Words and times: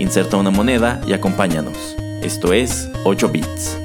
Inserta 0.00 0.38
una 0.38 0.48
moneda 0.48 1.02
y 1.06 1.12
acompáñanos. 1.12 1.76
Esto 2.22 2.54
es 2.54 2.88
8 3.04 3.28
bits. 3.28 3.76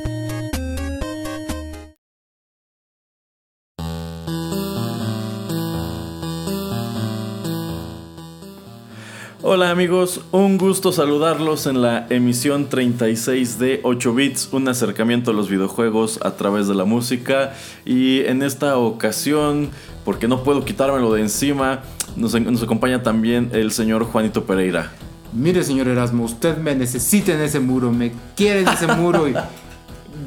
Hola 9.42 9.70
amigos, 9.72 10.22
un 10.32 10.58
gusto 10.58 10.94
saludarlos 10.94 11.68
en 11.68 11.82
la 11.82 12.08
emisión 12.10 12.70
36 12.70 13.60
de 13.60 13.82
8 13.84 14.14
bits, 14.16 14.50
un 14.54 14.70
acercamiento 14.70 15.32
a 15.32 15.34
los 15.34 15.50
videojuegos 15.50 16.20
a 16.24 16.38
través 16.38 16.70
de 16.70 16.76
la 16.76 16.86
música 16.86 17.54
y 17.84 18.22
en 18.22 18.42
esta 18.42 18.78
ocasión, 18.78 19.70
porque 20.06 20.30
no 20.30 20.44
puedo 20.44 20.64
quitármelo 20.64 21.12
de 21.12 21.22
encima, 21.22 21.84
nos, 22.16 22.40
nos 22.40 22.64
acompaña 22.64 23.04
también 23.04 23.50
el 23.52 23.74
señor 23.74 24.06
Juanito 24.06 24.46
Pereira. 24.46 24.94
Mire 25.36 25.64
señor 25.64 25.90
Erasmo, 25.90 26.24
usted 26.24 26.58
me 26.58 26.74
necesita 26.76 27.34
en 27.34 27.42
ese 27.42 27.60
muro, 27.60 27.92
me 27.92 28.14
quiere 28.38 28.62
en 28.62 28.70
ese 28.70 28.88
muro 28.88 29.28
y 29.28 29.36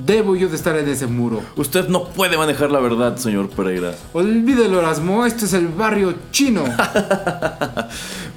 debo 0.04 0.36
yo 0.36 0.50
de 0.50 0.56
estar 0.56 0.76
en 0.76 0.86
ese 0.86 1.06
muro. 1.06 1.40
Usted 1.56 1.88
no 1.88 2.04
puede 2.08 2.36
manejar 2.36 2.70
la 2.70 2.78
verdad, 2.78 3.16
señor 3.16 3.48
Pereira. 3.48 3.94
Olvídelo 4.12 4.80
Erasmo, 4.80 5.24
este 5.24 5.46
es 5.46 5.54
el 5.54 5.68
barrio 5.68 6.14
chino. 6.30 6.64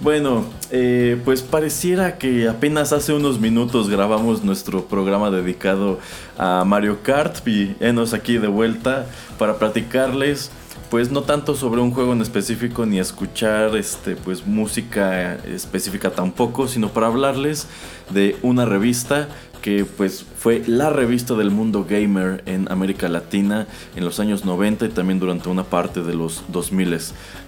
Bueno, 0.01 0.45
eh, 0.71 1.21
pues 1.23 1.43
pareciera 1.43 2.17
que 2.17 2.49
apenas 2.49 2.91
hace 2.91 3.13
unos 3.13 3.39
minutos 3.39 3.87
grabamos 3.87 4.43
nuestro 4.43 4.85
programa 4.85 5.29
dedicado 5.29 5.99
a 6.39 6.63
Mario 6.65 7.03
Kart 7.03 7.47
y 7.47 7.75
enos 7.79 8.15
aquí 8.15 8.39
de 8.39 8.47
vuelta 8.47 9.05
para 9.37 9.59
platicarles 9.59 10.49
pues 10.91 11.09
no 11.09 11.21
tanto 11.21 11.55
sobre 11.55 11.79
un 11.79 11.91
juego 11.91 12.11
en 12.11 12.19
específico 12.19 12.85
ni 12.85 12.99
escuchar 12.99 13.77
este 13.77 14.17
pues 14.17 14.45
música 14.45 15.35
específica 15.35 16.11
tampoco, 16.11 16.67
sino 16.67 16.89
para 16.89 17.07
hablarles 17.07 17.65
de 18.09 18.35
una 18.41 18.65
revista 18.65 19.29
que 19.61 19.85
pues 19.85 20.25
fue 20.37 20.61
la 20.67 20.89
revista 20.89 21.33
del 21.35 21.49
mundo 21.49 21.85
gamer 21.89 22.43
en 22.45 22.69
América 22.69 23.07
Latina 23.07 23.67
en 23.95 24.03
los 24.03 24.19
años 24.19 24.43
90 24.43 24.87
y 24.87 24.89
también 24.89 25.21
durante 25.21 25.47
una 25.47 25.63
parte 25.63 26.01
de 26.01 26.13
los 26.13 26.43
2000. 26.49 26.97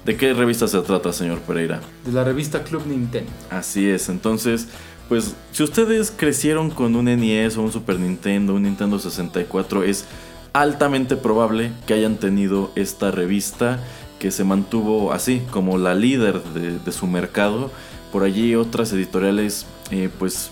¿De 0.05 0.15
qué 0.15 0.33
revista 0.33 0.69
se 0.69 0.79
trata, 0.79 1.11
señor 1.11 1.39
Pereira? 1.39 1.81
De 2.05 2.13
la 2.13 2.23
revista 2.23 2.63
Club 2.63 2.87
Nintendo. 2.87 3.29
Así 3.49 3.89
es, 3.89 4.07
entonces, 4.07 4.69
pues 5.09 5.35
si 5.51 5.63
ustedes 5.63 6.13
crecieron 6.15 6.69
con 6.69 6.95
un 6.95 7.05
NES 7.05 7.57
o 7.57 7.61
un 7.63 7.73
Super 7.73 7.99
Nintendo, 7.99 8.53
un 8.53 8.63
Nintendo 8.63 8.99
64, 8.99 9.83
es 9.83 10.05
altamente 10.53 11.15
probable 11.15 11.71
que 11.85 11.95
hayan 11.95 12.17
tenido 12.17 12.71
esta 12.75 13.11
revista 13.11 13.79
que 14.19 14.31
se 14.31 14.43
mantuvo 14.43 15.11
así 15.11 15.41
como 15.51 15.77
la 15.77 15.95
líder 15.95 16.41
de, 16.43 16.91
su 16.91 17.07
mercado. 17.07 17.71
Por 18.11 18.23
allí 18.23 18.55
otras 18.55 18.93
editoriales 18.93 19.65
eh, 19.91 20.09
pues 20.17 20.51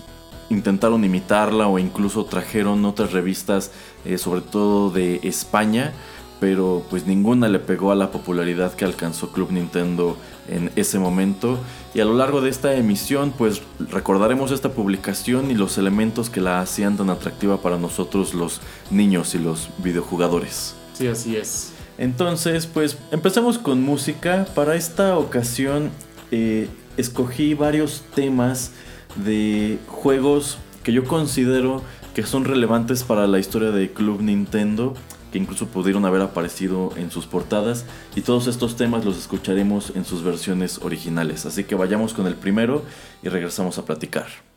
intentaron 0.49 1.05
imitarla 1.05 1.67
o 1.67 1.79
incluso 1.79 2.25
trajeron 2.25 2.83
otras 2.83 3.13
revistas, 3.13 3.71
eh, 4.03 4.17
sobre 4.17 4.41
todo 4.41 4.89
de 4.89 5.21
España, 5.23 5.93
pero 6.41 6.83
pues 6.89 7.05
ninguna 7.05 7.47
le 7.47 7.59
pegó 7.59 7.91
a 7.91 7.95
la 7.95 8.11
popularidad 8.11 8.73
que 8.73 8.83
alcanzó 8.83 9.31
Club 9.31 9.51
Nintendo 9.51 10.17
en 10.47 10.71
ese 10.75 10.99
momento. 10.99 11.59
Y 11.93 11.99
a 11.99 12.05
lo 12.05 12.13
largo 12.13 12.41
de 12.41 12.49
esta 12.49 12.73
emisión, 12.75 13.33
pues 13.37 13.61
recordaremos 13.79 14.51
esta 14.51 14.69
publicación 14.69 15.51
y 15.51 15.55
los 15.55 15.77
elementos 15.77 16.29
que 16.29 16.41
la 16.41 16.61
hacían 16.61 16.97
tan 16.97 17.09
atractiva 17.09 17.61
para 17.61 17.77
nosotros 17.77 18.33
los 18.33 18.61
niños 18.89 19.35
y 19.35 19.39
los 19.39 19.69
videojugadores. 19.77 20.75
Sí, 20.93 21.07
así 21.07 21.35
es. 21.35 21.73
Entonces, 21.97 22.65
pues 22.65 22.97
empecemos 23.11 23.57
con 23.57 23.81
música. 23.81 24.45
Para 24.55 24.75
esta 24.75 25.17
ocasión 25.17 25.91
eh, 26.31 26.67
escogí 26.97 27.53
varios 27.53 28.03
temas 28.15 28.71
de 29.15 29.77
juegos 29.87 30.57
que 30.83 30.93
yo 30.93 31.03
considero 31.03 31.81
que 32.13 32.23
son 32.23 32.45
relevantes 32.45 33.03
para 33.03 33.27
la 33.27 33.39
historia 33.39 33.71
de 33.71 33.91
Club 33.91 34.21
Nintendo, 34.21 34.93
que 35.31 35.37
incluso 35.37 35.67
pudieron 35.67 36.05
haber 36.05 36.21
aparecido 36.21 36.91
en 36.97 37.11
sus 37.11 37.25
portadas, 37.25 37.85
y 38.15 38.21
todos 38.21 38.47
estos 38.47 38.75
temas 38.75 39.05
los 39.05 39.17
escucharemos 39.17 39.93
en 39.95 40.05
sus 40.05 40.23
versiones 40.23 40.79
originales. 40.81 41.45
Así 41.45 41.63
que 41.63 41.75
vayamos 41.75 42.13
con 42.13 42.27
el 42.27 42.35
primero 42.35 42.83
y 43.23 43.29
regresamos 43.29 43.77
a 43.77 43.85
platicar. 43.85 44.50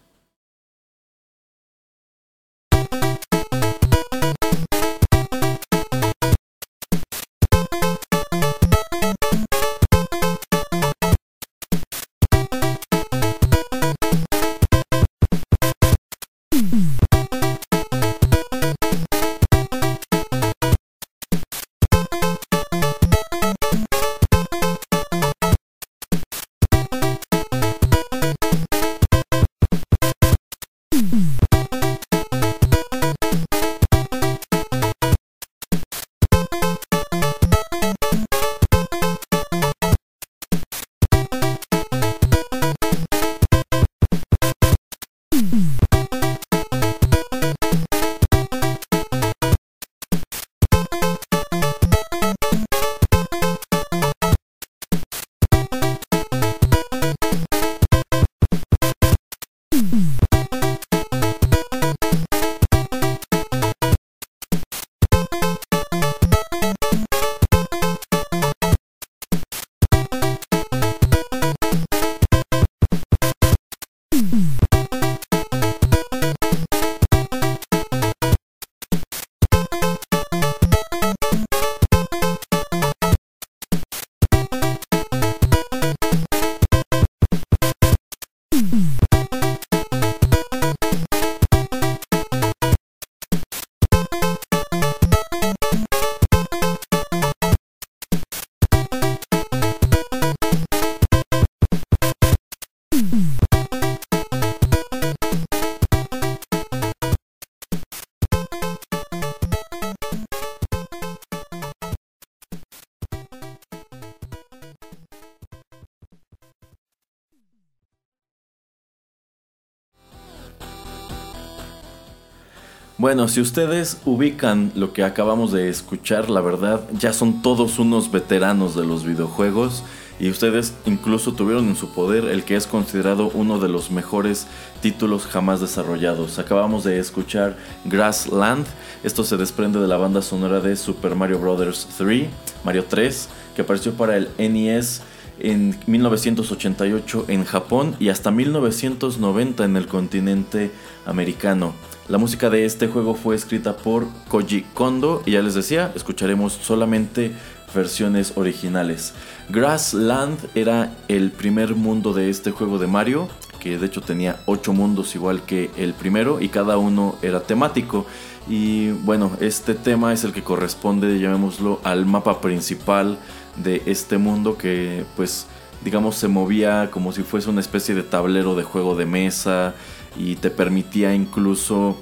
Bueno, 123.04 123.28
si 123.28 123.42
ustedes 123.42 123.98
ubican 124.06 124.72
lo 124.74 124.94
que 124.94 125.04
acabamos 125.04 125.52
de 125.52 125.68
escuchar, 125.68 126.30
la 126.30 126.40
verdad, 126.40 126.88
ya 126.98 127.12
son 127.12 127.42
todos 127.42 127.78
unos 127.78 128.10
veteranos 128.10 128.74
de 128.74 128.86
los 128.86 129.04
videojuegos. 129.04 129.82
y 130.18 130.30
ustedes 130.30 130.72
incluso 130.86 131.34
tuvieron 131.34 131.68
en 131.68 131.76
su 131.76 131.90
poder 131.90 132.24
el 132.24 132.44
que 132.44 132.56
es 132.56 132.66
considerado 132.66 133.30
uno 133.34 133.58
de 133.58 133.68
los 133.68 133.90
mejores 133.90 134.46
títulos 134.80 135.26
jamás 135.26 135.60
desarrollados. 135.60 136.38
Acabamos 136.38 136.82
de 136.84 136.98
escuchar 136.98 137.58
Grassland, 137.84 138.64
esto 139.02 139.22
se 139.22 139.36
desprende 139.36 139.80
de 139.80 139.88
la 139.88 139.98
banda 139.98 140.22
sonora 140.22 140.60
de 140.60 140.74
Super 140.74 141.14
Mario 141.14 141.40
Bros. 141.40 141.86
3, 141.98 142.28
Mario 142.64 142.86
3, 142.88 143.28
que 143.54 143.60
apareció 143.60 143.92
para 143.92 144.16
el 144.16 144.30
NES 144.38 145.02
en 145.40 145.78
1988 145.86 147.26
en 147.28 147.44
Japón 147.44 147.96
y 148.00 148.08
hasta 148.08 148.30
1990 148.30 149.62
en 149.62 149.76
el 149.76 149.88
continente 149.88 150.70
americano. 151.04 151.74
La 152.06 152.18
música 152.18 152.50
de 152.50 152.66
este 152.66 152.86
juego 152.86 153.14
fue 153.14 153.34
escrita 153.34 153.78
por 153.78 154.06
Koji 154.28 154.66
Kondo 154.74 155.22
y 155.24 155.30
ya 155.32 155.40
les 155.40 155.54
decía, 155.54 155.90
escucharemos 155.94 156.52
solamente 156.52 157.32
versiones 157.74 158.34
originales. 158.36 159.14
Grassland 159.48 160.38
era 160.54 160.92
el 161.08 161.30
primer 161.30 161.74
mundo 161.74 162.12
de 162.12 162.28
este 162.28 162.50
juego 162.50 162.78
de 162.78 162.88
Mario, 162.88 163.28
que 163.58 163.78
de 163.78 163.86
hecho 163.86 164.02
tenía 164.02 164.38
8 164.44 164.74
mundos 164.74 165.14
igual 165.14 165.46
que 165.46 165.70
el 165.78 165.94
primero 165.94 166.42
y 166.42 166.50
cada 166.50 166.76
uno 166.76 167.16
era 167.22 167.40
temático. 167.40 168.04
Y 168.46 168.90
bueno, 168.90 169.30
este 169.40 169.72
tema 169.74 170.12
es 170.12 170.24
el 170.24 170.34
que 170.34 170.42
corresponde, 170.42 171.18
llamémoslo, 171.18 171.80
al 171.84 172.04
mapa 172.04 172.42
principal 172.42 173.16
de 173.56 173.82
este 173.86 174.18
mundo 174.18 174.58
que 174.58 175.06
pues 175.16 175.46
digamos 175.82 176.16
se 176.16 176.28
movía 176.28 176.90
como 176.90 177.12
si 177.12 177.22
fuese 177.22 177.48
una 177.48 177.60
especie 177.60 177.94
de 177.94 178.02
tablero 178.02 178.54
de 178.54 178.62
juego 178.62 178.94
de 178.94 179.06
mesa 179.06 179.74
y 180.16 180.36
te 180.36 180.50
permitía 180.50 181.14
incluso 181.14 181.96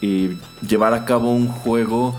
eh, 0.00 0.36
llevar 0.66 0.94
a 0.94 1.04
cabo 1.04 1.30
un 1.30 1.48
juego 1.48 2.16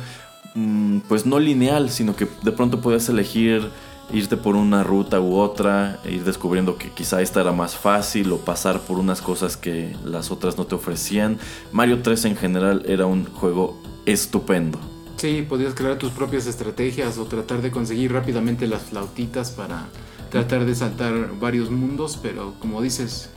mm, 0.56 1.00
pues 1.08 1.26
no 1.26 1.40
lineal, 1.40 1.90
sino 1.90 2.16
que 2.16 2.28
de 2.44 2.52
pronto 2.52 2.82
podías 2.82 3.10
elegir 3.10 3.70
irte 4.12 4.38
por 4.38 4.56
una 4.56 4.84
ruta 4.84 5.20
u 5.20 5.36
otra, 5.36 6.00
e 6.04 6.12
ir 6.12 6.24
descubriendo 6.24 6.78
que 6.78 6.90
quizá 6.92 7.22
esta 7.22 7.42
era 7.42 7.52
más 7.52 7.76
fácil 7.76 8.32
o 8.32 8.38
pasar 8.38 8.80
por 8.82 9.00
unas 9.00 9.22
cosas 9.22 9.58
que 9.58 9.96
las 10.06 10.30
otras 10.32 10.58
no 10.58 10.66
te 10.66 10.76
ofrecían. 10.76 11.40
Mario 11.72 12.02
3 12.02 12.26
en 12.26 12.36
general 12.36 12.84
era 12.88 13.06
un 13.06 13.26
juego 13.26 13.82
estupendo. 14.06 14.80
Sí, 15.18 15.46
podías 15.48 15.74
crear 15.74 15.98
tus 15.98 16.12
propias 16.12 16.48
estrategias 16.48 17.18
o 17.18 17.26
tratar 17.26 17.62
de 17.62 17.72
conseguir 17.72 18.12
rápidamente 18.12 18.68
las 18.68 18.84
flautitas 18.84 19.52
para 19.52 19.88
tratar 20.30 20.66
de 20.66 20.76
saltar 20.76 21.40
varios 21.40 21.72
mundos, 21.72 22.20
pero 22.22 22.56
como 22.60 22.82
dices, 22.82 23.30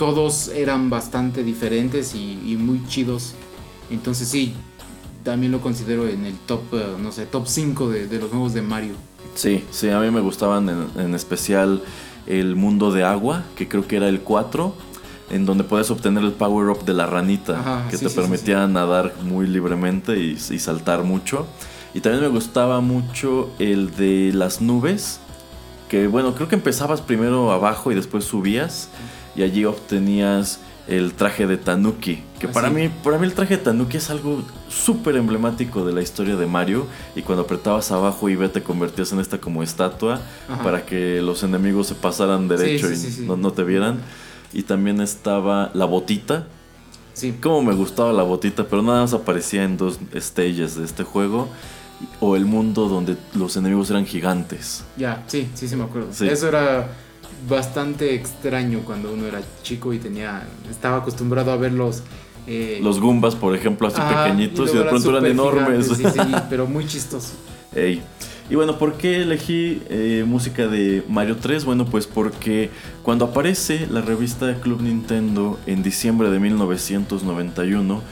todos 0.00 0.48
eran 0.48 0.88
bastante 0.88 1.44
diferentes 1.44 2.14
y, 2.14 2.56
muy 2.58 2.82
chidos. 2.86 3.34
Entonces 3.90 4.28
sí, 4.28 4.54
también 5.22 5.52
lo 5.52 5.60
considero 5.60 6.08
en 6.08 6.24
el 6.24 6.38
top, 6.46 6.62
eh, 6.72 6.86
no 6.98 7.12
sé, 7.12 7.26
top 7.26 7.46
5 7.46 7.90
de, 7.90 8.18
los 8.18 8.30
juegos 8.30 8.54
de 8.54 8.62
Mario. 8.62 8.94
Sí, 9.34 9.62
sí, 9.70 9.90
a 9.90 10.00
mí 10.00 10.10
me 10.10 10.20
gustaban 10.20 10.88
en, 10.96 11.14
especial 11.14 11.82
el 12.26 12.56
mundo 12.56 12.92
de 12.92 13.04
agua, 13.04 13.44
que 13.56 13.68
creo 13.68 13.86
que 13.86 13.96
era 13.96 14.08
el 14.08 14.22
4, 14.22 14.74
en 15.32 15.44
donde 15.44 15.64
puedes 15.64 15.90
obtener 15.90 16.24
el 16.24 16.32
power 16.32 16.70
up 16.70 16.86
de 16.86 16.94
la 16.94 17.04
ranita, 17.04 17.86
que 17.90 17.98
te 17.98 18.08
permitía 18.08 18.66
nadar 18.66 19.12
muy 19.22 19.46
libremente 19.46 20.18
y, 20.18 20.38
saltar 20.38 21.04
mucho. 21.04 21.46
Y 21.92 22.00
también 22.00 22.22
me 22.22 22.30
gustaba 22.30 22.80
mucho 22.80 23.50
el 23.58 23.94
de 23.96 24.32
las 24.32 24.62
nubes, 24.62 25.20
que 25.90 26.06
bueno, 26.06 26.34
creo 26.34 26.48
que 26.48 26.54
empezabas 26.54 27.02
primero 27.02 27.52
abajo 27.52 27.92
y 27.92 27.94
después 27.94 28.24
subías, 28.24 28.88
y 29.34 29.42
allí 29.42 29.64
obtenías 29.64 30.60
el 30.90 31.14
traje 31.14 31.46
de 31.46 31.56
Tanuki. 31.56 32.22
Que 32.38 32.46
ah, 32.48 32.52
para, 32.52 32.68
mí, 32.68 32.90
para 33.02 33.16
mí 33.18 33.26
el 33.26 33.32
traje 33.32 33.56
de 33.56 33.62
Tanuki 33.62 33.98
es 33.98 34.10
algo 34.10 34.42
súper 34.68 35.16
emblemático 35.16 35.84
de 35.84 35.92
la 35.92 36.02
historia 36.02 36.36
de 36.36 36.46
Mario. 36.46 36.86
Y 37.14 37.22
cuando 37.22 37.44
apretabas 37.44 37.92
abajo 37.92 38.28
y 38.28 38.36
te 38.48 38.62
convertías 38.62 39.12
en 39.12 39.20
esta 39.20 39.38
como 39.38 39.62
estatua 39.62 40.20
para 40.64 40.84
que 40.84 41.22
los 41.22 41.42
enemigos 41.44 41.86
se 41.86 41.94
pasaran 41.94 42.48
derecho 42.48 42.90
y 42.92 43.24
no, 43.24 43.36
no, 43.36 43.52
te 43.52 43.62
vieran. 43.62 44.00
Y 44.52 44.64
también 44.64 45.00
estaba 45.00 45.70
la 45.74 45.84
botita. 45.84 46.46
Sí. 47.12 47.36
Como 47.40 47.62
me 47.62 47.74
gustaba 47.74 48.12
la 48.12 48.22
botita, 48.22 48.64
pero 48.64 48.82
nada 48.82 49.02
más 49.02 49.12
aparecía 49.12 49.62
en 49.62 49.76
dos 49.76 50.00
stages 50.16 50.74
de 50.74 50.84
este 50.84 51.04
juego. 51.04 51.48
O 52.18 52.34
el 52.34 52.46
mundo 52.46 52.88
donde 52.88 53.16
los 53.34 53.56
enemigos 53.56 53.90
eran 53.90 54.06
gigantes. 54.06 54.84
Ya, 54.96 55.22
sí, 55.26 55.50
sí, 55.54 55.68
sí 55.68 55.76
me 55.76 55.84
acuerdo. 55.84 56.08
Eso 56.10 56.48
era 56.48 56.88
bastante 57.48 58.14
extraño 58.14 58.80
cuando 58.84 59.12
uno 59.12 59.26
era 59.26 59.40
chico 59.62 59.92
y 59.92 59.98
tenía 59.98 60.46
estaba 60.70 60.98
acostumbrado 60.98 61.52
a 61.52 61.56
ver 61.56 61.72
los 61.72 62.02
eh, 62.46 62.80
los 62.82 63.00
Goombas 63.00 63.34
por 63.34 63.54
ejemplo 63.54 63.88
así 63.88 64.00
pequeñitos 64.00 64.74
y, 64.74 64.78
de 64.78 64.84
pronto 64.84 65.10
eran 65.10 65.26
enormes. 65.26 65.86
sí, 65.88 66.04
sí, 66.04 66.20
pero 66.50 66.66
muy 66.66 66.86
chistoso 66.86 67.32
y 67.74 68.54
bueno 68.56 68.78
por 68.78 68.94
qué 68.94 69.22
elegí 69.22 69.82
eh, 69.88 70.24
música 70.26 70.66
de 70.66 71.04
Mario 71.08 71.36
3 71.36 71.64
bueno 71.64 71.86
pues 71.86 72.06
porque 72.06 72.70
cuando 73.02 73.26
aparece 73.26 73.86
la 73.88 74.00
revista 74.00 74.54
Club 74.60 74.82
Nintendo 74.82 75.58
en 75.66 75.82
diciembre 75.82 76.30
de 76.30 76.40
1991 76.40 78.02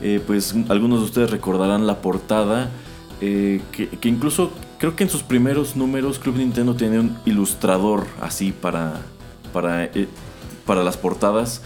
eh, 0.00 0.20
pues 0.24 0.54
algunos 0.68 1.00
de 1.00 1.06
ustedes 1.06 1.30
recordarán 1.30 1.86
la 1.86 2.00
portada 2.00 2.70
que, 3.20 3.60
que 4.00 4.08
incluso 4.08 4.52
Creo 4.78 4.94
que 4.94 5.02
en 5.02 5.10
sus 5.10 5.24
primeros 5.24 5.74
números 5.74 6.20
Club 6.20 6.36
Nintendo 6.36 6.76
tenía 6.76 7.00
un 7.00 7.18
ilustrador 7.26 8.06
así 8.20 8.52
para, 8.52 9.00
para, 9.52 9.86
eh, 9.86 10.06
para 10.64 10.84
las 10.84 10.96
portadas. 10.96 11.62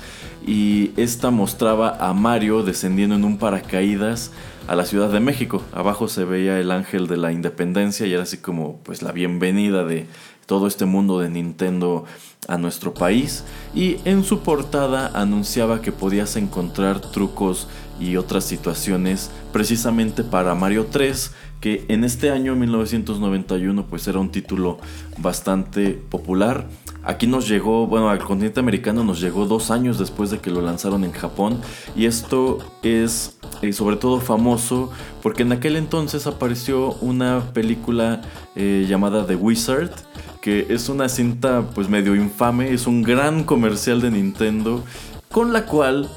Y 0.47 0.93
esta 0.97 1.31
mostraba 1.31 1.99
a 2.01 2.15
Mario 2.15 2.63
descendiendo 2.63 3.15
en 3.15 3.25
un 3.25 3.37
paracaídas 3.37 4.33
a 4.67 4.75
la 4.75 4.87
Ciudad 4.87 5.11
de 5.11 5.21
México. 5.21 5.63
Abajo 5.73 6.09
se 6.09 6.25
veía 6.25 6.59
el 6.59 6.71
ángel 6.71 7.07
de 7.07 7.19
la 7.19 7.33
independencia 7.33 8.07
y 8.07 8.15
era 8.15 8.23
así 8.23 8.39
como 8.39 8.79
pues 8.79 9.03
la 9.03 9.13
bienvenida 9.13 9.85
de 9.85 10.07
todo 10.47 10.67
este 10.67 10.87
mundo 10.87 11.21
de 11.21 11.29
Nintendo 11.29 12.07
a 12.49 12.57
nuestro 12.57 12.95
país. 12.95 13.45
Y 13.75 13.99
en 14.07 14.25
su 14.25 14.41
portada 14.41 15.11
anunciaba 15.15 15.83
que 15.83 15.93
podías 15.93 16.37
encontrar 16.37 17.01
trucos 17.01 17.69
y 18.01 18.17
otras 18.17 18.45
situaciones 18.45 19.31
precisamente 19.53 20.25
para 20.25 20.55
Mario 20.55 20.87
3 20.91 21.33
que 21.63 21.85
en 21.89 22.03
este 22.03 22.31
año 22.31 22.57
1991 22.57 23.87
pues 23.87 24.09
era 24.09 24.19
un 24.19 24.31
título 24.33 24.79
bastante 25.19 25.91
popular. 25.93 26.67
Aquí 27.05 27.29
nos 27.29 27.49
llegó, 27.49 27.87
bueno, 27.87 28.11
al 28.11 28.19
continente 28.19 28.59
americano 28.59 29.05
nos 29.05 29.21
llegó 29.21 29.47
dos 29.47 29.71
años 29.71 29.97
después 29.97 30.31
de 30.31 30.39
que 30.39 30.51
lo 30.51 30.61
lanzaron 30.61 31.05
en 31.05 31.13
Japón 31.13 31.61
y 31.95 32.07
esto 32.07 32.59
es 32.83 33.39
eh, 33.63 33.73
sobre 33.73 33.95
todo 33.97 34.21
famoso 34.21 34.91
porque 35.23 35.43
en 35.43 35.53
aquel 35.53 35.77
entonces 35.77 36.27
apareció 36.27 36.95
una 36.95 37.53
película 37.53 38.23
eh, 38.57 38.85
llamada 38.89 39.25
The 39.25 39.37
Wizard 39.37 39.93
que 40.41 40.67
es 40.69 40.89
una 40.89 41.09
cinta 41.09 41.63
pues 41.75 41.89
medio 41.89 42.17
infame, 42.17 42.73
es 42.73 42.89
un 42.89 43.03
gran 43.03 43.45
comercial 43.45 44.01
de 44.01 44.11
Nintendo 44.11 44.83
con 45.31 45.53
la 45.53 45.65
cual 45.67 46.09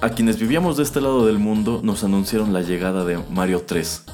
a 0.00 0.10
quienes 0.10 0.38
vivíamos 0.38 0.76
de 0.76 0.84
este 0.84 1.00
lado 1.00 1.26
del 1.26 1.38
mundo 1.38 1.80
nos 1.82 2.04
anunciaron 2.04 2.52
la 2.52 2.62
llegada 2.62 3.04
de 3.04 3.18
Mario 3.30 3.64
3. 3.66 4.04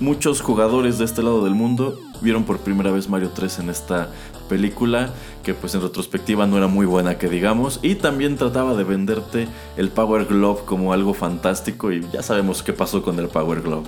Muchos 0.00 0.40
jugadores 0.40 0.98
de 0.98 1.04
este 1.04 1.22
lado 1.22 1.44
del 1.44 1.54
mundo 1.54 2.00
vieron 2.20 2.42
por 2.42 2.58
primera 2.58 2.90
vez 2.90 3.08
Mario 3.08 3.30
3 3.32 3.60
en 3.60 3.70
esta 3.70 4.08
película, 4.48 5.10
que 5.44 5.54
pues 5.54 5.74
en 5.76 5.82
retrospectiva 5.82 6.46
no 6.48 6.56
era 6.56 6.66
muy 6.66 6.84
buena 6.84 7.16
que 7.16 7.28
digamos, 7.28 7.78
y 7.80 7.94
también 7.94 8.36
trataba 8.36 8.74
de 8.74 8.82
venderte 8.82 9.46
el 9.76 9.90
Power 9.90 10.24
Glove 10.24 10.64
como 10.64 10.92
algo 10.92 11.14
fantástico 11.14 11.92
y 11.92 12.04
ya 12.12 12.22
sabemos 12.22 12.64
qué 12.64 12.72
pasó 12.72 13.02
con 13.02 13.18
el 13.20 13.28
Power 13.28 13.62
Glove. 13.62 13.86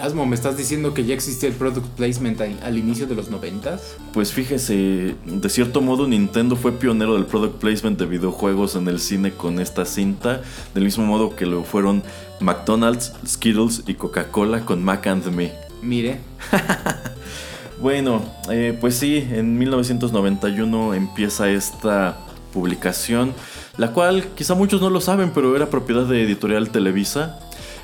Asmo, 0.00 0.26
¿me 0.26 0.34
estás 0.34 0.56
diciendo 0.56 0.94
que 0.94 1.04
ya 1.04 1.14
existía 1.14 1.48
el 1.48 1.54
product 1.54 1.86
placement 1.96 2.40
al, 2.40 2.78
inicio 2.78 3.06
de 3.06 3.14
los 3.14 3.30
90 3.30 3.78
Pues 4.12 4.32
fíjese, 4.32 5.14
de 5.24 5.48
cierto 5.48 5.80
modo 5.80 6.06
Nintendo 6.06 6.56
fue 6.56 6.72
pionero 6.72 7.14
del 7.14 7.26
product 7.26 7.60
placement 7.60 7.98
de 7.98 8.06
videojuegos 8.06 8.74
en 8.76 8.88
el 8.88 8.98
cine 8.98 9.32
con 9.32 9.60
esta 9.60 9.84
cinta, 9.84 10.42
del 10.74 10.84
mismo 10.84 11.04
modo 11.04 11.36
que 11.36 11.46
lo 11.46 11.64
fueron 11.64 12.02
McDonald's, 12.40 13.12
Skittles 13.26 13.84
y 13.86 13.94
Coca-Cola 13.94 14.64
con 14.64 14.82
Mac 14.82 15.06
and 15.06 15.26
Me. 15.26 15.52
Mire. 15.82 16.20
bueno, 17.80 18.22
eh, 18.50 18.76
pues 18.80 18.96
sí, 18.96 19.26
en 19.30 19.58
1991 19.58 20.94
empieza 20.94 21.50
esta 21.50 22.18
publicación, 22.52 23.34
la 23.76 23.92
cual 23.92 24.24
quizá 24.34 24.54
muchos 24.54 24.80
no 24.80 24.90
lo 24.90 25.00
saben, 25.00 25.30
pero 25.32 25.54
era 25.56 25.70
propiedad 25.70 26.04
de 26.06 26.22
Editorial 26.22 26.70
Televisa 26.70 27.38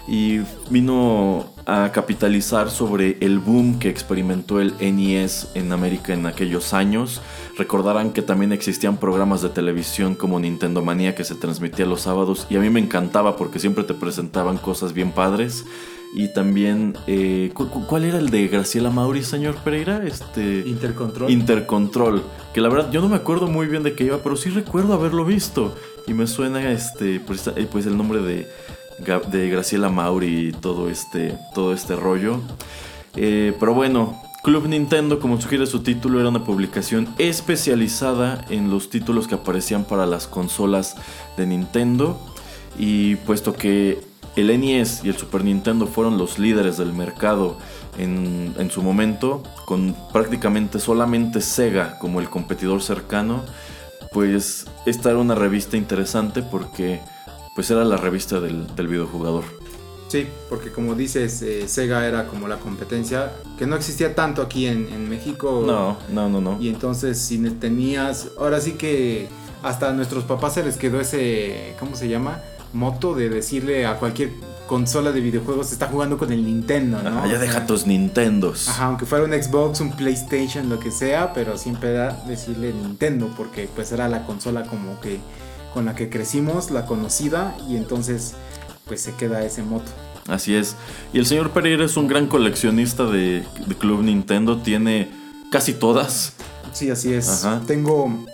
y 0.06 0.40
vino 0.70 1.46
a 1.68 1.92
capitalizar 1.92 2.70
sobre 2.70 3.18
el 3.20 3.38
boom 3.38 3.78
que 3.78 3.90
experimentó 3.90 4.58
el 4.58 4.72
NES 4.80 5.48
en 5.54 5.70
América 5.70 6.14
en 6.14 6.24
aquellos 6.24 6.72
años. 6.72 7.20
Recordarán 7.58 8.12
que 8.12 8.22
también 8.22 8.52
existían 8.52 8.96
programas 8.96 9.42
de 9.42 9.50
televisión 9.50 10.14
como 10.14 10.40
Nintendo 10.40 10.82
Manía 10.82 11.14
que 11.14 11.24
se 11.24 11.34
transmitía 11.34 11.84
los 11.84 12.00
sábados 12.00 12.46
y 12.48 12.56
a 12.56 12.60
mí 12.60 12.70
me 12.70 12.80
encantaba 12.80 13.36
porque 13.36 13.58
siempre 13.58 13.84
te 13.84 13.92
presentaban 13.92 14.56
cosas 14.56 14.94
bien 14.94 15.12
padres. 15.12 15.66
Y 16.14 16.32
también, 16.32 16.96
eh, 17.06 17.52
¿cuál 17.54 18.04
era 18.04 18.16
el 18.16 18.30
de 18.30 18.48
Graciela 18.48 18.88
Mauri, 18.88 19.22
señor 19.22 19.56
Pereira? 19.56 20.02
Este, 20.06 20.62
Intercontrol. 20.66 21.30
Intercontrol. 21.30 22.22
Que 22.54 22.62
la 22.62 22.70
verdad 22.70 22.90
yo 22.90 23.02
no 23.02 23.10
me 23.10 23.16
acuerdo 23.16 23.46
muy 23.46 23.66
bien 23.66 23.82
de 23.82 23.94
qué 23.94 24.04
iba, 24.04 24.22
pero 24.22 24.34
sí 24.36 24.48
recuerdo 24.48 24.94
haberlo 24.94 25.26
visto. 25.26 25.76
Y 26.06 26.14
me 26.14 26.26
suena 26.26 26.72
este, 26.72 27.20
pues, 27.20 27.46
eh, 27.48 27.68
pues 27.70 27.84
el 27.84 27.98
nombre 27.98 28.22
de 28.22 28.48
de 28.98 29.48
Graciela 29.48 29.88
Mauri 29.88 30.48
y 30.48 30.52
todo 30.52 30.88
este, 30.88 31.38
todo 31.54 31.72
este 31.72 31.96
rollo. 31.96 32.40
Eh, 33.16 33.54
pero 33.58 33.74
bueno, 33.74 34.20
Club 34.42 34.66
Nintendo, 34.66 35.18
como 35.20 35.40
sugiere 35.40 35.66
su 35.66 35.82
título, 35.82 36.20
era 36.20 36.28
una 36.28 36.44
publicación 36.44 37.08
especializada 37.18 38.44
en 38.50 38.70
los 38.70 38.90
títulos 38.90 39.28
que 39.28 39.34
aparecían 39.34 39.84
para 39.84 40.06
las 40.06 40.26
consolas 40.26 40.96
de 41.36 41.46
Nintendo. 41.46 42.18
Y 42.78 43.16
puesto 43.16 43.54
que 43.54 44.00
el 44.36 44.60
NES 44.60 45.02
y 45.04 45.08
el 45.08 45.16
Super 45.16 45.44
Nintendo 45.44 45.86
fueron 45.86 46.18
los 46.18 46.38
líderes 46.38 46.76
del 46.76 46.92
mercado 46.92 47.58
en, 47.98 48.54
en 48.58 48.70
su 48.70 48.82
momento, 48.82 49.42
con 49.64 49.96
prácticamente 50.12 50.78
solamente 50.78 51.40
Sega 51.40 51.98
como 51.98 52.20
el 52.20 52.28
competidor 52.28 52.82
cercano, 52.82 53.42
pues 54.12 54.66
esta 54.86 55.10
era 55.10 55.18
una 55.18 55.34
revista 55.34 55.76
interesante 55.76 56.42
porque 56.42 57.00
pues 57.58 57.72
era 57.72 57.84
la 57.84 57.96
revista 57.96 58.38
del, 58.38 58.72
del 58.76 58.86
videojugador. 58.86 59.42
Sí, 60.06 60.28
porque 60.48 60.70
como 60.70 60.94
dices, 60.94 61.42
eh, 61.42 61.66
Sega 61.66 62.06
era 62.06 62.28
como 62.28 62.46
la 62.46 62.58
competencia, 62.58 63.32
que 63.58 63.66
no 63.66 63.74
existía 63.74 64.14
tanto 64.14 64.42
aquí 64.42 64.68
en, 64.68 64.88
en 64.92 65.08
México. 65.08 65.64
No, 65.66 65.96
no, 66.08 66.28
no, 66.28 66.40
no. 66.40 66.62
Y 66.62 66.68
entonces 66.68 67.18
si 67.18 67.36
tenías, 67.50 68.28
ahora 68.38 68.60
sí 68.60 68.74
que 68.74 69.26
hasta 69.64 69.88
a 69.88 69.92
nuestros 69.92 70.22
papás 70.22 70.54
se 70.54 70.62
les 70.62 70.76
quedó 70.76 71.00
ese, 71.00 71.74
¿cómo 71.80 71.96
se 71.96 72.08
llama? 72.08 72.40
Moto 72.72 73.16
de 73.16 73.28
decirle 73.28 73.86
a 73.86 73.98
cualquier 73.98 74.30
consola 74.68 75.10
de 75.10 75.20
videojuegos 75.20 75.72
está 75.72 75.88
jugando 75.88 76.16
con 76.16 76.32
el 76.32 76.44
Nintendo, 76.44 77.02
¿no? 77.02 77.26
Ya 77.26 77.38
O 77.38 77.40
deja 77.40 77.54
sea, 77.54 77.66
tus 77.66 77.88
Nintendos. 77.88 78.68
Ajá, 78.68 78.84
aunque 78.84 79.04
fuera 79.04 79.24
un 79.24 79.32
Xbox, 79.32 79.80
un 79.80 79.96
PlayStation, 79.96 80.68
lo 80.68 80.78
que 80.78 80.92
sea, 80.92 81.32
pero 81.32 81.58
siempre 81.58 81.90
era 81.90 82.12
decirle 82.28 82.72
Nintendo, 82.72 83.28
porque 83.36 83.68
pues 83.74 83.90
era 83.90 84.06
la 84.06 84.24
consola 84.24 84.62
como 84.62 85.00
que 85.00 85.18
con 85.74 85.84
la 85.84 85.94
que 85.94 86.10
crecimos, 86.10 86.70
la 86.70 86.86
conocida, 86.86 87.56
y 87.68 87.76
entonces 87.76 88.34
pues 88.86 89.02
se 89.02 89.14
queda 89.14 89.44
ese 89.44 89.62
moto. 89.62 89.90
Así 90.26 90.54
es. 90.54 90.76
Y 91.12 91.18
el 91.18 91.26
señor 91.26 91.50
Pereira 91.50 91.84
es 91.84 91.96
un 91.96 92.06
gran 92.06 92.26
coleccionista 92.26 93.06
de, 93.06 93.44
de 93.66 93.74
Club 93.74 94.02
Nintendo. 94.02 94.58
Tiene 94.58 95.10
casi 95.50 95.72
todas. 95.72 96.34
Sí, 96.72 96.90
así 96.90 97.12
es. 97.12 97.44
Ajá. 97.44 97.62
Tengo. 97.66 98.24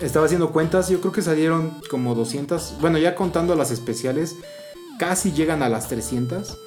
Estaba 0.00 0.26
haciendo 0.26 0.50
cuentas, 0.52 0.88
yo 0.88 1.00
creo 1.00 1.12
que 1.12 1.22
salieron 1.22 1.72
como 1.90 2.14
200. 2.14 2.74
Bueno, 2.80 2.98
ya 2.98 3.14
contando 3.14 3.54
las 3.54 3.70
especiales, 3.70 4.36
casi 4.98 5.32
llegan 5.32 5.62
a 5.62 5.68
las 5.68 5.88
300. 5.88 6.58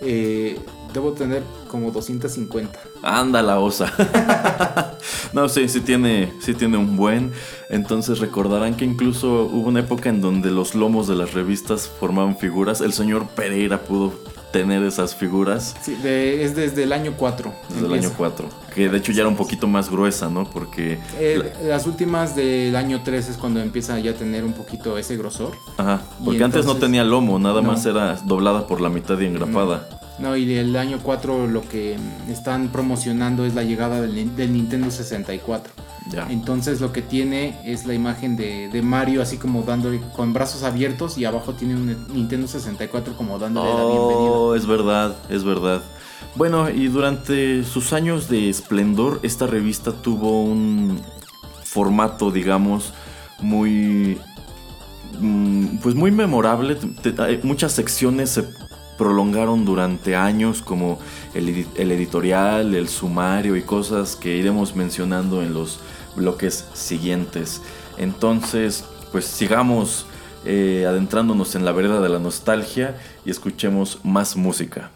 Eh, 0.00 0.58
debo 0.92 1.12
tener 1.12 1.42
como 1.68 1.90
250. 1.90 2.78
Anda 3.02 3.42
la 3.42 3.58
osa. 3.58 3.92
no, 5.32 5.48
sí, 5.48 5.68
sí 5.68 5.80
tiene, 5.80 6.32
sí 6.40 6.54
tiene 6.54 6.76
un 6.76 6.96
buen. 6.96 7.32
Entonces 7.68 8.18
recordarán 8.18 8.74
que 8.74 8.84
incluso 8.84 9.44
hubo 9.44 9.68
una 9.68 9.80
época 9.80 10.08
en 10.08 10.20
donde 10.20 10.50
los 10.50 10.74
lomos 10.74 11.06
de 11.08 11.14
las 11.14 11.32
revistas 11.34 11.88
formaban 12.00 12.36
figuras. 12.36 12.80
El 12.80 12.92
señor 12.92 13.26
Pereira 13.28 13.80
pudo 13.82 14.12
tener 14.52 14.82
esas 14.82 15.14
figuras 15.14 15.76
Sí, 15.80 15.94
de- 15.94 16.42
es 16.42 16.56
desde 16.56 16.82
el 16.82 16.92
año 16.92 17.14
4. 17.16 17.52
desde 17.72 17.86
el 17.86 17.92
año 17.94 18.10
4. 18.16 18.48
Que 18.74 18.88
de 18.88 18.98
hecho 18.98 19.12
ya 19.12 19.20
era 19.20 19.28
un 19.28 19.36
poquito 19.36 19.68
más 19.68 19.88
gruesa, 19.88 20.28
¿no? 20.28 20.44
Porque... 20.50 20.98
Eh, 21.20 21.52
las 21.62 21.86
últimas 21.86 22.34
del 22.34 22.74
año 22.74 23.02
3 23.04 23.28
es 23.28 23.36
cuando 23.36 23.60
empieza 23.60 23.96
ya 24.00 24.10
a 24.10 24.14
tener 24.14 24.44
un 24.44 24.52
poquito 24.52 24.98
ese 24.98 25.16
grosor. 25.16 25.52
Ajá, 25.76 26.02
Y 26.20 26.24
porque 26.24 26.42
antes 26.42 26.66
no 26.66 26.74
tenía 26.76 27.04
lomo, 27.04 27.38
nada 27.38 27.62
No. 27.62 27.68
más 27.72 27.86
era 27.86 28.16
doblada 28.24 28.66
por 28.66 28.80
la 28.80 28.88
mitad 28.88 29.18
y 29.20 29.26
engrapada. 29.26 29.88
No, 29.88 29.99
y 30.36 30.44
del 30.44 30.76
año 30.76 31.00
4 31.02 31.46
lo 31.46 31.62
que 31.62 31.96
están 32.28 32.68
promocionando 32.68 33.44
es 33.44 33.54
la 33.54 33.62
llegada 33.64 34.00
del, 34.00 34.36
del 34.36 34.52
Nintendo 34.52 34.90
64. 34.90 35.72
Ya. 36.10 36.26
Entonces 36.28 36.80
lo 36.80 36.92
que 36.92 37.02
tiene 37.02 37.60
es 37.64 37.86
la 37.86 37.94
imagen 37.94 38.36
de, 38.36 38.68
de 38.68 38.82
Mario 38.82 39.22
así 39.22 39.38
como 39.38 39.62
dándole 39.62 40.00
con 40.14 40.32
brazos 40.32 40.62
abiertos 40.62 41.18
y 41.18 41.24
abajo 41.24 41.54
tiene 41.54 41.74
un 41.74 42.06
Nintendo 42.12 42.46
64 42.48 43.16
como 43.16 43.38
dándole 43.38 43.74
la 43.74 43.84
bienvenida. 43.84 44.36
Oh, 44.36 44.54
es 44.54 44.66
verdad, 44.66 45.16
es 45.28 45.44
verdad. 45.44 45.82
Bueno, 46.34 46.70
y 46.70 46.88
durante 46.88 47.64
sus 47.64 47.92
años 47.92 48.28
de 48.28 48.48
esplendor, 48.50 49.20
esta 49.22 49.46
revista 49.46 49.92
tuvo 49.92 50.42
un 50.42 51.00
formato, 51.64 52.30
digamos, 52.30 52.92
muy. 53.40 54.18
mm, 55.18 55.78
Pues 55.78 55.94
muy 55.94 56.10
memorable. 56.12 56.76
Muchas 57.42 57.72
secciones 57.72 58.30
se 58.30 58.44
prolongaron 59.00 59.64
durante 59.64 60.14
años, 60.14 60.60
como 60.60 60.98
el, 61.32 61.48
edi- 61.48 61.66
el 61.76 61.90
editorial, 61.90 62.74
el 62.74 62.88
sumario 62.88 63.56
y 63.56 63.62
cosas 63.62 64.14
que 64.14 64.36
iremos 64.36 64.76
mencionando 64.76 65.42
en 65.42 65.54
los 65.54 65.80
bloques 66.16 66.66
siguientes. 66.74 67.62
Entonces, 67.96 68.84
pues 69.10 69.24
sigamos 69.24 70.04
eh, 70.44 70.84
adentrándonos 70.86 71.54
en 71.54 71.64
la 71.64 71.72
vereda 71.72 72.00
de 72.02 72.10
la 72.10 72.18
nostalgia 72.18 72.98
y 73.24 73.30
escuchemos 73.30 74.00
más 74.04 74.36
música. 74.36 74.90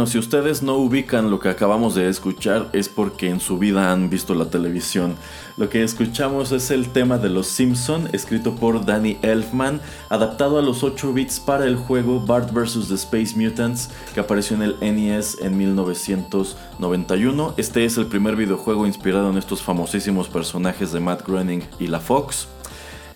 Bueno, 0.00 0.12
si 0.12 0.18
ustedes 0.18 0.62
no 0.62 0.76
ubican 0.76 1.30
lo 1.30 1.40
que 1.40 1.50
acabamos 1.50 1.94
de 1.94 2.08
escuchar 2.08 2.70
es 2.72 2.88
porque 2.88 3.28
en 3.28 3.38
su 3.38 3.58
vida 3.58 3.92
han 3.92 4.08
visto 4.08 4.34
la 4.34 4.46
televisión. 4.46 5.14
Lo 5.58 5.68
que 5.68 5.82
escuchamos 5.82 6.52
es 6.52 6.70
el 6.70 6.88
tema 6.88 7.18
de 7.18 7.28
Los 7.28 7.48
Simpson, 7.48 8.08
escrito 8.14 8.54
por 8.54 8.86
Danny 8.86 9.18
Elfman, 9.20 9.78
adaptado 10.08 10.58
a 10.58 10.62
los 10.62 10.82
8 10.84 11.12
bits 11.12 11.38
para 11.38 11.66
el 11.66 11.76
juego 11.76 12.18
Bart 12.18 12.50
vs. 12.50 12.88
The 12.88 12.94
Space 12.94 13.36
Mutants, 13.36 13.90
que 14.14 14.20
apareció 14.20 14.56
en 14.56 14.62
el 14.62 14.76
NES 14.80 15.36
en 15.42 15.58
1991. 15.58 17.54
Este 17.58 17.84
es 17.84 17.98
el 17.98 18.06
primer 18.06 18.36
videojuego 18.36 18.86
inspirado 18.86 19.28
en 19.28 19.36
estos 19.36 19.62
famosísimos 19.62 20.28
personajes 20.28 20.92
de 20.92 21.00
Matt 21.00 21.28
Groening 21.28 21.62
y 21.78 21.88
la 21.88 22.00
Fox. 22.00 22.48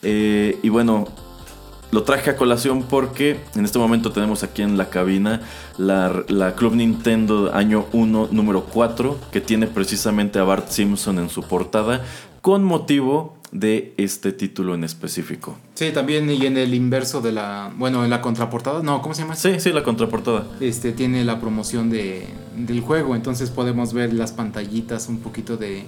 Eh, 0.02 0.58
y 0.62 0.68
bueno, 0.68 1.06
lo 1.90 2.02
traje 2.02 2.30
a 2.30 2.36
colación 2.36 2.82
porque 2.82 3.40
en 3.54 3.64
este 3.64 3.78
momento 3.78 4.12
tenemos 4.12 4.42
aquí 4.42 4.62
en 4.62 4.76
la 4.76 4.90
cabina 4.90 5.42
la, 5.78 6.24
la 6.28 6.54
Club 6.54 6.74
Nintendo 6.74 7.52
año 7.54 7.86
1, 7.92 8.28
número 8.30 8.64
4, 8.64 9.18
que 9.30 9.40
tiene 9.40 9.66
precisamente 9.66 10.38
a 10.38 10.44
Bart 10.44 10.68
Simpson 10.70 11.18
en 11.18 11.28
su 11.28 11.42
portada, 11.42 12.04
con 12.40 12.64
motivo 12.64 13.34
de 13.54 13.94
este 13.98 14.32
título 14.32 14.74
en 14.74 14.82
específico. 14.82 15.56
Sí, 15.74 15.92
también 15.92 16.28
y 16.28 16.44
en 16.44 16.56
el 16.56 16.74
inverso 16.74 17.20
de 17.20 17.30
la, 17.30 17.72
bueno, 17.76 18.04
en 18.04 18.10
la 18.10 18.20
contraportada, 18.20 18.82
no, 18.82 19.00
¿cómo 19.00 19.14
se 19.14 19.22
llama? 19.22 19.36
Sí, 19.36 19.60
sí, 19.60 19.72
la 19.72 19.84
contraportada. 19.84 20.44
Este 20.60 20.90
tiene 20.90 21.24
la 21.24 21.40
promoción 21.40 21.88
de, 21.88 22.26
del 22.56 22.80
juego, 22.80 23.14
entonces 23.14 23.50
podemos 23.50 23.92
ver 23.92 24.12
las 24.12 24.32
pantallitas 24.32 25.08
un 25.08 25.20
poquito 25.20 25.56
de, 25.56 25.84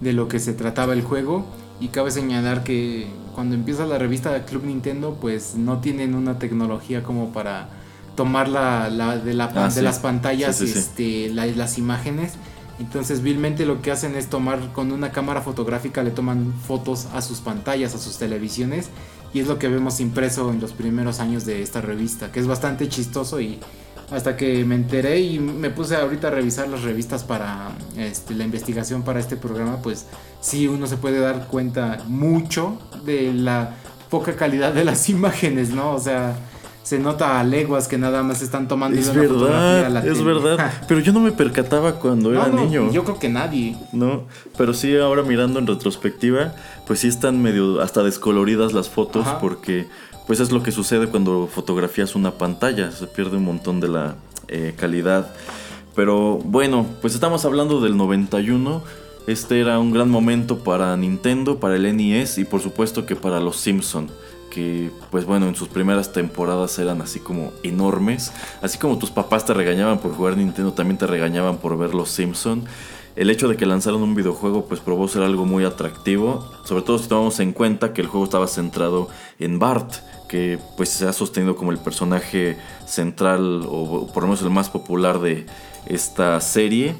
de 0.00 0.12
lo 0.14 0.26
que 0.26 0.40
se 0.40 0.54
trataba 0.54 0.94
el 0.94 1.02
juego. 1.02 1.46
Y 1.82 1.88
cabe 1.88 2.10
señalar 2.12 2.62
que 2.62 3.08
cuando 3.34 3.54
empieza 3.56 3.84
la 3.86 3.98
revista 3.98 4.44
Club 4.44 4.64
Nintendo, 4.64 5.18
pues 5.20 5.54
no 5.56 5.80
tienen 5.80 6.14
una 6.14 6.38
tecnología 6.38 7.02
como 7.02 7.32
para 7.32 7.68
tomar 8.14 8.48
la, 8.48 8.88
la- 8.88 9.16
de, 9.18 9.34
la, 9.34 9.50
Ah, 9.54 9.64
de 9.64 9.70
sí. 9.72 9.80
las 9.80 9.98
pantallas 9.98 10.56
Sí, 10.56 10.68
sí. 10.68 10.78
Este, 10.78 11.28
la- 11.30 11.46
las 11.46 11.78
imágenes 11.78 12.34
Entonces, 12.78 13.22
vilmente 13.22 13.64
lo 13.66 13.80
que 13.82 13.92
hacen 13.92 14.16
es 14.16 14.28
tomar 14.28 14.72
con 14.72 14.90
una 14.92 15.12
cámara 15.12 15.40
fotográfica, 15.42 16.02
le 16.02 16.10
toman 16.10 16.52
fotos 16.66 17.06
a 17.14 17.20
sus 17.20 17.38
pantallas, 17.40 17.94
a 17.94 17.98
sus 17.98 18.16
televisiones, 18.18 18.88
y 19.32 19.40
es 19.40 19.46
lo 19.46 19.58
que 19.58 19.68
vemos 19.68 20.00
impreso 20.00 20.50
en 20.50 20.60
los 20.60 20.72
primeros 20.72 21.20
años 21.20 21.44
de 21.44 21.62
esta 21.62 21.80
revista, 21.80 22.32
que 22.32 22.40
es 22.40 22.46
bastante 22.48 22.88
chistoso 22.88 23.40
y 23.40 23.60
hasta 24.12 24.36
que 24.36 24.64
me 24.64 24.74
enteré 24.74 25.20
y 25.20 25.38
me 25.38 25.70
puse 25.70 25.96
ahorita 25.96 26.28
a 26.28 26.30
revisar 26.30 26.68
las 26.68 26.82
revistas 26.82 27.24
para 27.24 27.70
este, 27.96 28.34
la 28.34 28.44
investigación 28.44 29.02
para 29.02 29.20
este 29.20 29.36
programa, 29.36 29.78
pues 29.82 30.06
sí 30.40 30.68
uno 30.68 30.86
se 30.86 30.96
puede 30.96 31.18
dar 31.20 31.46
cuenta 31.48 31.98
mucho 32.08 32.78
de 33.04 33.32
la 33.32 33.74
poca 34.10 34.36
calidad 34.36 34.72
de 34.72 34.84
las 34.84 35.08
imágenes, 35.08 35.70
¿no? 35.70 35.92
O 35.92 35.98
sea, 35.98 36.36
se 36.82 36.98
nota 36.98 37.38
a 37.38 37.44
leguas 37.44 37.86
que 37.86 37.96
nada 37.96 38.22
más 38.22 38.42
están 38.42 38.66
tomando 38.66 38.98
Es 38.98 39.08
una 39.08 39.20
verdad, 39.20 39.88
la 39.88 40.00
es 40.00 40.04
tele. 40.18 40.22
verdad. 40.24 40.72
Pero 40.88 41.00
yo 41.00 41.12
no 41.12 41.20
me 41.20 41.30
percataba 41.32 41.94
cuando 41.94 42.32
era 42.32 42.48
no, 42.48 42.64
niño. 42.64 42.90
Yo 42.92 43.04
creo 43.04 43.18
que 43.18 43.28
nadie. 43.28 43.76
No, 43.92 44.24
pero 44.58 44.74
sí 44.74 44.96
ahora 44.96 45.22
mirando 45.22 45.58
en 45.60 45.66
retrospectiva, 45.66 46.54
pues 46.86 47.00
sí 47.00 47.08
están 47.08 47.40
medio 47.40 47.80
hasta 47.80 48.02
descoloridas 48.02 48.72
las 48.72 48.88
fotos 48.88 49.26
Ajá. 49.26 49.38
porque 49.38 49.86
pues 50.26 50.40
es 50.40 50.52
lo 50.52 50.62
que 50.62 50.72
sucede 50.72 51.08
cuando 51.08 51.46
fotografías 51.46 52.14
una 52.14 52.32
pantalla, 52.32 52.90
se 52.92 53.06
pierde 53.06 53.36
un 53.36 53.44
montón 53.44 53.80
de 53.80 53.88
la 53.88 54.16
eh, 54.48 54.74
calidad. 54.76 55.32
Pero 55.94 56.38
bueno, 56.38 56.86
pues 57.00 57.14
estamos 57.14 57.44
hablando 57.44 57.80
del 57.80 57.96
91. 57.96 58.82
Este 59.26 59.60
era 59.60 59.78
un 59.78 59.92
gran 59.92 60.10
momento 60.10 60.58
para 60.58 60.96
Nintendo, 60.96 61.60
para 61.60 61.76
el 61.76 61.96
NES 61.96 62.38
y 62.38 62.44
por 62.44 62.60
supuesto 62.60 63.06
que 63.06 63.16
para 63.16 63.40
los 63.40 63.56
Simpson 63.56 64.10
que 64.50 64.90
pues 65.10 65.24
bueno 65.24 65.48
en 65.48 65.54
sus 65.54 65.68
primeras 65.68 66.12
temporadas 66.12 66.78
eran 66.78 67.00
así 67.00 67.20
como 67.20 67.52
enormes 67.62 68.32
así 68.60 68.76
como 68.76 68.98
tus 68.98 69.10
papás 69.10 69.46
te 69.46 69.54
regañaban 69.54 69.98
por 69.98 70.12
jugar 70.14 70.36
Nintendo 70.36 70.74
también 70.74 70.98
te 70.98 71.06
regañaban 71.06 71.56
por 71.56 71.78
ver 71.78 71.94
los 71.94 72.10
Simpson 72.10 72.64
el 73.16 73.30
hecho 73.30 73.48
de 73.48 73.56
que 73.56 73.66
lanzaron 73.66 74.02
un 74.02 74.14
videojuego 74.14 74.66
pues 74.66 74.80
probó 74.80 75.08
ser 75.08 75.22
algo 75.22 75.44
muy 75.44 75.64
atractivo 75.64 76.50
sobre 76.64 76.82
todo 76.82 76.98
si 76.98 77.08
tomamos 77.08 77.40
en 77.40 77.52
cuenta 77.52 77.92
que 77.92 78.00
el 78.00 78.06
juego 78.06 78.24
estaba 78.24 78.46
centrado 78.46 79.08
en 79.38 79.58
Bart 79.58 79.94
que 80.28 80.58
pues 80.76 80.88
se 80.88 81.06
ha 81.06 81.12
sostenido 81.12 81.56
como 81.56 81.72
el 81.72 81.78
personaje 81.78 82.56
central 82.86 83.66
o 83.68 84.06
por 84.12 84.22
lo 84.22 84.28
menos 84.28 84.42
el 84.42 84.50
más 84.50 84.70
popular 84.70 85.20
de 85.20 85.46
esta 85.86 86.40
serie 86.40 86.94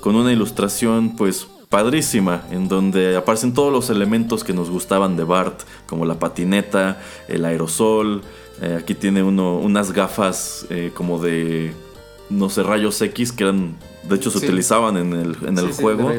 con 0.00 0.16
una 0.16 0.32
ilustración 0.32 1.16
pues 1.16 1.46
padrísima 1.70 2.42
en 2.50 2.68
donde 2.68 3.16
aparecen 3.16 3.54
todos 3.54 3.72
los 3.72 3.90
elementos 3.90 4.44
que 4.44 4.52
nos 4.52 4.70
gustaban 4.70 5.16
de 5.16 5.24
Bart 5.24 5.62
como 5.86 6.04
la 6.04 6.18
patineta, 6.18 7.00
el 7.26 7.44
aerosol, 7.44 8.22
eh, 8.60 8.78
aquí 8.80 8.94
tiene 8.94 9.22
uno 9.22 9.56
unas 9.58 9.92
gafas 9.92 10.66
eh, 10.70 10.92
como 10.94 11.18
de 11.18 11.74
no 12.30 12.48
sé 12.48 12.62
rayos 12.62 13.00
X 13.02 13.32
que 13.32 13.44
eran 13.44 13.76
de 14.08 14.16
hecho 14.16 14.30
se 14.30 14.38
Sí. 14.40 14.46
utilizaban 14.46 14.96
en 14.96 15.12
el, 15.12 15.36
en 15.46 15.58
el 15.58 15.72
Sí, 15.72 15.82
juego 15.82 16.10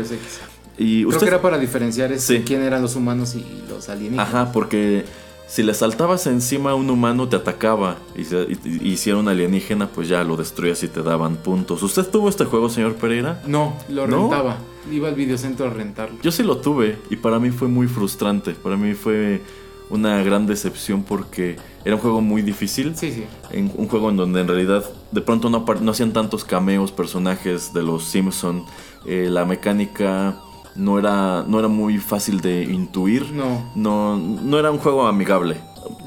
y 0.78 1.04
Creo 1.04 1.10
usted 1.10 1.22
que 1.22 1.28
era 1.28 1.42
para 1.42 1.58
diferenciar 1.58 2.12
este, 2.12 2.44
quién 2.44 2.62
eran 2.62 2.82
los 2.82 2.96
humanos 2.96 3.36
y 3.36 3.46
los 3.70 3.88
alienígenas. 3.90 4.28
Ajá, 4.28 4.52
porque 4.52 5.06
si 5.48 5.64
le 5.64 5.74
saltabas 5.74 6.28
encima 6.28 6.72
a 6.72 6.76
un 6.76 6.90
humano 6.90 7.30
te 7.30 7.36
atacaba 7.38 7.98
y, 8.16 8.26
se- 8.26 8.48
y- 8.66 8.90
y 8.92 8.98
si 8.98 9.10
era 9.12 9.20
un 9.20 9.28
alienígena 9.30 9.88
pues 9.88 10.10
ya 10.10 10.24
lo 10.24 10.36
destruías 10.36 10.84
y 10.84 10.88
te 10.90 11.02
daban 11.04 11.38
puntos. 11.38 11.82
¿Usted 11.84 12.06
tuvo 12.08 12.28
este 12.30 12.44
juego, 12.46 12.70
señor 12.70 12.96
Pereira? 12.96 13.42
No, 13.48 13.78
lo 13.90 14.08
¿No? 14.08 14.22
rentaba. 14.22 14.58
Iba 14.92 15.08
al 15.08 15.16
videocentro 15.16 15.68
a 15.68 15.70
rentarlo. 15.70 16.18
Yo 16.22 16.32
sí 16.32 16.44
lo 16.44 16.58
tuve 16.58 16.98
y 17.10 17.16
para 17.16 17.40
mí 17.40 17.52
fue 17.52 17.68
muy 17.68 17.88
frustrante. 17.88 18.52
Para 18.52 18.76
mí 18.76 18.94
fue 18.96 19.42
una 19.90 20.22
gran 20.24 20.48
decepción 20.48 21.04
porque 21.04 21.58
era 21.84 21.96
un 21.96 22.02
juego 22.02 22.22
muy 22.22 22.42
difícil. 22.42 22.96
Sí, 22.96 23.12
sí. 23.12 23.26
En- 23.52 23.72
un 23.76 23.88
juego 23.88 24.10
en 24.10 24.18
donde 24.18 24.42
en 24.42 24.48
realidad 24.48 24.84
de 25.12 25.22
pronto 25.22 25.50
no, 25.50 25.64
no 25.82 25.92
hacían 25.92 26.12
tantos 26.14 26.44
cameos 26.44 26.92
personajes 26.92 27.74
de 27.74 27.84
los 27.84 28.06
Simpson. 28.06 28.64
Eh, 29.06 29.28
la 29.30 29.46
mecánica 29.46 30.38
no 30.76 30.98
era, 31.00 31.44
no 31.48 31.60
era 31.60 31.68
muy 31.68 32.00
fácil 32.00 32.42
de 32.42 32.64
intuir. 32.64 33.32
No. 33.32 33.72
No, 33.76 34.18
no 34.18 34.60
era 34.60 34.72
un 34.72 34.80
juego 34.80 35.06
amigable. 35.08 35.58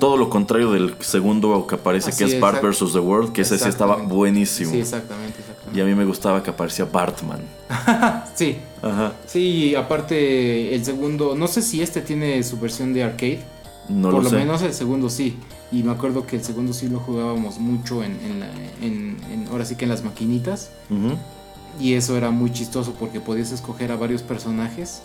Todo 0.01 0.17
lo 0.17 0.29
contrario 0.29 0.73
del 0.73 0.97
segundo 0.99 1.65
que 1.69 1.77
aparece, 1.77 2.11
Así 2.11 2.25
que 2.25 2.35
es 2.35 2.41
Bart 2.41 2.61
vs. 2.61 2.93
The 2.95 2.99
World, 2.99 3.31
que 3.33 3.43
ese 3.43 3.59
sí 3.59 3.69
estaba 3.69 3.95
buenísimo. 3.97 4.73
Sí, 4.73 4.81
exactamente, 4.81 5.39
Y 5.73 5.81
a 5.81 5.85
mí 5.85 5.95
me 5.95 6.05
gustaba 6.05 6.43
que 6.43 6.51
aparecía 6.51 6.85
Bartman. 6.85 7.41
Sí, 8.35 8.57
Ajá. 8.83 9.13
sí, 9.27 9.41
y 9.71 9.75
aparte 9.75 10.75
el 10.75 10.85
segundo, 10.85 11.35
no 11.37 11.47
sé 11.49 11.63
si 11.63 11.81
este 11.83 12.01
tiene 12.01 12.43
su 12.43 12.59
versión 12.59 12.93
de 12.93 13.05
arcade. 13.05 13.41
No 13.89 14.11
Por 14.11 14.19
lo 14.19 14.23
lo, 14.25 14.31
sé. 14.31 14.37
menos 14.37 14.63
el 14.63 14.75
segundo 14.75 15.09
sí. 15.11 15.37
Y 15.73 15.83
me 15.83 15.93
acuerdo 15.93 16.27
que 16.27 16.37
el 16.37 16.45
segundo 16.45 16.73
sí 16.73 16.89
lo 16.89 16.99
jugábamos 17.01 17.59
mucho 17.59 18.03
en, 18.05 18.19
en, 18.25 18.41
la- 18.41 18.51
en- 18.83 19.17
en- 19.33 19.49
ahora 19.51 19.65
sí 19.65 19.77
que 19.77 19.85
en 19.85 19.91
las 19.91 20.05
maquinitas. 20.05 20.71
Y 21.81 21.95
eso 21.95 22.17
era 22.17 22.31
muy 22.31 22.53
chistoso 22.53 22.95
porque 22.99 23.21
podías 23.21 23.53
escoger 23.53 23.93
a 23.93 23.97
varios 23.97 24.23
personajes 24.23 25.03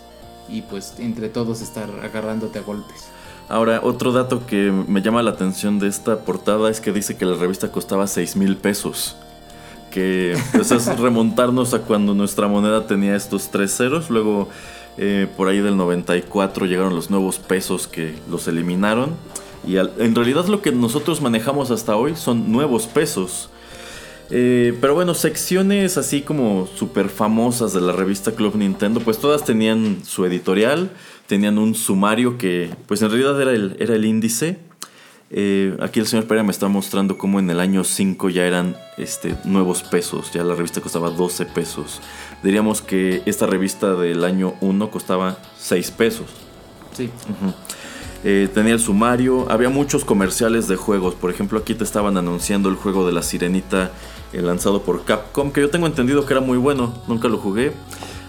y 0.49 0.61
pues 0.63 0.95
entre 0.99 1.29
todos 1.29 1.61
estar 1.61 1.89
agarrándote 2.03 2.59
a 2.59 2.61
golpes. 2.63 3.05
Ahora, 3.49 3.81
otro 3.83 4.11
dato 4.11 4.45
que 4.47 4.71
me 4.71 5.01
llama 5.01 5.21
la 5.21 5.31
atención 5.31 5.77
de 5.77 5.87
esta 5.87 6.19
portada 6.21 6.69
es 6.71 6.79
que 6.79 6.91
dice 6.91 7.15
que 7.17 7.25
la 7.25 7.35
revista 7.35 7.71
costaba 7.71 8.07
6 8.07 8.35
mil 8.37 8.57
pesos. 8.57 9.15
Que 9.91 10.35
pues, 10.53 10.71
es 10.71 10.85
remontarnos 10.99 11.73
a 11.73 11.79
cuando 11.79 12.15
nuestra 12.15 12.47
moneda 12.47 12.87
tenía 12.87 13.15
estos 13.15 13.49
tres 13.51 13.75
ceros. 13.77 14.09
Luego, 14.09 14.47
eh, 14.97 15.27
por 15.35 15.47
ahí 15.47 15.59
del 15.59 15.77
94 15.77 16.65
llegaron 16.65 16.95
los 16.95 17.09
nuevos 17.09 17.39
pesos 17.39 17.87
que 17.87 18.13
los 18.29 18.47
eliminaron. 18.47 19.11
Y 19.65 19.77
en 19.77 20.13
realidad 20.13 20.47
lo 20.47 20.61
que 20.61 20.71
nosotros 20.71 21.21
manejamos 21.21 21.71
hasta 21.71 21.95
hoy 21.95 22.15
son 22.15 22.51
nuevos 22.51 22.85
pesos. 22.87 23.49
Eh, 24.29 24.75
pero 24.81 24.95
bueno, 24.95 25.13
secciones 25.13 25.97
así 25.97 26.21
como 26.21 26.67
súper 26.75 27.09
famosas 27.09 27.73
de 27.73 27.81
la 27.81 27.93
revista 27.93 28.31
Club 28.31 28.55
Nintendo, 28.55 28.99
pues 28.99 29.19
todas 29.19 29.43
tenían 29.43 30.01
su 30.05 30.25
editorial, 30.25 30.89
tenían 31.27 31.57
un 31.57 31.75
sumario 31.75 32.37
que 32.37 32.69
pues 32.87 33.01
en 33.01 33.09
realidad 33.09 33.39
era 33.39 33.51
el, 33.51 33.75
era 33.79 33.95
el 33.95 34.05
índice. 34.05 34.57
Eh, 35.29 35.75
aquí 35.79 35.99
el 35.99 36.05
señor 36.07 36.25
Pereira 36.25 36.43
me 36.43 36.51
está 36.51 36.67
mostrando 36.67 37.17
cómo 37.17 37.39
en 37.39 37.49
el 37.49 37.59
año 37.59 37.83
5 37.83 38.29
ya 38.29 38.45
eran 38.45 38.77
este, 38.97 39.35
nuevos 39.45 39.81
pesos, 39.81 40.31
ya 40.31 40.43
la 40.43 40.55
revista 40.55 40.79
costaba 40.79 41.09
12 41.09 41.45
pesos. 41.47 42.01
Diríamos 42.43 42.81
que 42.81 43.23
esta 43.25 43.45
revista 43.45 43.93
del 43.95 44.23
año 44.23 44.53
1 44.61 44.91
costaba 44.91 45.37
6 45.57 45.91
pesos. 45.91 46.25
Sí. 46.91 47.09
Eh, 48.25 48.49
tenía 48.53 48.73
el 48.73 48.79
sumario, 48.79 49.49
había 49.49 49.69
muchos 49.69 50.05
comerciales 50.05 50.67
de 50.67 50.75
juegos. 50.75 51.15
Por 51.15 51.31
ejemplo, 51.31 51.59
aquí 51.59 51.73
te 51.73 51.83
estaban 51.83 52.17
anunciando 52.17 52.69
el 52.69 52.75
juego 52.75 53.05
de 53.05 53.13
la 53.13 53.21
sirenita 53.21 53.91
eh, 54.33 54.41
lanzado 54.41 54.81
por 54.83 55.05
Capcom, 55.05 55.51
que 55.51 55.61
yo 55.61 55.69
tengo 55.69 55.87
entendido 55.87 56.25
que 56.25 56.33
era 56.33 56.41
muy 56.41 56.57
bueno, 56.57 56.93
nunca 57.07 57.27
lo 57.27 57.37
jugué. 57.37 57.73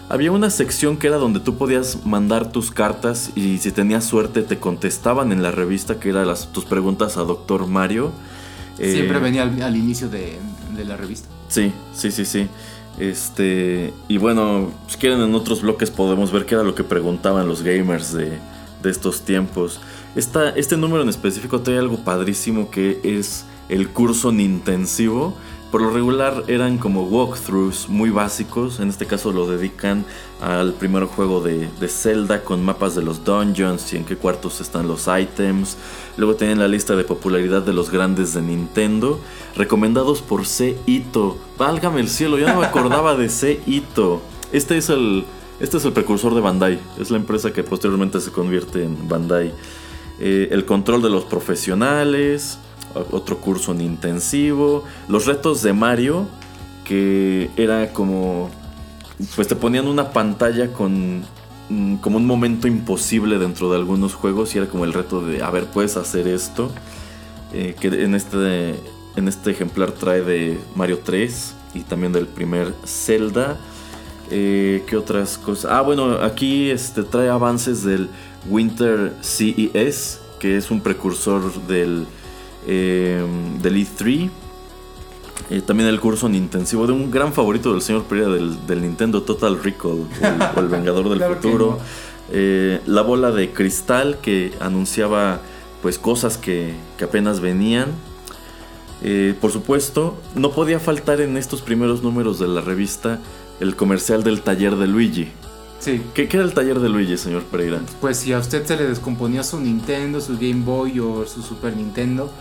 Había 0.07 0.31
una 0.31 0.49
sección 0.49 0.97
que 0.97 1.07
era 1.07 1.17
donde 1.17 1.39
tú 1.39 1.57
podías 1.57 2.05
mandar 2.05 2.51
tus 2.51 2.71
cartas 2.71 3.31
y 3.35 3.57
si 3.57 3.71
tenías 3.71 4.05
suerte 4.05 4.43
te 4.43 4.59
contestaban 4.59 5.31
en 5.31 5.41
la 5.41 5.51
revista, 5.51 5.99
que 5.99 6.09
eran 6.09 6.27
las, 6.27 6.51
tus 6.51 6.63
preguntas 6.65 7.17
a 7.17 7.23
Doctor 7.23 7.65
Mario. 7.65 8.11
Eh, 8.77 8.91
Siempre 8.91 9.19
venía 9.19 9.43
al, 9.43 9.61
al 9.61 9.75
inicio 9.75 10.07
de, 10.07 10.37
de 10.75 10.85
la 10.85 10.95
revista. 10.95 11.27
Sí, 11.47 11.71
sí, 11.93 12.11
sí, 12.11 12.25
sí. 12.25 12.47
Este, 12.99 13.93
y 14.07 14.17
bueno, 14.17 14.71
si 14.87 14.97
quieren 14.97 15.21
en 15.21 15.35
otros 15.35 15.61
bloques 15.61 15.91
podemos 15.91 16.31
ver 16.31 16.45
qué 16.45 16.55
era 16.55 16.63
lo 16.63 16.75
que 16.75 16.83
preguntaban 16.83 17.47
los 17.47 17.61
gamers 17.61 18.13
de, 18.13 18.39
de 18.81 18.89
estos 18.89 19.21
tiempos. 19.21 19.81
Esta, 20.15 20.49
este 20.49 20.77
número 20.77 21.03
en 21.03 21.09
específico 21.09 21.61
trae 21.61 21.77
algo 21.77 21.97
padrísimo 21.97 22.71
que 22.71 23.01
es 23.03 23.45
el 23.67 23.89
curso 23.89 24.31
Nintensivo. 24.31 25.35
Por 25.75 25.81
lo 25.81 25.89
regular 25.89 26.45
eran 26.47 26.77
como 26.77 27.03
walkthroughs 27.03 27.89
muy 27.89 28.09
básicos. 28.09 28.79
En 28.79 28.87
este 28.87 29.05
caso 29.05 29.33
lo 29.33 29.45
dedican 29.45 30.05
al 30.39 30.71
primer 30.71 31.03
juego 31.03 31.41
de, 31.41 31.67
de 31.81 31.87
Zelda 31.89 32.45
con 32.45 32.63
mapas 32.63 32.95
de 32.95 33.01
los 33.01 33.25
dungeons 33.25 33.91
y 33.91 33.97
en 33.97 34.05
qué 34.05 34.15
cuartos 34.15 34.61
están 34.61 34.87
los 34.87 35.09
items. 35.09 35.75
Luego 36.15 36.35
tienen 36.35 36.59
la 36.59 36.69
lista 36.69 36.95
de 36.95 37.03
popularidad 37.03 37.61
de 37.61 37.73
los 37.73 37.89
grandes 37.89 38.33
de 38.33 38.41
Nintendo. 38.41 39.19
Recomendados 39.57 40.21
por 40.21 40.45
C. 40.45 40.77
Ito. 40.85 41.37
Válgame 41.57 41.99
el 41.99 42.07
cielo, 42.07 42.37
yo 42.37 42.47
no 42.47 42.61
me 42.61 42.65
acordaba 42.67 43.17
de 43.17 43.27
C. 43.27 43.59
Ito. 43.65 44.21
Este 44.53 44.77
es 44.77 44.87
el. 44.89 45.25
Este 45.59 45.75
es 45.75 45.83
el 45.83 45.91
precursor 45.91 46.35
de 46.35 46.39
Bandai. 46.39 46.79
Es 46.97 47.11
la 47.11 47.17
empresa 47.17 47.51
que 47.51 47.63
posteriormente 47.63 48.21
se 48.21 48.31
convierte 48.31 48.81
en 48.81 49.09
Bandai. 49.09 49.51
Eh, 50.21 50.47
el 50.51 50.63
control 50.63 51.01
de 51.01 51.09
los 51.09 51.25
profesionales. 51.25 52.59
Otro 53.11 53.37
curso 53.37 53.71
en 53.71 53.81
intensivo. 53.81 54.83
Los 55.07 55.25
retos 55.25 55.61
de 55.61 55.73
Mario. 55.73 56.27
Que 56.83 57.49
era 57.57 57.91
como. 57.93 58.49
Pues 59.35 59.47
te 59.47 59.55
ponían 59.55 59.87
una 59.87 60.11
pantalla 60.11 60.71
con. 60.73 61.23
mm, 61.69 61.95
Como 61.97 62.17
un 62.17 62.25
momento 62.25 62.67
imposible 62.67 63.37
dentro 63.39 63.69
de 63.71 63.77
algunos 63.77 64.13
juegos. 64.13 64.55
Y 64.55 64.59
era 64.59 64.67
como 64.67 64.85
el 64.85 64.93
reto 64.93 65.21
de. 65.21 65.43
A 65.43 65.49
ver, 65.51 65.65
puedes 65.65 65.97
hacer 65.97 66.27
esto. 66.27 66.71
Eh, 67.53 67.75
que 67.79 67.87
en 67.87 68.15
este, 68.15 68.75
en 69.15 69.27
este 69.27 69.51
ejemplar 69.51 69.91
trae 69.91 70.21
de 70.21 70.59
Mario 70.75 70.99
3 71.03 71.53
y 71.73 71.81
también 71.81 72.11
del 72.11 72.27
primer 72.27 72.73
Zelda. 72.85 73.57
Eh, 74.31 74.83
¿Qué 74.87 74.97
otras 74.97 75.37
cosas? 75.37 75.71
Ah, 75.71 75.81
bueno, 75.81 76.17
aquí 76.21 76.69
este, 76.69 77.03
trae 77.03 77.29
avances 77.29 77.83
del 77.83 78.09
Winter 78.49 79.13
CES, 79.21 80.19
que 80.39 80.57
es 80.57 80.71
un 80.71 80.81
precursor 80.81 81.53
del, 81.67 82.05
eh, 82.67 83.23
del 83.61 83.75
E3. 83.75 84.29
Eh, 85.49 85.61
también 85.61 85.89
el 85.89 85.99
curso 85.99 86.27
intensivo 86.29 86.87
de 86.87 86.93
un 86.93 87.11
gran 87.11 87.31
favorito 87.31 87.71
del 87.71 87.81
señor 87.81 88.05
Pereira 88.05 88.31
del, 88.31 88.65
del 88.65 88.81
Nintendo 88.81 89.21
Total 89.21 89.61
Recall 89.61 89.91
o 89.91 90.07
el, 90.21 90.41
o 90.55 90.59
el 90.59 90.67
Vengador 90.67 91.09
del 91.09 91.17
Claro 91.19 91.35
Futuro. 91.35 91.77
no. 91.79 92.05
Eh, 92.31 92.81
la 92.87 93.03
bola 93.03 93.31
de 93.31 93.51
cristal 93.51 94.17
que 94.19 94.53
anunciaba 94.59 95.41
pues 95.81 95.99
cosas 95.99 96.37
que, 96.37 96.73
que 96.97 97.03
apenas 97.03 97.39
venían. 97.39 97.89
Eh, 99.03 99.35
por 99.39 99.51
supuesto, 99.51 100.17
no 100.33 100.51
podía 100.51 100.79
faltar 100.79 101.21
en 101.21 101.37
estos 101.37 101.61
primeros 101.61 102.01
números 102.01 102.39
de 102.39 102.47
la 102.47 102.61
revista 102.61 103.19
el 103.59 103.75
comercial 103.75 104.23
del 104.23 104.41
taller 104.41 104.75
de 104.75 104.87
Luigi. 104.87 105.27
Sí. 105.79 106.01
¿Qué, 106.15 106.27
qué 106.27 106.37
era 106.37 106.45
el 106.45 106.53
taller 106.53 106.79
de 106.79 106.89
Luigi, 106.89 107.17
señor 107.17 107.43
Pereira? 107.43 107.81
Pues 108.01 108.17
si 108.17 108.33
a 108.33 108.39
usted 108.39 108.65
se 108.65 108.75
le 108.75 108.87
descomponía 108.87 109.43
su 109.43 109.59
Nintendo, 109.59 110.19
su 110.19 110.33
Game 110.33 110.63
Boy 110.65 110.99
o 110.99 111.27
su 111.27 111.43
Super 111.43 111.75
Nintendo 111.77 112.31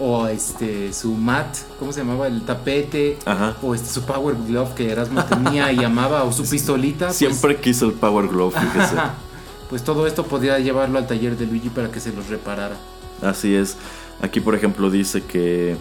o 0.00 0.26
este 0.28 0.92
su 0.92 1.12
mat, 1.14 1.56
¿cómo 1.78 1.92
se 1.92 2.00
llamaba? 2.00 2.26
El 2.26 2.42
tapete 2.42 3.18
Ajá. 3.24 3.56
o 3.62 3.74
este 3.74 3.88
su 3.88 4.02
Power 4.02 4.36
Glove 4.46 4.74
que 4.74 4.90
Erasmo 4.90 5.24
tenía 5.24 5.72
y 5.72 5.82
amaba 5.84 6.24
o 6.24 6.32
su 6.32 6.42
pistolita. 6.48 7.06
pues- 7.06 7.16
Siempre 7.16 7.56
quiso 7.56 7.86
el 7.86 7.92
Power 7.92 8.28
Glove, 8.28 8.54
fíjese. 8.60 8.96
Pues 9.68 9.82
todo 9.84 10.06
esto 10.06 10.24
podía 10.24 10.58
llevarlo 10.58 10.98
al 10.98 11.06
taller 11.06 11.36
de 11.36 11.46
Luigi 11.46 11.68
para 11.68 11.90
que 11.90 12.00
se 12.00 12.12
los 12.12 12.28
reparara. 12.28 12.76
Así 13.22 13.54
es. 13.54 13.76
Aquí, 14.22 14.40
por 14.40 14.54
ejemplo, 14.54 14.90
dice 14.90 15.22
que 15.24 15.76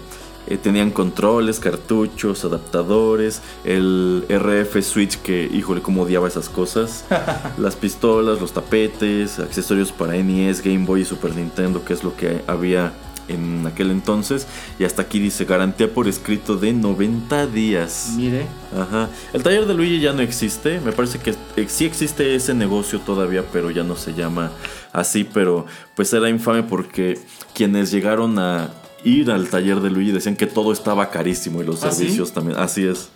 eh, 0.48 0.58
tenían 0.58 0.92
controles, 0.92 1.60
cartuchos, 1.60 2.44
adaptadores, 2.44 3.42
el 3.64 4.26
RF 4.30 4.82
Switch, 4.84 5.18
que, 5.22 5.46
híjole, 5.52 5.82
cómo 5.82 6.02
odiaba 6.04 6.28
esas 6.28 6.50
cosas. 6.50 7.06
las 7.58 7.76
pistolas, 7.76 8.42
los 8.42 8.52
tapetes, 8.52 9.40
accesorios 9.40 9.92
para 9.92 10.14
NES, 10.14 10.62
Game 10.62 10.86
Boy 10.86 11.02
y 11.02 11.06
Super 11.06 11.34
Nintendo, 11.36 11.84
que 11.86 11.94
es 11.94 12.04
lo 12.04 12.16
que 12.16 12.42
había 12.48 12.92
en 13.28 13.66
aquel 13.68 13.92
entonces. 13.92 14.48
Y 14.80 14.84
hasta 14.84 15.04
aquí 15.04 15.20
dice 15.20 15.46
garantía 15.46 15.94
por 15.94 16.08
escrito 16.08 16.56
de 16.58 16.74
90 16.74 17.48
días. 17.48 18.14
Mire, 18.16 18.46
Ajá. 18.76 19.10
El 19.34 19.44
taller 19.44 19.66
de 19.66 19.74
Luigi 19.74 20.00
ya 20.00 20.14
no 20.14 20.22
existe. 20.22 20.80
Me 20.82 20.92
parece 20.92 21.20
que 21.20 21.32
eh, 21.56 21.66
sí 21.68 21.86
existe 21.86 22.36
ese 22.36 22.54
negocio 22.54 23.00
todavía, 23.00 23.44
pero 23.52 23.72
ya 23.72 23.84
no 23.84 23.96
se 23.96 24.14
llama 24.14 24.52
así. 24.94 25.24
Pero 25.24 25.66
pues 25.96 26.12
era 26.14 26.30
infame 26.30 26.64
porque 26.64 27.20
quienes 27.54 27.92
llegaron 27.92 28.40
a 28.40 28.70
ir 29.04 29.32
al 29.32 29.50
taller 29.50 29.80
de 29.80 29.90
Luigi 29.90 30.12
decían 30.12 30.36
que 30.36 30.48
todo 30.48 30.72
estaba 30.72 31.10
carísimo 31.10 31.62
y 31.62 31.66
los 31.66 31.84
¿Ah, 31.84 31.92
sí? 31.92 32.00
servicios 32.00 32.34
también. 32.34 32.58
Así 32.60 32.86
es. 32.86 33.10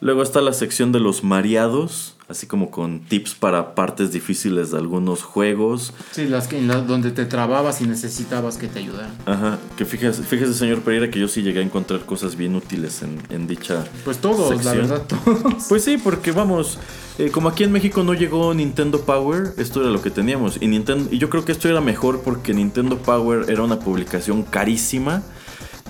Luego 0.00 0.22
está 0.22 0.40
la 0.40 0.54
sección 0.54 0.92
de 0.92 1.00
los 1.00 1.22
mareados, 1.24 2.16
así 2.30 2.46
como 2.46 2.70
con 2.70 3.00
tips 3.00 3.34
para 3.34 3.74
partes 3.74 4.12
difíciles 4.12 4.70
de 4.70 4.78
algunos 4.78 5.22
juegos. 5.22 5.92
sí, 6.12 6.26
las 6.26 6.48
que 6.48 6.58
en 6.58 6.68
la- 6.68 6.80
donde 6.80 7.10
te 7.10 7.26
trababas 7.26 7.80
y 7.80 7.84
necesitabas 7.84 8.56
que 8.56 8.68
te 8.68 8.78
ayudaran. 8.78 9.10
Ajá, 9.26 9.58
que 9.76 9.84
fíjese, 9.84 10.22
fíjese 10.22 10.54
señor 10.54 10.80
Pereira 10.82 11.10
que 11.10 11.18
yo 11.18 11.28
sí 11.28 11.42
llegué 11.42 11.60
a 11.60 11.62
encontrar 11.62 12.00
cosas 12.06 12.36
bien 12.36 12.54
útiles 12.54 13.02
en, 13.02 13.20
en 13.30 13.46
dicha 13.46 13.84
Pues 14.04 14.18
todos, 14.18 14.64
la 14.64 14.72
verdad, 14.74 15.02
todos. 15.06 15.64
Pues 15.68 15.84
sí, 15.84 15.98
porque 15.98 16.32
vamos, 16.32 16.78
eh, 17.18 17.30
como 17.30 17.48
aquí 17.48 17.64
en 17.64 17.72
México 17.72 18.02
no 18.04 18.14
llegó 18.14 18.54
Nintendo 18.54 19.00
Power, 19.02 19.54
esto 19.58 19.80
era 19.82 19.90
lo 19.90 20.00
que 20.00 20.10
teníamos. 20.10 20.56
Y, 20.60 20.68
Nintendo, 20.68 21.08
y 21.10 21.18
yo 21.18 21.28
creo 21.30 21.44
que 21.44 21.52
esto 21.52 21.68
era 21.68 21.80
mejor 21.80 22.22
porque 22.22 22.54
Nintendo 22.54 22.96
Power 22.98 23.46
era 23.50 23.62
una 23.62 23.78
publicación 23.80 24.42
carísima 24.42 25.22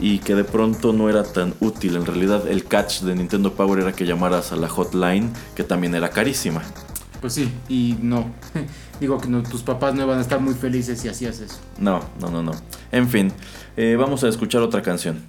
y 0.01 0.19
que 0.19 0.35
de 0.35 0.45
pronto 0.45 0.93
no 0.93 1.09
era 1.09 1.23
tan 1.23 1.55
útil. 1.61 1.97
En 1.97 2.07
realidad 2.07 2.49
el 2.49 2.65
catch 2.65 3.01
de 3.03 3.15
Nintendo 3.15 3.55
Power 3.55 3.81
era 3.81 3.93
que 3.93 4.07
llamaras 4.07 4.53
a 4.53 4.57
la 4.57 4.69
hotline, 4.69 5.31
que 5.55 5.65
también 5.65 5.95
era 5.95 6.11
carísima. 6.11 6.63
Pues 7.21 7.35
sí, 7.35 7.53
y 7.69 7.97
no. 8.01 8.31
Digo 9.01 9.19
que 9.19 9.29
no, 9.29 9.43
tus 9.43 9.63
papás 9.63 9.95
no 9.95 10.03
iban 10.03 10.19
a 10.19 10.23
estar 10.23 10.41
muy 10.41 10.55
felices 10.55 11.01
si 11.01 11.09
hacías 11.09 11.41
eso. 11.41 11.57
No, 11.79 12.01
no, 12.21 12.31
no, 12.31 12.43
no. 12.43 12.53
En 12.91 13.09
fin, 13.09 13.33
eh, 13.77 13.97
vamos 13.99 14.25
a 14.25 14.29
escuchar 14.29 14.63
otra 14.63 14.83
canción. 14.83 15.23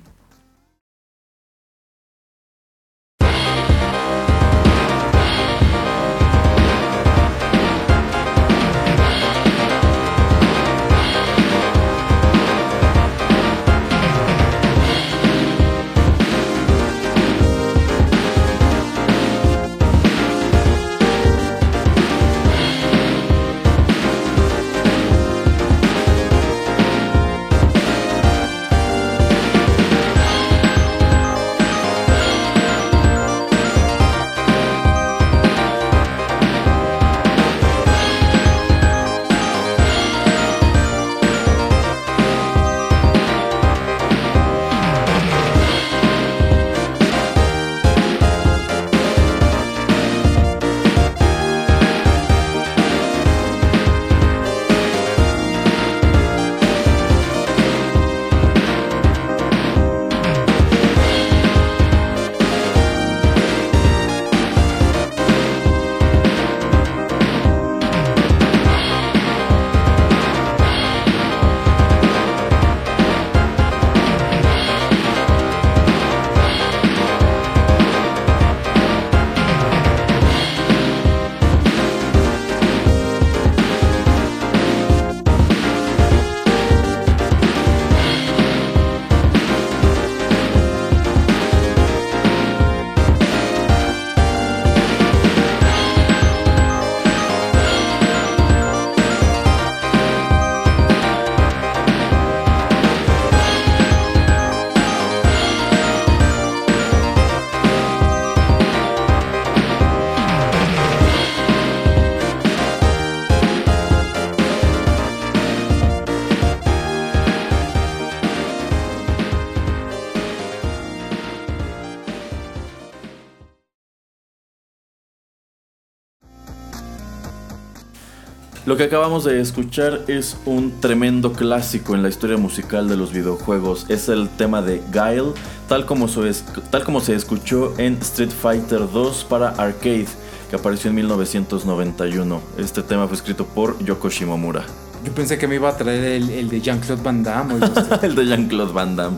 Lo 128.66 128.78
que 128.78 128.84
acabamos 128.84 129.24
de 129.24 129.42
escuchar 129.42 130.02
es 130.08 130.38
un 130.46 130.80
tremendo 130.80 131.34
clásico 131.34 131.96
en 131.96 132.04
la 132.04 132.10
historia 132.10 132.38
musical 132.38 132.88
de 132.88 132.96
los 132.96 133.12
videojuegos. 133.12 133.88
Es 133.90 134.08
el 134.08 134.30
tema 134.30 134.62
de 134.62 134.84
Guile, 134.92 135.32
tal 135.68 135.88
como, 135.88 136.08
se 136.08 136.30
es- 136.30 136.46
tal 136.70 136.84
como 136.84 137.02
se 137.02 137.16
escuchó 137.16 137.74
en 137.80 137.96
Street 138.02 138.30
Fighter 138.30 138.82
2 138.92 139.24
para 139.28 139.50
arcade, 139.50 140.06
que 140.50 140.56
apareció 140.58 140.90
en 140.90 140.96
1991. 140.98 142.40
Este 142.60 142.84
tema 142.84 143.08
fue 143.08 143.16
escrito 143.18 143.46
por 143.46 143.84
Yoko 143.84 144.10
Shimomura. 144.10 144.64
Yo 145.04 145.12
pensé 145.12 145.40
que 145.40 145.48
me 145.48 145.56
iba 145.56 145.68
a 145.70 145.76
traer 145.76 146.04
el, 146.04 146.30
el 146.30 146.48
de 146.50 146.62
Jean-Claude 146.62 147.02
Van 147.02 147.24
Damme. 147.24 147.56
usted. 147.56 148.04
el 148.04 148.14
de 148.14 148.26
Jean-Claude 148.28 148.74
Van 148.74 148.96
Damme. 148.96 149.18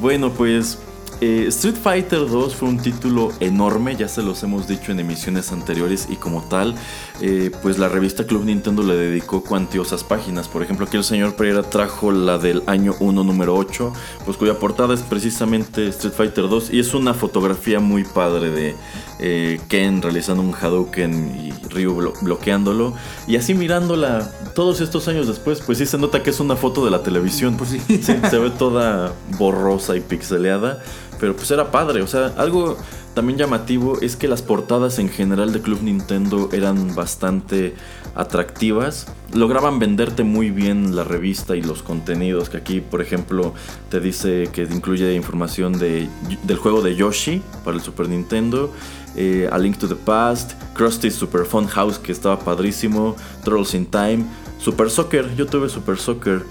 Bueno, 0.00 0.32
pues 0.32 0.78
eh, 1.20 1.44
Street 1.48 1.76
Fighter 1.82 2.20
2 2.28 2.54
fue 2.54 2.68
un 2.68 2.78
título 2.78 3.30
enorme, 3.40 3.96
ya 3.96 4.08
se 4.08 4.22
los 4.22 4.42
hemos 4.42 4.66
dicho 4.66 4.90
en 4.92 5.00
emisiones 5.00 5.52
anteriores 5.52 6.08
y 6.10 6.16
como 6.16 6.42
tal, 6.44 6.74
eh, 7.20 7.50
pues 7.62 7.78
la 7.78 7.88
revista 7.88 8.24
Club 8.26 8.44
Nintendo 8.44 8.82
le 8.82 8.94
dedicó 8.96 9.42
cuantiosas 9.44 10.02
páginas. 10.04 10.48
Por 10.48 10.62
ejemplo, 10.62 10.86
aquí 10.86 10.96
el 10.96 11.04
señor 11.04 11.36
Pereira 11.36 11.62
trajo 11.62 12.10
la 12.12 12.38
del 12.38 12.62
año 12.66 12.94
1, 13.00 13.24
número 13.24 13.54
8, 13.54 13.92
pues 14.24 14.36
cuya 14.36 14.58
portada 14.58 14.94
es 14.94 15.00
precisamente 15.02 15.86
Street 15.88 16.14
Fighter 16.14 16.48
2 16.48 16.70
y 16.72 16.80
es 16.80 16.94
una 16.94 17.12
fotografía 17.14 17.80
muy 17.80 18.04
padre 18.04 18.50
de 18.50 18.74
eh, 19.18 19.60
Ken 19.68 20.00
realizando 20.02 20.42
un 20.42 20.54
Hadouken 20.54 21.36
y 21.44 21.52
Ryu 21.68 21.94
blo- 21.96 22.14
bloqueándolo. 22.22 22.94
Y 23.26 23.36
así 23.36 23.52
mirándola 23.54 24.30
todos 24.54 24.80
estos 24.80 25.06
años 25.08 25.26
después, 25.26 25.60
pues 25.60 25.78
sí 25.78 25.86
se 25.86 25.98
nota 25.98 26.22
que 26.22 26.30
es 26.30 26.40
una 26.40 26.56
foto 26.56 26.84
de 26.84 26.90
la 26.90 27.02
televisión. 27.02 27.56
Pues 27.56 27.70
sí. 27.70 27.80
Sí, 28.00 28.14
se 28.30 28.38
ve 28.38 28.50
toda 28.50 29.12
borrosa 29.38 29.94
y 29.96 30.00
pixeleada. 30.00 30.82
Pero 31.20 31.36
pues 31.36 31.50
era 31.50 31.70
padre. 31.70 32.02
O 32.02 32.06
sea, 32.06 32.32
algo 32.38 32.76
también 33.14 33.38
llamativo 33.38 34.00
es 34.00 34.16
que 34.16 34.26
las 34.28 34.40
portadas 34.40 34.98
en 34.98 35.08
general 35.08 35.52
de 35.52 35.60
Club 35.60 35.82
Nintendo 35.82 36.48
eran 36.52 36.94
bastante 36.94 37.74
atractivas. 38.14 39.06
Lograban 39.34 39.78
venderte 39.78 40.24
muy 40.24 40.50
bien 40.50 40.96
la 40.96 41.04
revista 41.04 41.56
y 41.56 41.62
los 41.62 41.82
contenidos, 41.82 42.48
que 42.48 42.56
aquí 42.56 42.80
por 42.80 43.02
ejemplo 43.02 43.54
te 43.90 44.00
dice 44.00 44.48
que 44.52 44.62
incluye 44.62 45.14
información 45.14 45.78
de, 45.78 46.08
del 46.44 46.56
juego 46.56 46.82
de 46.82 46.96
Yoshi 46.96 47.42
para 47.64 47.76
el 47.76 47.82
Super 47.82 48.08
Nintendo, 48.08 48.72
eh, 49.14 49.48
A 49.52 49.58
Link 49.58 49.76
to 49.78 49.88
the 49.88 49.96
Past, 49.96 50.52
Krusty's 50.74 51.14
Super 51.14 51.44
Fun 51.44 51.66
House 51.66 51.98
que 51.98 52.12
estaba 52.12 52.38
padrísimo, 52.38 53.16
Trolls 53.44 53.74
in 53.74 53.86
Time, 53.86 54.24
Super 54.58 54.90
Soccer, 54.90 55.34
yo 55.36 55.46
tuve 55.46 55.68
Super 55.68 55.98
Soccer, 55.98 56.44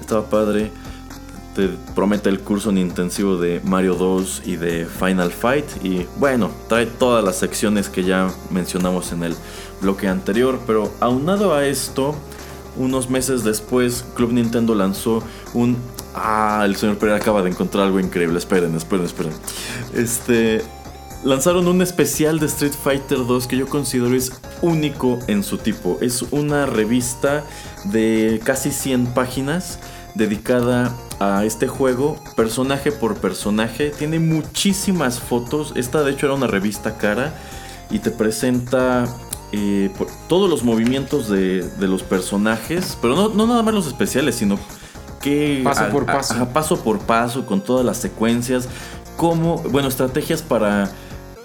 estaba 0.00 0.28
padre 0.28 0.70
te 1.56 1.70
promete 1.94 2.28
el 2.28 2.40
curso 2.40 2.68
en 2.68 2.76
intensivo 2.76 3.38
de 3.38 3.62
Mario 3.64 3.94
2 3.94 4.42
y 4.44 4.56
de 4.56 4.84
Final 4.84 5.32
Fight. 5.32 5.64
Y 5.82 6.06
bueno, 6.18 6.50
trae 6.68 6.84
todas 6.84 7.24
las 7.24 7.36
secciones 7.36 7.88
que 7.88 8.04
ya 8.04 8.30
mencionamos 8.50 9.10
en 9.12 9.22
el 9.24 9.34
bloque 9.80 10.06
anterior. 10.06 10.60
Pero 10.66 10.92
aunado 11.00 11.54
a 11.54 11.64
esto, 11.66 12.14
unos 12.76 13.08
meses 13.08 13.42
después, 13.42 14.04
Club 14.14 14.32
Nintendo 14.32 14.74
lanzó 14.74 15.22
un. 15.54 15.78
Ah, 16.14 16.62
el 16.66 16.76
señor 16.76 16.98
Pereira 16.98 17.16
acaba 17.16 17.42
de 17.42 17.48
encontrar 17.48 17.86
algo 17.86 18.00
increíble. 18.00 18.38
Esperen, 18.38 18.74
esperen, 18.76 19.06
esperen. 19.06 19.32
Este. 19.94 20.62
Lanzaron 21.24 21.66
un 21.66 21.80
especial 21.80 22.38
de 22.38 22.46
Street 22.46 22.74
Fighter 22.84 23.18
2 23.26 23.46
que 23.46 23.56
yo 23.56 23.66
considero 23.66 24.14
es 24.14 24.30
único 24.60 25.18
en 25.26 25.42
su 25.42 25.56
tipo. 25.56 25.96
Es 26.02 26.20
una 26.30 26.66
revista 26.66 27.42
de 27.84 28.40
casi 28.44 28.70
100 28.70 29.06
páginas 29.06 29.80
dedicada 30.14 30.94
a 31.18 31.44
este 31.44 31.68
juego, 31.68 32.18
personaje 32.36 32.92
por 32.92 33.16
personaje. 33.16 33.90
Tiene 33.90 34.18
muchísimas 34.18 35.20
fotos. 35.20 35.72
Esta 35.76 36.02
de 36.02 36.12
hecho 36.12 36.26
era 36.26 36.34
una 36.34 36.46
revista 36.46 36.98
cara 36.98 37.34
y 37.90 38.00
te 38.00 38.10
presenta 38.10 39.06
eh, 39.52 39.90
todos 40.28 40.50
los 40.50 40.62
movimientos 40.64 41.28
de, 41.28 41.70
los 41.80 42.02
personajes, 42.02 42.98
pero 43.00 43.14
no, 43.14 43.28
no, 43.28 43.46
nada 43.46 43.62
más 43.62 43.74
los 43.74 43.86
especiales, 43.86 44.34
sino 44.34 44.58
que 45.20 45.60
paso 45.64 45.88
por 45.90 46.06
paso. 46.06 46.48
paso 46.52 46.80
por 46.82 46.98
paso, 47.00 47.46
con 47.46 47.60
todas 47.60 47.84
las 47.84 47.96
secuencias, 47.96 48.68
como, 49.16 49.58
bueno, 49.58 49.88
estrategias 49.88 50.42
para 50.42 50.90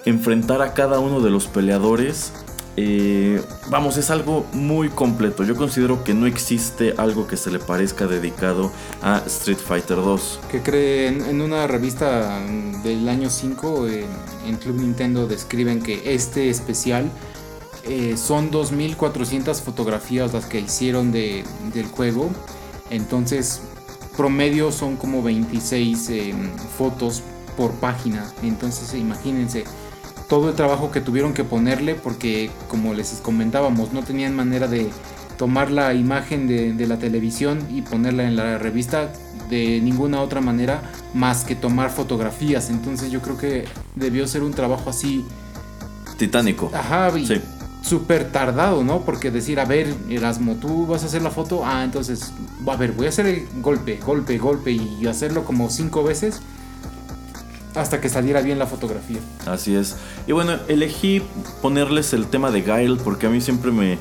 enfrentar 0.06 0.62
a 0.62 0.74
cada 0.74 1.00
uno 1.00 1.22
de 1.22 1.30
los 1.30 1.48
peleadores 1.48 2.34
eh, 2.78 3.42
vamos, 3.70 3.98
es 3.98 4.10
algo 4.10 4.46
muy 4.54 4.90
completo. 4.90 5.44
Yo 5.44 5.56
considero 5.56 6.04
que 6.04 6.14
no 6.14 6.26
existe 6.26 6.94
algo 6.98 7.28
que 7.28 7.38
se 7.38 7.52
le 7.52 7.60
parezca 7.60 8.08
dedicado 8.08 8.72
a 9.02 9.22
Street 9.26 9.58
Fighter 9.58 9.98
2. 9.98 10.40
Que 10.50 10.62
cree 10.62 11.08
en, 11.08 11.42
una 11.42 11.68
revista 11.68 12.40
del 12.84 13.08
año 13.10 13.30
5 13.30 13.88
en 13.88 14.56
Club 14.58 14.78
Nintendo 14.78 15.28
describen 15.28 15.82
que 15.82 16.14
este 16.14 16.50
especial 16.50 17.10
eh, 17.84 18.16
son 18.16 18.52
2.400 18.52 19.60
fotografías 19.62 20.34
las 20.34 20.46
que 20.46 20.60
hicieron 20.60 21.12
del 21.12 21.44
juego. 21.92 22.30
Entonces, 22.90 23.62
promedio 24.16 24.72
son 24.72 24.98
como 24.98 25.24
26 25.24 26.10
eh, 26.10 26.34
fotos 26.78 27.24
por 27.58 27.72
página. 27.74 28.32
Entonces, 28.44 28.94
imagínense 28.94 29.66
todo 30.32 30.48
el 30.48 30.56
trabajo 30.56 30.92
que 30.92 31.02
tuvieron 31.02 31.34
que 31.34 31.44
ponerle 31.44 31.94
porque 31.94 32.52
como 32.70 32.94
les 32.94 33.20
comentábamos 33.22 33.92
no 33.92 34.02
tenían 34.02 34.34
manera 34.34 34.70
de 34.70 34.90
tomar 35.38 35.70
la 35.70 35.94
imagen 35.94 36.48
de, 36.48 36.88
la 36.88 36.98
televisión 36.98 37.60
y 37.70 37.82
ponerla 37.82 38.24
en 38.24 38.38
la 38.38 38.58
revista 38.58 39.12
de 39.50 39.82
ninguna 39.82 40.22
otra 40.22 40.40
manera 40.40 40.84
más 41.14 41.44
que 41.44 41.54
tomar 41.54 41.90
fotografías. 41.90 42.70
Entonces 42.70 43.12
yo 43.12 43.22
creo 43.22 43.38
que 43.38 43.66
debió 43.96 44.26
ser 44.26 44.44
un 44.44 44.54
trabajo 44.54 44.90
así 44.90 45.26
titánico. 46.18 46.72
Ajá 46.74 47.12
sí. 47.12 47.42
súper 47.82 48.32
tardado 48.32 48.86
no 48.86 49.02
porque 49.02 49.32
decir 49.32 49.60
a 49.60 49.66
ver 49.66 49.94
Erasmo 50.10 50.56
tú 50.56 50.88
vas 50.88 51.04
a 51.04 51.08
hacer 51.08 51.24
la 51.24 51.32
foto 51.32 51.66
ah 51.66 51.84
entonces 51.84 52.32
a 52.66 52.76
ver 52.78 52.94
voy 52.94 53.08
a 53.08 53.10
hacer 53.10 53.26
el 53.26 53.48
golpe 53.62 53.98
golpe 53.98 54.38
golpe 54.38 54.72
y 54.72 55.06
hacerlo 55.08 55.44
como 55.44 55.70
cinco 55.70 56.04
veces 56.04 56.40
hasta 57.76 58.02
que 58.02 58.10
saliera 58.10 58.42
bien 58.42 58.60
la 58.60 58.68
fotografía. 58.68 59.20
Así 59.46 59.76
es. 59.76 59.96
Y 60.28 60.32
bueno, 60.32 60.54
elegí 60.68 61.22
ponerles 61.62 62.14
el 62.14 62.28
tema 62.28 62.52
de 62.52 62.62
Gail 62.62 62.98
porque 63.04 63.28
a 63.28 63.30
mí 63.30 63.42
siempre 63.42 63.72
me 63.72 63.98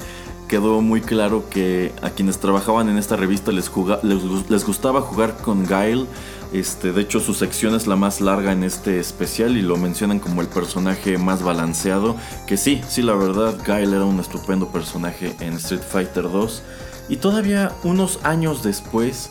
quedó 0.50 0.80
muy 0.80 1.00
claro 1.00 1.48
que 1.48 1.92
a 2.02 2.10
quienes 2.10 2.40
trabajaban 2.40 2.88
en 2.88 2.98
esta 2.98 3.14
revista 3.14 3.52
les, 3.52 3.70
les, 4.02 4.66
gustaba 4.66 5.00
jugar 5.00 5.36
con 5.36 5.64
Gail. 5.64 6.08
Este, 6.52 6.90
de 6.90 7.02
hecho, 7.02 7.20
su 7.20 7.34
sección 7.34 7.76
es 7.76 7.86
la 7.86 7.94
más 7.94 8.20
larga 8.20 8.50
en 8.50 8.64
este 8.64 8.98
especial 8.98 9.56
y 9.56 9.62
lo 9.62 9.76
mencionan 9.76 10.18
como 10.18 10.40
el 10.40 10.48
personaje 10.48 11.18
más 11.18 11.44
balanceado. 11.44 12.16
Que 12.48 12.56
sí, 12.56 12.82
sí, 12.88 13.02
la 13.02 13.14
verdad, 13.14 13.58
Gail 13.64 13.94
era 13.94 14.04
un 14.04 14.18
estupendo 14.18 14.72
personaje 14.72 15.36
en 15.38 15.52
Street 15.52 15.82
Fighter 15.88 16.24
2. 16.24 16.62
Y 17.08 17.18
todavía 17.18 17.70
unos 17.84 18.18
años 18.24 18.64
después, 18.64 19.30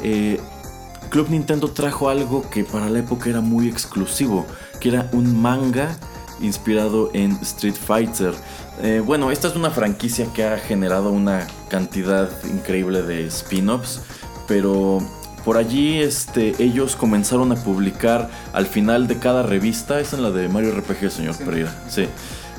eh, 0.00 0.40
Club 1.12 1.28
Nintendo 1.28 1.68
trajo 1.68 2.08
algo 2.08 2.48
que 2.48 2.64
para 2.64 2.88
la 2.88 3.00
época 3.00 3.28
era 3.28 3.42
muy 3.42 3.68
exclusivo, 3.68 4.46
que 4.80 4.88
era 4.88 5.10
un 5.12 5.42
manga 5.42 5.94
inspirado 6.40 7.10
en 7.12 7.32
Street 7.42 7.74
Fighter. 7.74 8.32
Eh, 8.80 9.02
bueno, 9.04 9.30
esta 9.30 9.48
es 9.48 9.54
una 9.54 9.70
franquicia 9.70 10.26
que 10.32 10.42
ha 10.42 10.56
generado 10.56 11.10
una 11.10 11.46
cantidad 11.68 12.30
increíble 12.46 13.02
de 13.02 13.26
spin-offs, 13.26 14.00
pero 14.48 15.00
por 15.44 15.58
allí 15.58 15.98
este, 15.98 16.54
ellos 16.58 16.96
comenzaron 16.96 17.52
a 17.52 17.56
publicar 17.56 18.30
al 18.54 18.64
final 18.64 19.06
de 19.06 19.18
cada 19.18 19.42
revista, 19.42 20.00
es 20.00 20.14
en 20.14 20.22
la 20.22 20.30
de 20.30 20.48
Mario 20.48 20.74
RPG, 20.74 21.10
señor 21.10 21.36
Pereira, 21.36 21.74
sí. 21.90 22.08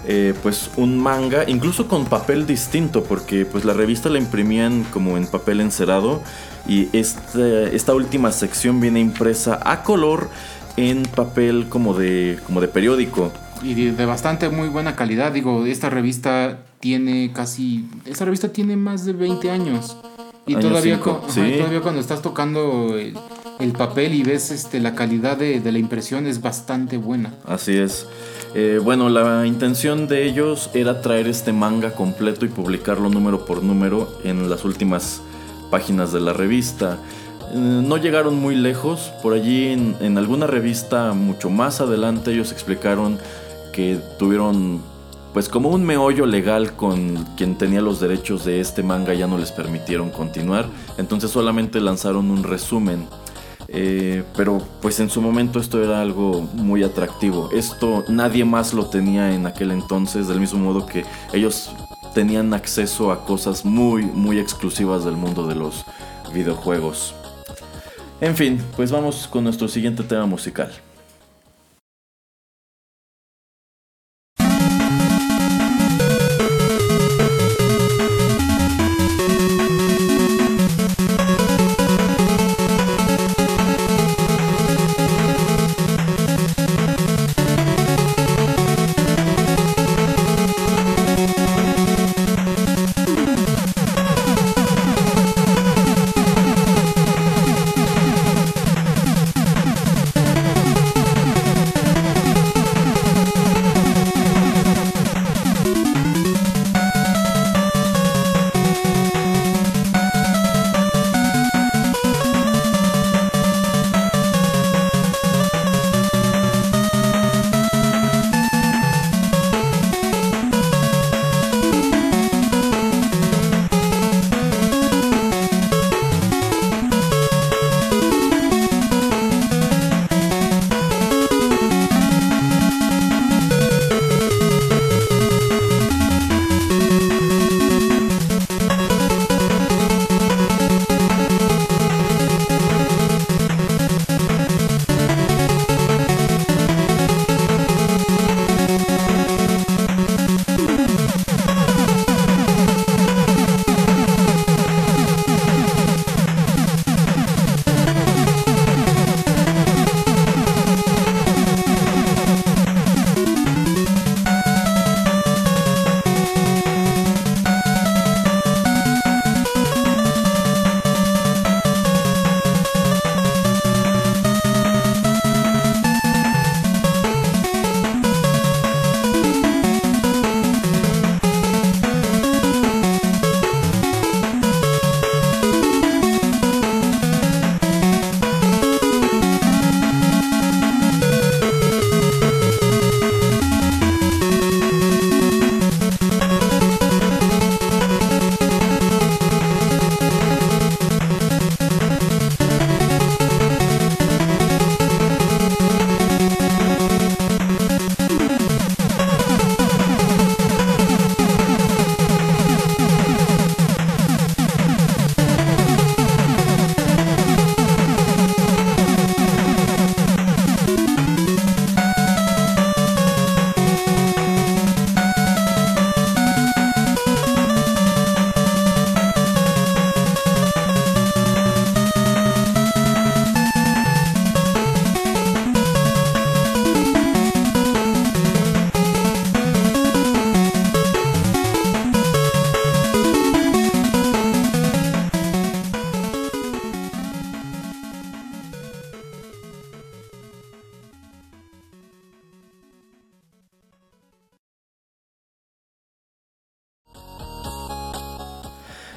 Eh, 0.06 0.34
pues 0.44 0.70
un 0.76 0.98
manga, 0.98 1.46
incluso 1.48 1.88
con 1.88 2.06
papel 2.06 2.46
distinto, 2.46 3.04
porque 3.04 3.46
pues 3.46 3.64
la 3.64 3.74
revista 3.74 4.10
la 4.10 4.18
imprimían 4.18 4.84
como 4.92 5.16
en 5.16 5.28
papel 5.28 5.62
encerado 5.62 6.22
y 6.68 6.90
este, 6.92 7.74
esta 7.76 7.94
última 7.94 8.32
sección 8.32 8.82
viene 8.82 9.00
impresa 9.00 9.60
a 9.64 9.84
color 9.84 10.30
en 10.78 11.04
papel 11.04 11.68
como 11.70 11.94
de, 11.94 12.40
como 12.46 12.62
de 12.62 12.68
periódico. 12.68 13.32
Y 13.62 13.74
de, 13.74 14.06
bastante 14.06 14.50
muy 14.50 14.68
buena 14.68 14.96
calidad. 14.96 15.32
Digo, 15.32 15.66
esta 15.66 15.90
revista 15.90 16.60
tiene 16.80 17.32
casi... 17.34 17.88
Esta 18.06 18.26
revista 18.26 18.50
tiene 18.50 18.76
más 18.76 19.06
de 19.06 19.14
20 19.14 19.52
años. 19.52 19.98
Y 20.46 20.56
todavía, 20.56 21.00
todavía 21.00 21.82
cuando 21.82 22.02
estás 22.02 22.22
tocando 22.22 22.98
el, 22.98 23.72
papel 23.72 24.14
y 24.14 24.24
ves 24.24 24.52
este, 24.52 24.82
la 24.82 24.94
calidad 24.94 25.38
de, 25.38 25.62
la 25.64 25.78
impresión 25.78 26.28
es 26.28 26.42
bastante 26.42 26.98
buena. 26.98 27.34
Así 27.46 27.78
es. 27.78 28.06
Eh, 28.56 28.80
bueno, 28.84 29.10
la 29.10 29.48
intención 29.48 30.08
de 30.08 30.26
ellos 30.26 30.70
era 30.76 31.02
traer 31.02 31.28
este 31.28 31.52
manga 31.52 31.94
completo 31.94 32.46
y 32.46 32.50
publicarlo 32.50 33.10
número 33.10 33.46
por 33.46 33.64
número 33.64 34.08
en 34.24 34.48
las 34.48 34.64
últimas 34.64 35.22
páginas 35.72 36.14
de 36.14 36.20
la 36.20 36.34
revista. 36.34 37.00
Eh, 37.52 37.58
no 37.58 37.98
llegaron 37.98 38.36
muy 38.40 38.56
lejos, 38.56 39.12
por 39.24 39.34
allí 39.34 39.70
en, 39.70 40.18
alguna 40.20 40.46
revista 40.46 41.14
mucho 41.14 41.50
más 41.50 41.82
adelante 41.82 42.32
ellos 42.32 42.52
explicaron 42.52 43.18
que 43.72 43.98
tuvieron 44.20 44.82
pues 45.34 45.50
como 45.50 45.70
un 45.70 45.84
meollo 45.84 46.28
legal 46.28 46.76
con 46.76 47.26
quien 47.36 47.58
tenía 47.58 47.82
los 47.82 48.00
derechos 48.00 48.46
de 48.46 48.60
este 48.60 48.84
manga 48.84 49.16
ya 49.16 49.26
no 49.26 49.40
les 49.40 49.52
permitieron 49.52 50.12
continuar, 50.12 50.68
entonces 51.00 51.32
solamente 51.32 51.82
lanzaron 51.82 52.30
un 52.30 52.44
resumen. 52.44 53.08
Eh, 53.76 54.24
pero 54.38 54.62
pues 54.82 55.00
en 55.00 55.10
su 55.10 55.20
momento 55.20 55.60
esto 55.60 55.84
era 55.84 56.00
algo 56.00 56.48
muy 56.54 56.84
atractivo. 56.84 57.50
Esto 57.52 58.06
nadie 58.08 58.46
más 58.46 58.74
lo 58.74 58.86
tenía 58.86 59.34
en 59.34 59.48
aquel 59.48 59.72
entonces, 59.72 60.28
del 60.28 60.40
mismo 60.40 60.60
modo 60.60 60.86
que 60.86 61.04
ellos 61.34 61.72
tenían 62.14 62.54
acceso 62.54 63.12
a 63.12 63.26
cosas 63.26 63.66
muy, 63.66 64.04
muy 64.04 64.40
exclusivas 64.40 65.04
del 65.04 65.16
mundo 65.16 65.48
de 65.48 65.56
los 65.56 65.86
videojuegos. 66.32 67.16
En 68.22 68.36
fin, 68.36 68.62
pues 68.76 68.92
vamos 68.92 69.28
con 69.28 69.44
nuestro 69.44 69.68
siguiente 69.68 70.04
tema 70.04 70.28
musical. 70.28 70.72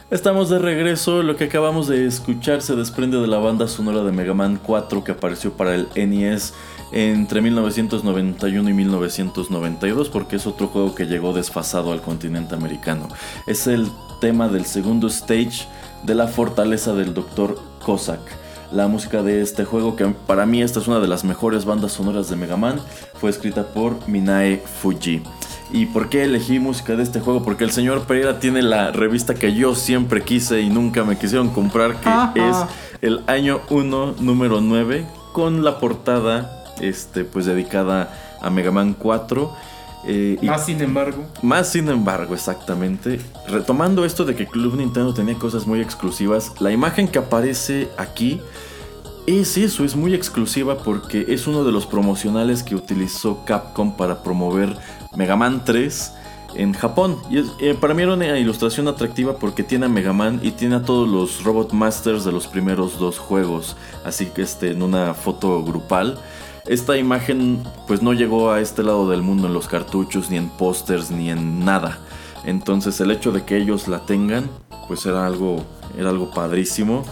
Estamos 0.08 0.48
de 0.50 0.60
regreso, 0.60 1.24
lo 1.24 1.34
que 1.34 1.44
acabamos 1.44 1.88
de 1.88 2.06
escuchar 2.06 2.62
se 2.62 2.76
desprende 2.76 3.20
de 3.20 3.26
la 3.26 3.38
banda 3.38 3.66
sonora 3.66 4.04
de 4.04 4.12
Mega 4.12 4.34
Man 4.34 4.60
4 4.64 5.02
que 5.02 5.10
apareció 5.10 5.54
para 5.54 5.74
el 5.74 5.88
NES 5.96 6.54
entre 6.92 7.40
1991 7.40 8.70
y 8.70 8.72
1992 8.72 10.08
porque 10.08 10.36
es 10.36 10.46
otro 10.46 10.68
juego 10.68 10.94
que 10.94 11.06
llegó 11.06 11.32
desfasado 11.32 11.90
al 11.90 12.02
continente 12.02 12.54
americano. 12.54 13.08
Es 13.48 13.66
el 13.66 13.88
tema 14.20 14.46
del 14.46 14.64
segundo 14.64 15.08
stage 15.08 15.66
de 16.04 16.14
la 16.14 16.28
fortaleza 16.28 16.94
del 16.94 17.12
Dr. 17.12 17.58
Cossack. 17.84 18.20
La 18.70 18.86
música 18.86 19.24
de 19.24 19.42
este 19.42 19.64
juego, 19.64 19.96
que 19.96 20.06
para 20.06 20.46
mí 20.46 20.62
esta 20.62 20.78
es 20.78 20.86
una 20.86 21.00
de 21.00 21.08
las 21.08 21.24
mejores 21.24 21.64
bandas 21.64 21.90
sonoras 21.90 22.30
de 22.30 22.36
Mega 22.36 22.56
Man, 22.56 22.80
fue 23.14 23.30
escrita 23.30 23.64
por 23.64 24.08
Minae 24.08 24.58
Fuji. 24.58 25.24
¿Y 25.72 25.86
por 25.86 26.08
qué 26.08 26.24
elegí 26.24 26.58
música 26.58 26.94
de 26.94 27.02
este 27.02 27.20
juego? 27.20 27.42
Porque 27.42 27.64
el 27.64 27.70
señor 27.70 28.06
Pereira 28.06 28.38
tiene 28.38 28.62
la 28.62 28.92
revista 28.92 29.34
que 29.34 29.54
yo 29.54 29.74
siempre 29.74 30.22
quise 30.22 30.60
y 30.60 30.68
nunca 30.68 31.04
me 31.04 31.18
quisieron 31.18 31.48
comprar, 31.48 31.96
que 32.00 32.48
es 32.48 32.56
el 33.02 33.22
año 33.26 33.60
1, 33.70 34.16
número 34.20 34.60
9, 34.60 35.06
con 35.32 35.64
la 35.64 35.78
portada 35.78 36.64
este, 36.80 37.24
pues 37.24 37.46
dedicada 37.46 38.10
a 38.40 38.50
Mega 38.50 38.70
Man 38.70 38.94
4. 38.98 39.52
Eh, 40.08 40.38
más 40.42 40.66
sin 40.66 40.80
embargo. 40.80 41.24
Más 41.42 41.68
sin 41.68 41.88
embargo, 41.88 42.34
exactamente. 42.34 43.20
Retomando 43.48 44.04
esto 44.04 44.24
de 44.24 44.36
que 44.36 44.46
Club 44.46 44.76
Nintendo 44.76 45.12
tenía 45.12 45.34
cosas 45.34 45.66
muy 45.66 45.80
exclusivas, 45.80 46.52
la 46.60 46.70
imagen 46.70 47.08
que 47.08 47.18
aparece 47.18 47.88
aquí 47.96 48.40
es 49.26 49.56
eso, 49.56 49.84
es 49.84 49.96
muy 49.96 50.14
exclusiva 50.14 50.78
porque 50.78 51.26
es 51.28 51.48
uno 51.48 51.64
de 51.64 51.72
los 51.72 51.86
promocionales 51.86 52.62
que 52.62 52.76
utilizó 52.76 53.44
Capcom 53.44 53.96
para 53.96 54.22
promover 54.22 54.76
Mega 55.16 55.36
Man 55.36 55.64
3 55.64 56.12
en 56.54 56.72
Japón. 56.72 57.18
Y 57.30 57.38
eh, 57.64 57.74
para 57.78 57.94
mí 57.94 58.02
era 58.02 58.14
una 58.14 58.38
ilustración 58.38 58.88
atractiva 58.88 59.38
porque 59.38 59.62
tiene 59.62 59.86
a 59.86 59.88
Mega 59.88 60.12
Man 60.12 60.40
y 60.42 60.52
tiene 60.52 60.76
a 60.76 60.82
todos 60.82 61.08
los 61.08 61.44
Robot 61.44 61.72
Masters 61.72 62.24
de 62.24 62.32
los 62.32 62.46
primeros 62.46 62.98
dos 62.98 63.18
juegos. 63.18 63.76
Así 64.04 64.26
que 64.26 64.42
este, 64.42 64.70
en 64.70 64.82
una 64.82 65.14
foto 65.14 65.62
grupal. 65.62 66.18
Esta 66.66 66.96
imagen 66.96 67.62
pues 67.86 68.02
no 68.02 68.12
llegó 68.12 68.50
a 68.50 68.60
este 68.60 68.82
lado 68.82 69.08
del 69.08 69.22
mundo 69.22 69.46
en 69.46 69.54
los 69.54 69.68
cartuchos, 69.68 70.30
ni 70.30 70.36
en 70.36 70.48
pósters, 70.48 71.10
ni 71.10 71.30
en 71.30 71.64
nada. 71.64 71.98
Entonces 72.44 73.00
el 73.00 73.10
hecho 73.12 73.30
de 73.30 73.44
que 73.44 73.56
ellos 73.56 73.86
la 73.86 74.00
tengan, 74.00 74.50
pues 74.88 75.06
era 75.06 75.26
algo, 75.26 75.64
era 75.96 76.10
algo 76.10 76.30
padrísimo. 76.30 77.04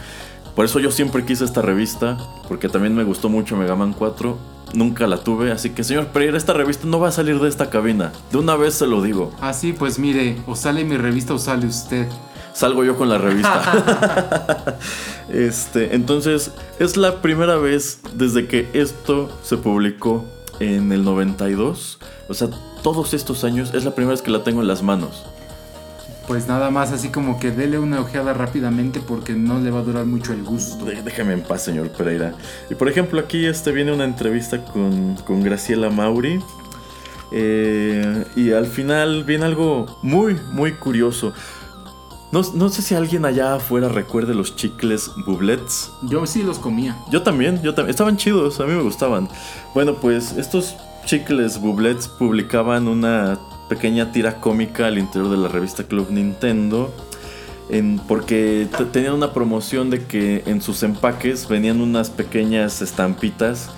Por 0.55 0.65
eso 0.65 0.79
yo 0.79 0.91
siempre 0.91 1.25
quise 1.25 1.45
esta 1.45 1.61
revista, 1.61 2.17
porque 2.47 2.69
también 2.69 2.95
me 2.95 3.03
gustó 3.03 3.29
mucho 3.29 3.55
Mega 3.55 3.75
Man 3.75 3.93
4. 3.93 4.54
Nunca 4.75 5.07
la 5.07 5.17
tuve, 5.17 5.51
así 5.51 5.71
que 5.71 5.83
señor 5.83 6.07
Pereira, 6.07 6.37
esta 6.37 6.53
revista 6.53 6.85
no 6.85 6.99
va 6.99 7.07
a 7.07 7.11
salir 7.11 7.39
de 7.39 7.49
esta 7.49 7.69
cabina. 7.69 8.11
De 8.31 8.37
una 8.37 8.55
vez 8.55 8.73
se 8.75 8.85
lo 8.85 9.01
digo. 9.01 9.31
Así 9.41 9.71
ah, 9.73 9.75
pues 9.79 9.97
mire, 9.97 10.37
o 10.45 10.55
sale 10.55 10.83
mi 10.83 10.97
revista 10.97 11.33
o 11.33 11.39
sale 11.39 11.65
usted 11.65 12.07
salgo 12.55 12.83
yo 12.83 12.97
con 12.97 13.09
la 13.09 13.17
revista. 13.17 14.77
este, 15.29 15.93
entonces, 15.93 16.51
es 16.79 16.97
la 16.97 17.21
primera 17.21 17.57
vez 17.57 17.99
desde 18.13 18.47
que 18.47 18.67
esto 18.73 19.29
se 19.43 19.57
publicó 19.57 20.25
en 20.59 20.91
el 20.91 21.03
92. 21.03 21.99
O 22.27 22.33
sea, 22.33 22.49
todos 22.81 23.13
estos 23.13 23.43
años 23.43 23.73
es 23.73 23.83
la 23.83 23.93
primera 23.93 24.11
vez 24.11 24.21
que 24.21 24.31
la 24.31 24.43
tengo 24.43 24.61
en 24.61 24.67
las 24.67 24.81
manos. 24.81 25.25
Pues 26.27 26.47
nada 26.47 26.71
más 26.71 26.91
así 26.91 27.09
como 27.09 27.39
que 27.39 27.51
dele 27.51 27.77
una 27.77 28.01
ojeada 28.01 28.33
rápidamente 28.33 28.99
porque 28.99 29.33
no 29.33 29.59
le 29.59 29.69
va 29.69 29.79
a 29.79 29.83
durar 29.83 30.05
mucho 30.05 30.33
el 30.33 30.43
gusto. 30.43 30.85
Déjame 30.85 31.33
en 31.33 31.43
paz, 31.43 31.63
señor 31.63 31.89
Pereira. 31.89 32.33
Y 32.69 32.75
por 32.75 32.89
ejemplo, 32.89 33.19
aquí 33.19 33.45
este 33.45 33.71
viene 33.71 33.93
una 33.93 34.05
entrevista 34.05 34.63
con, 34.65 35.15
con 35.25 35.43
Graciela 35.43 35.89
Mauri. 35.89 36.39
Eh, 37.31 38.25
y 38.35 38.53
al 38.53 38.65
final 38.65 39.23
viene 39.23 39.45
algo 39.45 39.99
muy, 40.01 40.35
muy 40.51 40.73
curioso. 40.73 41.33
No, 42.31 42.69
sé 42.69 42.81
si 42.81 42.95
alguien 42.95 43.23
allá 43.23 43.55
afuera 43.55 43.87
recuerde 43.87 44.33
los 44.33 44.57
chicles 44.57 45.09
bublets. 45.25 45.89
Yo 46.03 46.25
sí 46.25 46.43
los 46.43 46.59
comía. 46.59 46.97
Yo 47.09 47.23
también, 47.23 47.61
yo 47.61 47.73
también. 47.73 47.91
Estaban 47.91 48.17
chidos, 48.17 48.59
a 48.59 48.65
mí 48.65 48.73
me 48.73 48.81
gustaban. 48.81 49.29
Bueno, 49.73 49.95
pues 49.95 50.33
estos 50.33 50.75
chicles 51.05 51.61
bublets 51.61 52.09
publicaban 52.09 52.89
una 52.89 53.39
pequeña 53.69 54.11
tira 54.11 54.39
cómica 54.39 54.87
al 54.87 54.97
interior 54.97 55.31
de 55.31 55.37
la 55.37 55.47
revista 55.47 55.83
Club 55.83 56.09
Nintendo. 56.11 56.93
En, 57.69 57.99
porque 58.07 58.67
tenían 58.91 59.13
una 59.13 59.33
promoción 59.33 59.89
de 59.89 60.05
que 60.05 60.43
en 60.45 60.61
sus 60.61 60.83
empaques 60.83 61.47
venían 61.47 61.81
unas 61.81 62.11
pequeñas 62.11 62.81
estampitas 62.81 63.69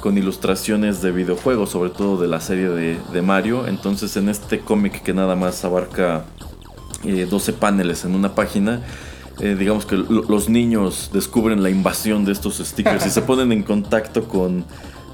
con 0.00 0.16
ilustraciones 0.16 1.02
de 1.02 1.12
videojuegos, 1.12 1.70
sobre 1.70 1.90
todo 1.90 2.20
de 2.20 2.28
la 2.28 2.40
serie 2.40 2.68
de, 2.68 2.98
de 3.12 3.22
Mario. 3.22 3.66
Entonces 3.66 4.16
en 4.16 4.28
este 4.28 4.60
cómic 4.60 5.02
que 5.02 5.12
nada 5.12 5.36
más 5.36 5.64
abarca 5.64 6.24
12 7.02 7.50
eh, 7.50 7.54
paneles 7.54 8.04
en 8.04 8.14
una 8.14 8.34
página. 8.34 8.80
Eh, 9.40 9.56
digamos 9.58 9.84
que 9.84 9.96
los 9.96 10.48
niños 10.48 11.10
descubren 11.12 11.62
la 11.62 11.68
invasión 11.68 12.24
de 12.24 12.32
estos 12.32 12.58
stickers 12.58 13.04
y 13.04 13.10
se 13.10 13.22
ponen 13.22 13.50
en 13.52 13.62
contacto 13.62 14.28
con, 14.28 14.64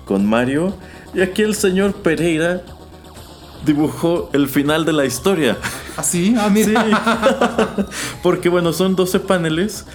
con 0.04 0.26
Mario. 0.26 0.74
Y 1.14 1.20
aquí 1.20 1.42
el 1.42 1.54
señor 1.54 1.94
Pereira 1.94 2.62
dibujó 3.64 4.30
el 4.32 4.48
final 4.48 4.84
de 4.84 4.92
la 4.92 5.04
historia. 5.04 5.58
¿Ah, 5.96 6.02
sí? 6.02 6.34
Ah, 6.38 6.48
mira. 6.48 7.86
Porque 8.22 8.48
bueno, 8.48 8.72
son 8.72 8.96
12 8.96 9.20
paneles 9.20 9.86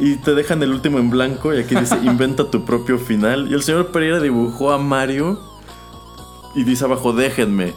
y 0.00 0.16
te 0.16 0.34
dejan 0.34 0.62
el 0.62 0.72
último 0.72 0.98
en 0.98 1.10
blanco 1.10 1.54
y 1.54 1.60
aquí 1.60 1.74
dice 1.74 1.98
inventa 2.02 2.50
tu 2.50 2.64
propio 2.64 2.98
final. 2.98 3.50
Y 3.50 3.54
el 3.54 3.62
señor 3.62 3.88
Pereira 3.92 4.20
dibujó 4.20 4.72
a 4.72 4.78
Mario 4.78 5.38
y 6.54 6.64
dice 6.64 6.84
abajo 6.84 7.12
déjenme. 7.12 7.74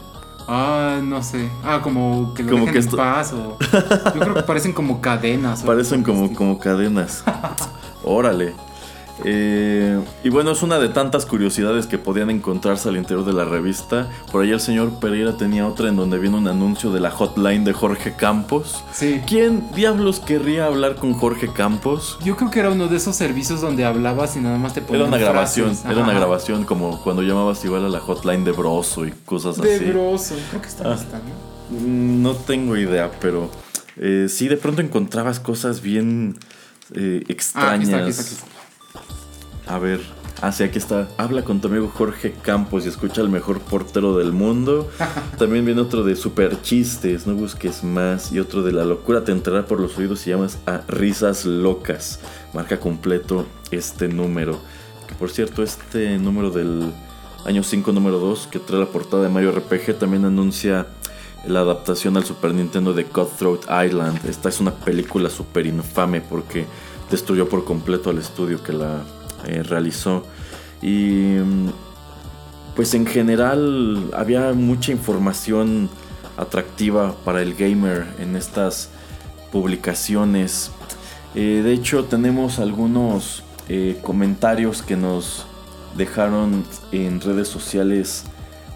Ah, 0.48 1.00
no 1.04 1.24
sé. 1.24 1.50
Ah, 1.64 1.82
como 1.82 2.34
que 2.36 2.44
lo 2.44 2.52
como 2.52 2.66
que 2.68 2.78
en 2.78 2.92
paz 2.92 3.34
o... 3.34 3.58
Yo 4.14 4.20
creo 4.20 4.34
que 4.36 4.44
parecen 4.44 4.74
como 4.74 5.02
cadenas. 5.02 5.64
Parecen 5.64 6.04
como, 6.04 6.34
como 6.34 6.60
cadenas. 6.60 7.24
Órale. 8.04 8.54
Eh, 9.24 10.00
y 10.24 10.30
bueno, 10.30 10.52
es 10.52 10.62
una 10.62 10.78
de 10.78 10.90
tantas 10.90 11.26
curiosidades 11.26 11.88
que 11.88 11.98
podían 11.98 12.30
encontrarse 12.30 12.90
al 12.90 12.98
interior 12.98 13.26
de 13.26 13.34
la 13.34 13.46
revista. 13.46 14.10
Por 14.32 14.44
ahí 14.44 14.52
el 14.52 14.60
señor 14.60 15.00
Pereira 15.00 15.38
tenía 15.38 15.68
otra 15.68 15.88
en 15.88 15.96
donde 15.96 16.20
viene 16.20 16.38
un 16.38 16.48
anuncio 16.48 16.92
de 16.92 17.00
la 17.00 17.12
hotline 17.12 17.64
de 17.64 17.74
Jorge 17.74 18.16
Campos. 18.16 18.84
Sí. 18.92 19.22
¿Quién 19.26 19.72
diablos 19.74 20.20
querría 20.20 20.66
hablar 20.66 20.96
con 20.96 21.14
Jorge 21.14 21.52
Campos? 21.52 22.20
Yo 22.24 22.36
creo 22.36 22.52
que 22.52 22.60
era 22.60 22.72
uno 22.72 22.88
de 22.88 22.98
esos 22.98 23.16
servicios 23.16 23.62
donde 23.62 23.86
hablabas 23.86 24.36
y 24.36 24.40
nada 24.40 24.58
más 24.58 24.74
te 24.74 24.82
ponían 24.82 25.08
Era 25.08 25.08
una 25.08 25.18
grabación, 25.18 25.78
era 25.90 26.04
una 26.04 26.14
grabación 26.14 26.66
como 26.66 27.02
cuando 27.02 27.22
llamabas 27.22 27.64
igual 27.64 27.86
a 27.86 27.90
la 27.90 28.00
hotline 28.00 28.44
de 28.44 28.52
Broso 28.52 29.06
y 29.06 29.12
cosas 29.26 29.60
así. 29.60 29.68
De 29.68 29.92
Broso, 29.92 30.36
creo 30.50 30.62
que 30.62 30.68
está, 30.68 30.94
ah, 30.94 30.98
¿no? 30.98 31.56
Mm, 31.78 32.22
no 32.22 32.36
tengo 32.36 32.76
idea, 32.78 33.12
pero 33.20 33.50
eh, 33.98 34.28
sí, 34.30 34.48
de 34.48 34.58
pronto 34.58 34.82
encontrabas 34.82 35.40
cosas 35.40 35.82
bien 35.82 36.38
eh, 36.94 37.24
extrañas. 37.28 37.90
Ah, 37.90 37.98
aquí 38.04 38.10
está, 38.10 38.22
aquí 38.22 38.34
está. 38.34 38.55
A 39.68 39.80
ver, 39.80 40.00
hacia 40.42 40.68
aquí 40.68 40.78
está. 40.78 41.08
Habla 41.18 41.44
con 41.44 41.60
tu 41.60 41.68
amigo 41.68 41.88
Jorge 41.88 42.34
Campos 42.44 42.86
y 42.86 42.90
escucha 42.90 43.22
al 43.22 43.30
mejor 43.30 43.60
portero 43.60 44.18
del 44.18 44.32
mundo. 44.32 44.90
También 45.40 45.66
viene 45.66 45.82
otro 45.82 46.04
de 46.04 46.16
super 46.16 46.62
chistes, 46.62 47.26
no 47.26 47.34
busques 47.34 47.84
más. 47.84 48.32
Y 48.32 48.40
otro 48.40 48.62
de 48.62 48.72
la 48.72 48.86
locura 48.86 49.24
te 49.24 49.32
entrará 49.32 49.66
por 49.66 49.80
los 49.80 49.98
oídos 49.98 50.26
y 50.28 50.30
llamas 50.30 50.60
a 50.66 50.82
risas 50.88 51.46
locas. 51.46 52.20
Marca 52.54 52.80
completo 52.80 53.46
este 53.72 54.08
número. 54.08 54.60
Que 55.08 55.16
por 55.16 55.32
cierto, 55.32 55.64
este 55.64 56.18
número 56.20 56.52
del 56.52 56.92
año 57.46 57.64
5, 57.64 57.92
número 57.92 58.20
2, 58.20 58.48
que 58.52 58.60
trae 58.60 58.80
la 58.80 58.88
portada 58.88 59.24
de 59.24 59.30
Mario 59.30 59.52
RPG, 59.52 60.00
también 60.00 60.26
anuncia 60.26 60.88
la 61.48 61.60
adaptación 61.60 62.18
al 62.18 62.26
Super 62.26 62.54
Nintendo 62.54 62.94
de 62.94 63.06
Cutthroat 63.06 63.64
Island. 63.86 64.20
Esta 64.28 64.50
es 64.50 64.60
una 64.60 64.72
película 64.72 65.30
súper 65.30 65.66
infame 65.68 66.22
porque 66.22 66.66
destruyó 67.10 67.48
por 67.48 67.64
completo 67.66 68.10
al 68.10 68.18
estudio 68.18 68.64
que 68.64 68.74
la 68.74 69.04
eh, 69.46 69.64
realizó. 69.64 70.26
Y 70.82 71.38
mm, 71.44 71.70
pues 72.76 72.94
en 72.94 73.06
general 73.06 74.12
había 74.14 74.54
mucha 74.54 74.92
información 74.92 75.90
atractiva 76.38 77.16
para 77.24 77.42
el 77.42 77.56
gamer 77.56 78.06
en 78.20 78.36
estas 78.36 78.90
publicaciones. 79.52 80.72
Eh, 81.34 81.62
de 81.64 81.74
hecho 81.74 82.06
tenemos 82.06 82.60
algunos 82.60 83.44
eh, 83.70 83.98
comentarios 84.02 84.82
que 84.82 84.98
nos 84.98 85.46
dejaron 85.98 86.66
en 86.92 87.22
redes 87.22 87.48
sociales 87.48 88.26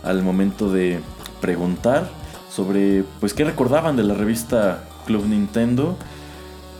al 0.03 0.23
momento 0.23 0.71
de 0.71 0.99
preguntar 1.41 2.09
sobre 2.49 3.03
pues 3.19 3.33
qué 3.33 3.43
recordaban 3.43 3.97
de 3.97 4.03
la 4.03 4.13
revista 4.13 4.83
Club 5.05 5.25
Nintendo 5.25 5.97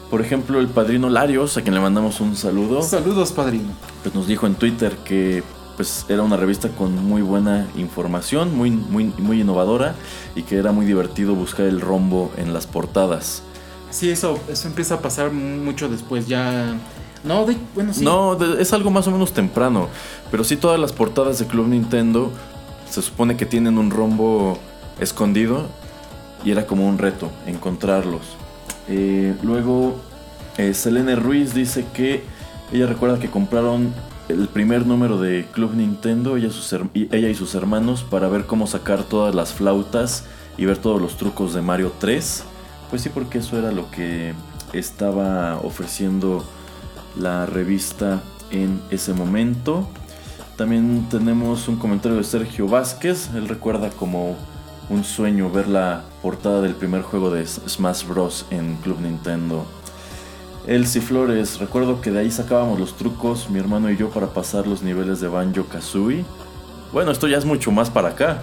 por 0.10 0.22
ejemplo, 0.22 0.60
el 0.60 0.68
padrino 0.68 1.10
Larios, 1.10 1.58
a 1.58 1.62
quien 1.62 1.76
le 1.76 1.82
mandamos 1.82 2.20
un 2.20 2.36
saludo. 2.36 2.82
Saludos, 2.82 3.32
padrino. 3.32 3.70
Pues 4.04 4.16
nos 4.16 4.28
dijo 4.28 4.48
en 4.48 4.56
Twitter 4.56 4.98
que 5.06 5.44
pues 5.76 6.06
era 6.10 6.24
una 6.24 6.36
revista 6.36 6.68
con 6.68 6.94
muy 7.06 7.22
buena 7.22 7.66
información, 7.78 8.58
muy, 8.58 8.70
muy, 8.70 9.14
muy 9.18 9.40
innovadora 9.40 9.96
y 10.36 10.44
que 10.44 10.58
era 10.58 10.74
muy 10.74 10.86
divertido 10.86 11.36
buscar 11.36 11.68
el 11.68 11.80
rombo 11.80 12.32
en 12.36 12.54
las 12.54 12.68
portadas. 12.68 13.44
Sí, 13.90 14.10
eso, 14.10 14.38
eso 14.50 14.68
empieza 14.68 14.96
a 14.96 15.02
pasar 15.02 15.32
mucho 15.32 15.88
después, 15.88 16.28
ya... 16.28 16.76
No, 17.24 17.46
bueno, 17.76 17.94
sí. 17.94 18.04
No, 18.04 18.38
es 18.58 18.74
algo 18.74 18.92
más 18.92 19.08
o 19.08 19.12
menos 19.12 19.32
temprano, 19.34 19.88
pero 20.32 20.44
sí 20.44 20.58
todas 20.58 20.80
las 20.80 20.92
portadas 20.92 21.40
de 21.40 21.48
Club 21.48 21.68
Nintendo 21.68 22.32
se 22.90 23.02
supone 23.02 23.38
que 23.38 23.46
tienen 23.46 23.78
un 23.78 23.90
rombo 23.92 24.58
escondido 25.00 25.68
y 26.44 26.52
era 26.52 26.66
como 26.66 26.88
un 26.88 26.98
reto 26.98 27.30
encontrarlos. 27.46 28.39
Eh, 28.90 29.36
luego, 29.44 29.96
eh, 30.58 30.74
Selene 30.74 31.16
Ruiz 31.16 31.54
dice 31.54 31.86
que 31.94 32.24
ella 32.74 32.88
recuerda 32.88 33.20
que 33.20 33.30
compraron 33.30 33.94
el 34.30 34.48
primer 34.48 34.86
número 34.86 35.20
de 35.20 35.46
Club 35.52 35.74
Nintendo, 35.76 36.38
ella, 36.38 36.50
y 37.30 37.36
sus 37.36 37.56
hermanos, 37.56 38.04
para 38.04 38.28
ver 38.28 38.46
cómo 38.46 38.68
sacar 38.68 39.04
todas 39.04 39.34
las 39.34 39.54
flautas 39.54 40.26
y 40.58 40.66
ver 40.66 40.78
todos 40.78 41.02
los 41.02 41.18
trucos 41.18 41.54
de 41.54 41.62
Mario 41.62 41.94
3. 42.00 42.44
Pues 42.90 43.02
sí, 43.02 43.10
porque 43.10 43.40
eso 43.40 43.58
era 43.58 43.72
lo 43.72 43.90
que 43.92 44.34
estaba 44.74 45.60
ofreciendo 45.64 46.44
la 47.18 47.46
revista 47.46 48.22
en 48.52 48.80
ese 48.92 49.14
momento. 49.14 49.88
También 50.58 51.08
tenemos 51.10 51.68
un 51.68 51.78
comentario 51.78 52.18
de 52.18 52.24
Sergio 52.24 52.68
Vázquez. 52.68 53.30
Él 53.34 53.48
recuerda 53.48 53.90
como 53.90 54.36
un 54.90 55.04
sueño 55.04 55.50
ver 55.50 55.68
la 55.68 56.04
portada 56.22 56.62
del 56.62 56.76
primer 56.76 57.02
juego 57.02 57.30
de 57.32 57.46
Smash 57.46 58.06
Bros. 58.06 58.46
en 58.50 58.76
Club 58.78 59.00
Nintendo. 59.02 59.66
Elsie 60.68 61.02
Flores, 61.02 61.60
recuerdo 61.60 62.02
que 62.02 62.12
de 62.12 62.20
ahí 62.20 62.32
sacábamos 62.32 62.80
los 62.80 62.96
trucos, 62.96 63.50
mi 63.50 63.60
hermano 63.60 63.90
y 63.90 63.98
yo, 63.98 64.10
para 64.10 64.28
pasar 64.28 64.68
los 64.68 64.84
niveles 64.84 65.20
de 65.20 65.28
Banjo 65.28 65.66
Kazooie. 65.66 66.26
Bueno, 66.92 67.12
esto 67.12 67.28
ya 67.28 67.38
es 67.38 67.46
mucho 67.46 67.72
más 67.72 67.90
para 67.90 68.10
acá. 68.10 68.42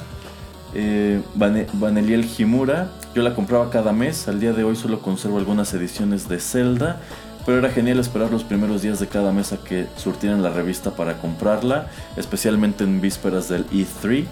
Eh, 0.74 1.22
Vaneliel 1.35 2.29
Himura, 2.37 2.91
yo 3.14 3.22
la 3.22 3.35
compraba 3.35 3.70
cada 3.70 3.93
mes, 3.93 4.29
al 4.29 4.41
día 4.41 4.53
de 4.53 4.64
hoy 4.64 4.77
solo 4.77 5.01
conservo 5.01 5.39
algunas 5.39 5.72
ediciones 5.72 6.29
de 6.29 6.41
Zelda, 6.41 7.01
pero 7.47 7.59
era 7.59 7.70
genial 7.70 8.01
esperar 8.01 8.31
los 8.31 8.43
primeros 8.43 8.83
días 8.83 8.99
de 8.99 9.07
cada 9.07 9.31
mes 9.31 9.53
a 9.53 9.59
que 9.59 9.87
surtieran 9.97 10.43
la 10.43 10.51
revista 10.51 10.91
para 10.91 11.18
comprarla, 11.18 11.87
especialmente 12.16 12.85
en 12.85 13.01
vísperas 13.01 13.49
del 13.49 13.66
E3. 13.70 14.24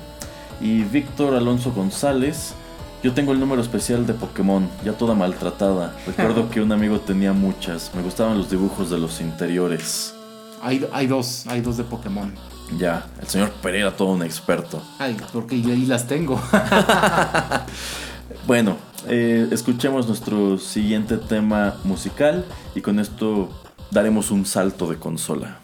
Y 0.60 0.82
Víctor 0.82 1.34
Alonso 1.34 1.72
González, 1.72 2.54
yo 3.04 3.12
tengo 3.12 3.32
el 3.32 3.38
número 3.38 3.60
especial 3.60 4.06
de 4.06 4.14
Pokémon, 4.14 4.66
ya 4.82 4.94
toda 4.94 5.14
maltratada. 5.14 5.94
Recuerdo 6.06 6.48
que 6.50 6.62
un 6.62 6.72
amigo 6.72 6.98
tenía 7.00 7.34
muchas, 7.34 7.92
me 7.94 8.00
gustaban 8.00 8.38
los 8.38 8.48
dibujos 8.48 8.88
de 8.88 8.96
los 8.96 9.20
interiores. 9.20 10.14
Hay, 10.62 10.88
hay 10.90 11.06
dos, 11.06 11.46
hay 11.46 11.60
dos 11.60 11.76
de 11.76 11.84
Pokémon. 11.84 12.32
Ya, 12.78 13.06
el 13.20 13.28
señor 13.28 13.50
Pereira, 13.60 13.94
todo 13.94 14.08
un 14.08 14.22
experto. 14.22 14.82
Ay, 14.98 15.18
porque 15.34 15.56
ahí 15.56 15.84
las 15.84 16.06
tengo. 16.06 16.40
bueno, 18.46 18.78
eh, 19.06 19.48
escuchemos 19.50 20.08
nuestro 20.08 20.56
siguiente 20.56 21.18
tema 21.18 21.74
musical 21.84 22.46
y 22.74 22.80
con 22.80 22.98
esto 22.98 23.50
daremos 23.90 24.30
un 24.30 24.46
salto 24.46 24.88
de 24.88 24.96
consola. 24.96 25.58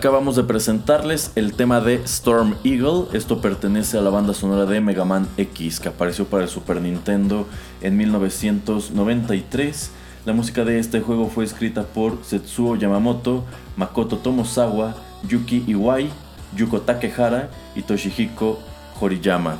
Acabamos 0.00 0.34
de 0.34 0.44
presentarles 0.44 1.30
el 1.34 1.52
tema 1.52 1.82
de 1.82 1.96
Storm 2.04 2.54
Eagle. 2.64 3.04
Esto 3.12 3.42
pertenece 3.42 3.98
a 3.98 4.00
la 4.00 4.08
banda 4.08 4.32
sonora 4.32 4.64
de 4.64 4.80
Mega 4.80 5.04
Man 5.04 5.28
X 5.36 5.78
que 5.78 5.90
apareció 5.90 6.24
para 6.24 6.44
el 6.44 6.48
Super 6.48 6.80
Nintendo 6.80 7.46
en 7.82 7.98
1993. 7.98 9.90
La 10.24 10.32
música 10.32 10.64
de 10.64 10.78
este 10.78 11.02
juego 11.02 11.28
fue 11.28 11.44
escrita 11.44 11.82
por 11.82 12.16
Setsuo 12.24 12.76
Yamamoto, 12.76 13.44
Makoto 13.76 14.16
Tomosawa, 14.16 14.94
Yuki 15.28 15.64
Iwai, 15.66 16.08
Yuko 16.56 16.80
Takehara 16.80 17.50
y 17.76 17.82
Toshihiko 17.82 18.58
Horiyama. 18.98 19.58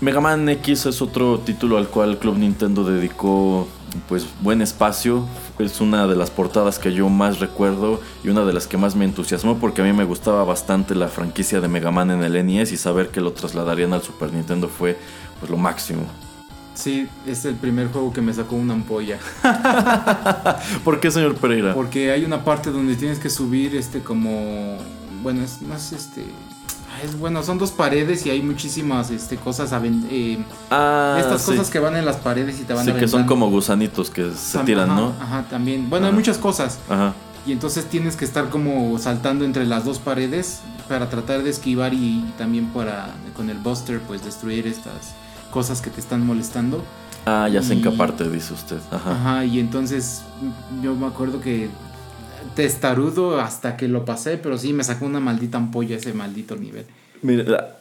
Mega 0.00 0.20
Man 0.20 0.48
X 0.48 0.86
es 0.86 1.00
otro 1.00 1.38
título 1.38 1.78
al 1.78 1.86
cual 1.86 2.18
Club 2.18 2.36
Nintendo 2.36 2.82
dedicó 2.82 3.68
pues 4.08 4.26
buen 4.40 4.60
espacio. 4.60 5.24
Es 5.58 5.80
una 5.80 6.06
de 6.06 6.14
las 6.14 6.30
portadas 6.30 6.78
que 6.78 6.92
yo 6.92 7.08
más 7.08 7.40
recuerdo 7.40 8.00
y 8.22 8.28
una 8.28 8.44
de 8.44 8.52
las 8.52 8.66
que 8.66 8.76
más 8.76 8.94
me 8.94 9.04
entusiasmó 9.04 9.58
porque 9.58 9.82
a 9.82 9.84
mí 9.84 9.92
me 9.92 10.04
gustaba 10.04 10.44
bastante 10.44 10.94
la 10.94 11.08
franquicia 11.08 11.60
de 11.60 11.66
Mega 11.66 11.90
Man 11.90 12.12
en 12.12 12.22
el 12.22 12.46
NES 12.46 12.72
y 12.72 12.76
saber 12.76 13.08
que 13.08 13.20
lo 13.20 13.32
trasladarían 13.32 13.92
al 13.92 14.02
Super 14.02 14.32
Nintendo 14.32 14.68
fue 14.68 14.96
pues 15.40 15.50
lo 15.50 15.56
máximo. 15.56 16.02
Sí, 16.74 17.08
es 17.26 17.44
el 17.44 17.56
primer 17.56 17.88
juego 17.88 18.12
que 18.12 18.20
me 18.20 18.32
sacó 18.32 18.54
una 18.54 18.74
ampolla. 18.74 19.18
¿Por 20.84 21.00
qué, 21.00 21.10
señor 21.10 21.34
Pereira? 21.34 21.74
Porque 21.74 22.12
hay 22.12 22.24
una 22.24 22.44
parte 22.44 22.70
donde 22.70 22.94
tienes 22.94 23.18
que 23.18 23.28
subir 23.28 23.74
este 23.74 24.00
como 24.00 24.78
bueno, 25.22 25.42
es 25.42 25.60
más 25.62 25.92
este 25.92 26.24
es 27.02 27.18
bueno, 27.18 27.42
son 27.42 27.58
dos 27.58 27.70
paredes 27.70 28.24
y 28.26 28.30
hay 28.30 28.42
muchísimas 28.42 29.10
este, 29.10 29.36
cosas. 29.36 29.72
Eh, 30.10 30.38
ah, 30.70 31.16
estas 31.18 31.42
cosas 31.42 31.70
que 31.70 31.78
van 31.78 31.96
en 31.96 32.04
las 32.04 32.16
paredes 32.16 32.60
y 32.60 32.64
te 32.64 32.72
van 32.72 32.84
Sí, 32.84 32.92
que 32.92 33.08
son 33.08 33.24
como 33.24 33.50
gusanitos 33.50 34.10
que 34.10 34.32
se 34.32 34.58
tiran, 34.60 34.88
¿no? 34.88 35.12
Ajá, 35.20 35.44
también. 35.48 35.88
Bueno, 35.90 36.06
hay 36.06 36.12
muchas 36.12 36.38
cosas. 36.38 36.78
Ajá. 36.88 37.14
Y 37.46 37.52
entonces 37.52 37.86
tienes 37.86 38.16
que 38.16 38.24
estar 38.24 38.50
como 38.50 38.98
saltando 38.98 39.44
entre 39.44 39.64
las 39.64 39.84
dos 39.84 39.98
paredes 39.98 40.60
para 40.88 41.08
tratar 41.08 41.42
de 41.42 41.50
esquivar 41.50 41.94
y, 41.94 42.24
también 42.36 42.66
para 42.66 43.14
con 43.34 43.48
el 43.50 43.58
buster 43.58 44.00
pues 44.00 44.24
destruir 44.24 44.66
estas 44.66 45.14
cosas 45.50 45.80
que 45.80 45.90
te 45.90 46.00
están 46.00 46.26
molestando. 46.26 46.84
Ah, 47.24 47.48
ya 47.50 47.62
sé 47.62 47.74
en 47.74 47.82
qué 47.82 47.90
parte 47.90 48.28
dice 48.28 48.54
usted. 48.54 48.78
Ajá. 48.90 49.12
Ajá, 49.12 49.44
y 49.44 49.60
entonces 49.60 50.22
yo 50.82 50.94
me 50.94 51.06
acuerdo 51.06 51.40
que 51.40 51.68
testarudo 52.54 53.40
hasta 53.40 53.76
que 53.76 53.88
lo 53.88 54.04
pasé, 54.04 54.38
pero 54.38 54.58
sí 54.58 54.72
me 54.72 54.84
sacó 54.84 55.06
una 55.06 55.20
maldita 55.20 55.58
ampolla 55.58 55.96
ese 55.96 56.12
maldito 56.12 56.56
nivel. 56.56 56.86
Mira, 57.22 57.78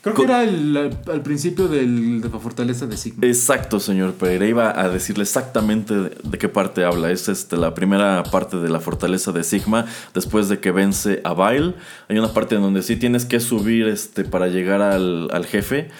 Creo 0.00 0.14
que 0.14 0.22
era 0.22 0.44
el, 0.44 0.96
al 1.12 1.22
principio 1.22 1.68
de 1.68 1.86
la 1.86 2.38
fortaleza 2.38 2.86
de 2.86 2.96
Sigma. 2.96 3.26
Exacto, 3.26 3.78
señor 3.80 4.14
Pereira. 4.14 4.46
Iba 4.46 4.80
a 4.80 4.88
decirle 4.88 5.24
exactamente 5.24 5.94
de, 5.94 6.38
qué 6.38 6.48
parte 6.48 6.84
habla. 6.84 7.10
Es 7.10 7.28
este, 7.28 7.56
la 7.56 7.74
primera 7.74 8.22
parte 8.22 8.56
de 8.56 8.70
la 8.70 8.80
fortaleza 8.80 9.32
de 9.32 9.44
Sigma. 9.44 9.84
Después 10.14 10.48
de 10.48 10.58
que 10.60 10.70
vence 10.70 11.20
a 11.24 11.34
Vile. 11.34 11.74
Hay 12.08 12.18
una 12.18 12.32
parte 12.32 12.54
en 12.54 12.62
donde 12.62 12.82
sí 12.82 12.96
tienes 12.96 13.26
que 13.26 13.40
subir 13.40 13.88
este, 13.88 14.24
para 14.24 14.48
llegar 14.48 14.80
al, 14.80 15.28
al 15.32 15.44
jefe. 15.44 15.90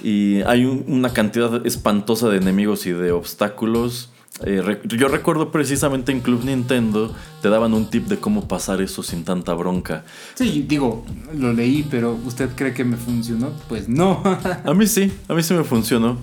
Y 0.00 0.42
hay 0.42 0.64
una 0.64 1.12
cantidad 1.12 1.66
espantosa 1.66 2.28
de 2.28 2.36
enemigos 2.36 2.86
y 2.86 2.92
de 2.92 3.10
obstáculos. 3.10 4.10
Eh, 4.44 4.80
yo 4.84 5.08
recuerdo 5.08 5.50
precisamente 5.50 6.12
en 6.12 6.20
Club 6.20 6.44
Nintendo 6.44 7.14
te 7.42 7.48
daban 7.48 7.74
un 7.74 7.90
tip 7.90 8.06
de 8.06 8.18
cómo 8.18 8.46
pasar 8.46 8.80
eso 8.80 9.02
sin 9.02 9.24
tanta 9.24 9.54
bronca. 9.54 10.04
Sí, 10.34 10.64
digo, 10.68 11.04
lo 11.34 11.52
leí, 11.52 11.86
pero 11.90 12.18
¿usted 12.24 12.50
cree 12.54 12.72
que 12.72 12.84
me 12.84 12.96
funcionó? 12.96 13.50
Pues 13.68 13.88
no. 13.88 14.22
a 14.64 14.74
mí 14.74 14.86
sí, 14.86 15.12
a 15.28 15.34
mí 15.34 15.42
sí 15.42 15.54
me 15.54 15.64
funcionó. 15.64 16.18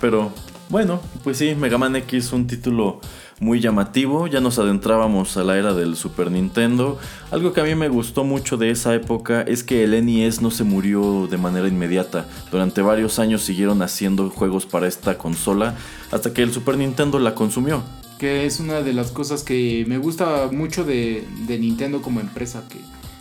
Pero 0.00 0.32
bueno, 0.68 1.00
pues 1.24 1.38
sí, 1.38 1.54
Mega 1.54 1.78
Man 1.78 1.96
X 1.96 2.26
es 2.26 2.32
un 2.32 2.46
título 2.46 3.00
muy 3.40 3.60
llamativo. 3.60 4.26
Ya 4.26 4.40
nos 4.40 4.58
adentrábamos 4.58 5.36
a 5.36 5.44
la 5.44 5.56
era 5.56 5.74
del 5.74 5.96
Super 5.96 6.30
Nintendo. 6.30 6.98
Algo 7.30 7.52
que 7.52 7.60
a 7.60 7.64
mí 7.64 7.74
me 7.74 7.88
gustó 7.88 8.24
mucho 8.24 8.56
de 8.56 8.70
esa 8.70 8.94
época 8.94 9.42
es 9.42 9.62
que 9.62 9.84
el 9.84 10.04
NES 10.04 10.40
no 10.40 10.50
se 10.50 10.64
murió 10.64 11.26
de 11.26 11.36
manera 11.36 11.68
inmediata. 11.68 12.26
Durante 12.50 12.82
varios 12.82 13.18
años 13.18 13.42
siguieron 13.42 13.82
haciendo 13.82 14.30
juegos 14.30 14.66
para 14.66 14.86
esta 14.86 15.18
consola 15.18 15.74
hasta 16.10 16.32
que 16.32 16.42
el 16.42 16.52
Super 16.52 16.76
Nintendo 16.78 17.18
la 17.18 17.34
consumió. 17.34 17.82
Que 18.18 18.46
es 18.46 18.60
una 18.60 18.80
de 18.80 18.94
las 18.94 19.10
cosas 19.10 19.42
que 19.42 19.84
me 19.86 19.98
gusta 19.98 20.48
mucho 20.50 20.84
de, 20.84 21.26
de 21.46 21.58
Nintendo 21.58 22.00
como 22.00 22.20
empresa, 22.20 22.64
que 22.68 22.78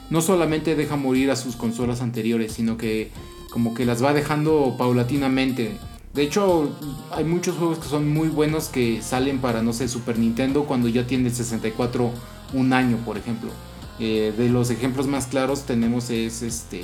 no 0.10 0.22
solamente 0.22 0.76
deja 0.76 0.96
morir 0.96 1.32
a 1.32 1.36
sus 1.36 1.58
consolas 1.58 2.02
anteriores, 2.02 2.54
sino 2.54 2.78
que 2.78 3.12
como 3.50 3.74
que 3.74 3.86
las 3.86 4.04
va 4.04 4.14
dejando 4.14 4.76
paulatinamente 4.78 5.78
De 6.16 6.24
hecho, 6.24 6.70
hay 7.12 7.26
muchos 7.26 7.58
juegos 7.58 7.78
que 7.80 7.88
son 7.90 8.08
muy 8.12 8.30
buenos 8.30 8.70
que 8.70 9.02
salen 9.02 9.40
para, 9.40 9.62
no 9.62 9.74
sé, 9.74 9.88
Super 9.90 10.18
Nintendo 10.18 10.64
cuando 10.64 10.88
ya 10.88 11.06
tiene 11.06 11.28
el 11.28 11.36
64 11.36 12.10
un 12.54 12.72
año, 12.74 12.98
por 13.06 13.18
ejemplo. 13.18 13.50
Eh, 14.00 14.34
de 14.38 14.50
los 14.50 14.70
ejemplos 14.72 15.08
más 15.08 15.28
claros 15.28 15.64
tenemos 15.66 16.10
es 16.10 16.42
este 16.42 16.84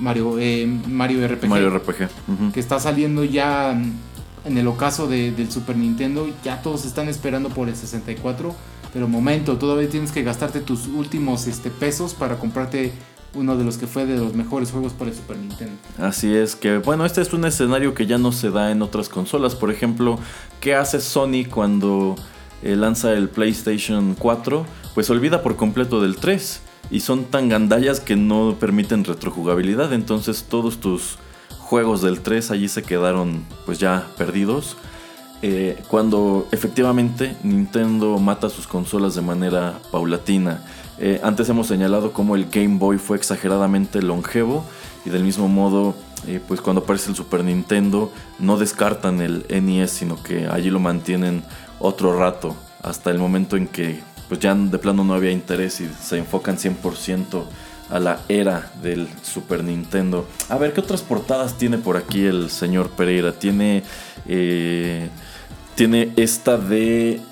Mario, 0.00 0.38
eh, 0.38 0.66
Mario 0.88 1.26
RPG. 1.26 1.48
Mario 1.48 1.70
RPG. 1.70 2.52
Que 2.52 2.58
está 2.60 2.80
saliendo 2.80 3.22
ya 3.24 3.70
en 3.72 4.58
el 4.58 4.66
ocaso 4.66 5.06
de- 5.06 5.30
del 5.30 5.50
Super 5.50 5.76
Nintendo. 5.76 6.28
Ya 6.44 6.60
todos 6.62 6.84
están 6.86 7.08
esperando 7.08 7.50
por 7.50 7.68
el 7.68 7.76
64. 7.76 8.54
Pero 8.92 9.06
momento, 9.06 9.56
todavía 9.58 9.88
tienes 9.88 10.10
que 10.10 10.24
gastarte 10.24 10.58
tus 10.60 10.88
últimos 10.88 11.46
este, 11.46 11.70
pesos 11.70 12.14
para 12.14 12.38
comprarte 12.38 12.90
uno 13.34 13.56
de 13.56 13.64
los 13.64 13.78
que 13.78 13.86
fue 13.86 14.06
de 14.06 14.16
los 14.16 14.34
mejores 14.34 14.70
juegos 14.70 14.92
para 14.92 15.10
el 15.10 15.16
Super 15.16 15.36
Nintendo. 15.38 15.74
Así 15.98 16.34
es 16.34 16.56
que, 16.56 16.78
bueno, 16.78 17.04
este 17.04 17.20
es 17.20 17.32
un 17.32 17.44
escenario 17.44 17.94
que 17.94 18.06
ya 18.06 18.18
no 18.18 18.32
se 18.32 18.50
da 18.50 18.70
en 18.70 18.82
otras 18.82 19.08
consolas. 19.08 19.54
Por 19.54 19.70
ejemplo, 19.70 20.18
¿qué 20.60 20.74
hace 20.74 21.00
Sony 21.00 21.44
cuando 21.48 22.16
eh, 22.62 22.76
lanza 22.76 23.12
el 23.12 23.28
PlayStation 23.28 24.16
4? 24.18 24.66
Pues 24.94 25.10
olvida 25.10 25.42
por 25.42 25.56
completo 25.56 26.00
del 26.00 26.16
3. 26.16 26.62
Y 26.90 27.00
son 27.00 27.24
tan 27.26 27.48
gandallas 27.48 28.00
que 28.00 28.16
no 28.16 28.56
permiten 28.58 29.04
retrojugabilidad. 29.04 29.92
Entonces 29.92 30.46
todos 30.48 30.78
tus 30.78 31.18
juegos 31.58 32.02
del 32.02 32.20
3 32.20 32.50
allí 32.50 32.68
se 32.68 32.82
quedaron 32.82 33.44
pues 33.64 33.78
ya 33.78 34.08
perdidos. 34.18 34.76
Eh, 35.42 35.80
cuando 35.88 36.46
efectivamente 36.52 37.34
Nintendo 37.42 38.18
mata 38.18 38.50
sus 38.50 38.66
consolas 38.66 39.14
de 39.14 39.22
manera 39.22 39.78
paulatina. 39.90 40.62
Eh, 41.02 41.18
antes 41.22 41.48
hemos 41.48 41.66
señalado 41.66 42.12
cómo 42.12 42.36
el 42.36 42.50
Game 42.50 42.76
Boy 42.76 42.98
fue 42.98 43.16
exageradamente 43.16 44.02
longevo 44.02 44.66
y 45.06 45.10
del 45.10 45.24
mismo 45.24 45.48
modo, 45.48 45.94
eh, 46.26 46.40
pues 46.46 46.60
cuando 46.60 46.82
aparece 46.82 47.08
el 47.08 47.16
Super 47.16 47.42
Nintendo 47.42 48.12
no 48.38 48.58
descartan 48.58 49.22
el 49.22 49.46
NES, 49.48 49.90
sino 49.90 50.22
que 50.22 50.46
allí 50.46 50.68
lo 50.68 50.78
mantienen 50.78 51.42
otro 51.78 52.18
rato 52.18 52.54
hasta 52.82 53.10
el 53.10 53.18
momento 53.18 53.56
en 53.56 53.66
que 53.66 54.00
pues 54.28 54.40
ya 54.40 54.54
de 54.54 54.78
plano 54.78 55.02
no 55.02 55.14
había 55.14 55.32
interés 55.32 55.80
y 55.80 55.88
se 55.88 56.18
enfocan 56.18 56.58
100% 56.58 57.44
a 57.88 57.98
la 57.98 58.20
era 58.28 58.70
del 58.82 59.08
Super 59.22 59.64
Nintendo. 59.64 60.28
A 60.50 60.58
ver, 60.58 60.74
¿qué 60.74 60.80
otras 60.80 61.00
portadas 61.00 61.56
tiene 61.56 61.78
por 61.78 61.96
aquí 61.96 62.24
el 62.24 62.50
señor 62.50 62.90
Pereira? 62.90 63.32
Tiene... 63.32 63.82
eh, 64.28 65.08
tiene 65.80 66.12
esta 66.16 66.58
de 66.58 67.22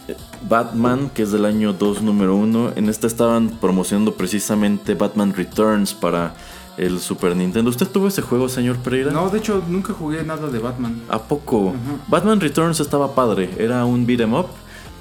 Batman, 0.48 1.10
que 1.12 1.22
es 1.22 1.32
del 1.32 1.44
año 1.44 1.72
2, 1.72 2.02
número 2.02 2.36
1. 2.36 2.72
En 2.76 2.88
esta 2.88 3.06
estaban 3.06 3.48
promocionando 3.60 4.14
precisamente 4.14 4.94
Batman 4.94 5.34
Returns 5.34 5.94
para 5.94 6.34
el 6.76 7.00
Super 7.00 7.34
Nintendo. 7.36 7.70
¿Usted 7.70 7.88
tuvo 7.88 8.08
ese 8.08 8.22
juego, 8.22 8.48
señor 8.48 8.76
Pereira? 8.76 9.10
No, 9.10 9.28
de 9.30 9.38
hecho, 9.38 9.62
nunca 9.68 9.92
jugué 9.92 10.22
nada 10.22 10.48
de 10.48 10.58
Batman. 10.58 11.02
¿A 11.08 11.18
poco? 11.18 11.74
Batman 12.06 12.40
Returns 12.40 12.80
estaba 12.80 13.14
padre. 13.14 13.50
Era 13.58 13.84
un 13.84 14.06
beat 14.06 14.20
'em 14.20 14.34
up 14.34 14.46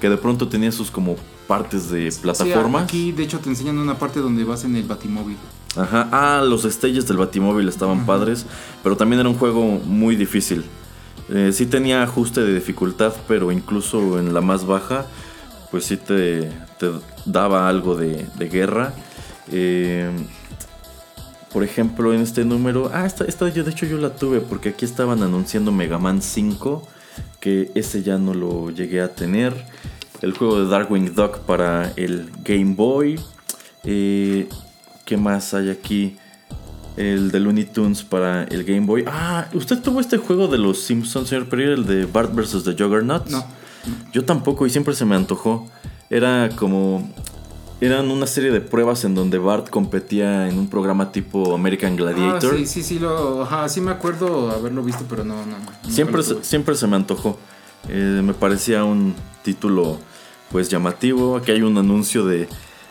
que 0.02 0.10
de 0.10 0.18
pronto 0.18 0.48
tenía 0.48 0.72
sus 0.72 0.92
como 0.92 1.16
partes 1.48 1.90
de 1.90 2.12
plataformas. 2.22 2.82
Sí, 2.82 2.86
aquí, 2.86 3.12
de 3.12 3.24
hecho, 3.24 3.40
te 3.40 3.50
enseñan 3.50 3.78
una 3.78 3.98
parte 3.98 4.20
donde 4.20 4.44
vas 4.44 4.64
en 4.64 4.76
el 4.76 4.84
Batimóvil. 4.84 5.38
Ajá. 5.76 6.10
Ah, 6.12 6.44
los 6.44 6.64
stages 6.64 7.08
del 7.08 7.18
Batimóvil 7.18 7.68
estaban 7.70 8.06
padres, 8.06 8.46
pero 8.84 8.98
también 8.98 9.20
era 9.20 9.30
un 9.30 9.36
juego 9.38 9.64
muy 9.86 10.16
difícil. 10.16 10.66
Eh, 11.30 11.52
sí 11.54 11.66
tenía 11.66 12.04
ajuste 12.04 12.42
de 12.42 12.54
dificultad, 12.54 13.14
pero 13.28 13.52
incluso 13.52 14.20
en 14.20 14.34
la 14.34 14.42
más 14.42 14.66
baja, 14.66 15.06
pues 15.72 15.86
sí 15.86 15.98
te, 15.98 16.50
te 16.78 16.92
daba 17.26 17.68
algo 17.68 17.96
de, 17.96 18.26
de 18.38 18.50
guerra. 18.50 18.94
Eh, 19.52 20.10
por 21.52 21.64
ejemplo, 21.64 22.14
en 22.14 22.22
este 22.22 22.46
número, 22.46 22.92
ah, 22.94 23.06
esta, 23.06 23.26
esta 23.26 23.50
yo 23.50 23.64
de 23.64 23.72
hecho 23.72 23.86
yo 23.86 23.98
la 23.98 24.16
tuve 24.16 24.42
porque 24.42 24.70
aquí 24.70 24.86
estaban 24.86 25.24
anunciando 25.24 25.72
Mega 25.72 25.98
Man 25.98 26.22
5, 26.22 26.88
que 27.40 27.72
ese 27.74 28.04
ya 28.04 28.18
no 28.18 28.34
lo 28.34 28.70
llegué 28.70 29.02
a 29.02 29.14
tener. 29.14 29.54
El 30.22 30.34
juego 30.34 30.60
de 30.60 30.68
Darkwing 30.68 31.14
Duck 31.14 31.40
para 31.40 31.94
el 31.96 32.32
Game 32.44 32.74
Boy. 32.76 33.20
Eh, 33.84 34.50
¿Qué 35.06 35.16
más 35.16 35.54
hay 35.54 35.70
aquí? 35.70 36.18
El 36.98 37.32
de 37.32 37.40
Looney 37.40 37.66
Tunes 37.66 38.04
para 38.04 38.44
el 38.44 38.64
Game 38.64 38.86
Boy. 38.88 39.06
Ah, 39.08 39.48
¿usted 39.54 39.80
tuvo 39.80 40.00
este 40.00 40.18
juego 40.18 40.48
de 40.48 40.58
los 40.58 40.80
Simpsons, 40.82 41.30
señor 41.30 41.48
Pereira? 41.48 41.74
El 41.74 41.86
de 41.86 42.06
Bart 42.06 42.34
vs. 42.34 42.64
The 42.64 42.72
Juggernaut. 42.72 43.28
No. 43.28 43.46
Yo 44.12 44.26
tampoco 44.26 44.66
y 44.66 44.70
siempre 44.70 44.94
se 44.94 45.06
me 45.06 45.16
antojó. 45.16 45.68
Era 46.10 46.50
como... 46.56 47.10
Eran 47.80 48.10
una 48.10 48.26
serie 48.26 48.50
de 48.52 48.60
pruebas 48.60 49.04
en 49.04 49.14
donde 49.14 49.38
Bart 49.38 49.70
competía 49.70 50.50
en 50.50 50.58
un 50.58 50.68
programa 50.68 51.12
tipo 51.12 51.54
American 51.54 51.96
Gladiator. 51.96 52.54
Ah, 52.56 52.58
sí, 52.58 52.66
sí, 52.66 52.82
sí, 52.82 52.98
lo, 52.98 53.44
ajá, 53.44 53.70
sí 53.70 53.82
me 53.82 53.92
acuerdo 53.92 54.50
haberlo 54.50 54.82
visto, 54.82 55.06
pero 55.08 55.24
no, 55.24 55.46
no. 55.46 55.56
Siempre, 55.88 56.24
se- 56.24 56.44
siempre 56.44 56.74
se 56.74 56.88
me 56.88 56.96
antojó. 56.96 57.38
Eh, 57.88 58.22
me 58.24 58.34
parecía 58.34 58.84
un 58.84 59.14
título 59.44 60.00
pues 60.52 60.70
llamativo. 60.70 61.38
Aquí 61.38 61.52
hay 61.52 61.62
un 61.62 61.78
anuncio 61.78 62.26
de, 62.26 62.50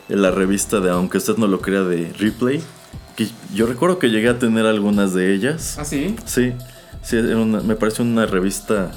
la 0.08 0.30
revista 0.30 0.78
de, 0.78 0.90
aunque 0.90 1.18
usted 1.18 1.36
no 1.36 1.48
lo 1.48 1.60
crea, 1.60 1.82
de 1.82 2.12
Replay. 2.12 2.62
Que 3.16 3.26
yo 3.52 3.66
recuerdo 3.66 3.98
que 3.98 4.08
llegué 4.10 4.28
a 4.28 4.38
tener 4.38 4.66
algunas 4.66 5.12
de 5.14 5.34
ellas. 5.34 5.78
Ah, 5.80 5.84
sí. 5.84 6.14
Sí, 6.26 6.52
sí 7.02 7.16
una- 7.16 7.60
me 7.60 7.74
pareció 7.74 8.04
una 8.04 8.24
revista 8.26 8.92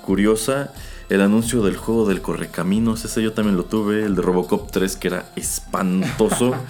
curiosa. 0.00 0.72
El 1.08 1.20
anuncio 1.20 1.62
del 1.62 1.76
juego 1.76 2.06
del 2.06 2.20
Correcaminos, 2.20 3.04
ese 3.04 3.22
yo 3.22 3.32
también 3.32 3.56
lo 3.56 3.64
tuve. 3.64 4.04
El 4.04 4.16
de 4.16 4.22
Robocop 4.22 4.70
3, 4.70 4.96
que 4.96 5.08
era 5.08 5.26
espantoso. 5.36 6.54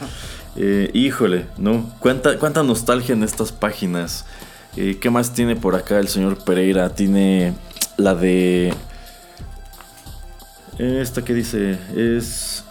Eh, 0.58 0.90
híjole, 0.94 1.44
¿no? 1.58 1.84
¿Cuánta, 1.98 2.38
cuánta 2.38 2.62
nostalgia 2.62 3.12
en 3.12 3.22
estas 3.22 3.52
páginas. 3.52 4.24
Eh, 4.74 4.96
¿Qué 4.98 5.10
más 5.10 5.34
tiene 5.34 5.54
por 5.54 5.74
acá 5.74 5.98
el 5.98 6.08
señor 6.08 6.38
Pereira? 6.44 6.94
Tiene 6.94 7.52
la 7.98 8.14
de... 8.14 8.72
Esta 10.78 11.22
que 11.22 11.34
dice 11.34 11.78
es 11.94 12.64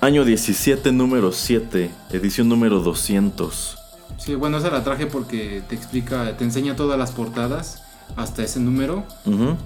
año 0.00 0.24
17, 0.24 0.92
número 0.92 1.32
7, 1.32 1.90
edición 2.12 2.48
número 2.48 2.78
200. 2.78 3.76
Sí, 4.18 4.36
bueno, 4.36 4.58
esa 4.58 4.70
la 4.70 4.84
traje 4.84 5.06
porque 5.06 5.64
te 5.68 5.74
explica, 5.74 6.36
te 6.36 6.44
enseña 6.44 6.76
todas 6.76 6.96
las 6.96 7.10
portadas 7.10 7.82
hasta 8.14 8.42
ese 8.44 8.60
número 8.60 9.04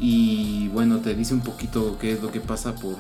y 0.01 0.69
bueno, 0.69 0.99
te 0.99 1.15
dice 1.15 1.35
un 1.35 1.41
poquito 1.41 1.97
qué 2.01 2.13
es 2.13 2.23
lo 2.23 2.31
que 2.33 2.41
pasa 2.41 2.75
por, 2.75 2.97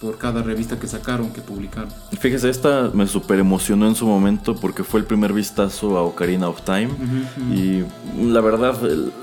por 0.00 0.18
cada 0.18 0.42
revista 0.42 0.78
que 0.78 0.86
sacaron, 0.86 1.30
que 1.32 1.40
publicaron. 1.40 1.88
Fíjese, 2.18 2.48
esta 2.48 2.90
me 2.94 3.06
super 3.06 3.38
emocionó 3.38 3.88
en 3.88 3.94
su 3.94 4.06
momento 4.06 4.54
porque 4.56 4.84
fue 4.84 5.00
el 5.00 5.06
primer 5.06 5.32
vistazo 5.32 5.96
a 5.98 6.02
Ocarina 6.02 6.48
of 6.48 6.62
Time. 6.62 6.88
Y 7.54 7.82
la 8.22 8.40
verdad, 8.40 8.78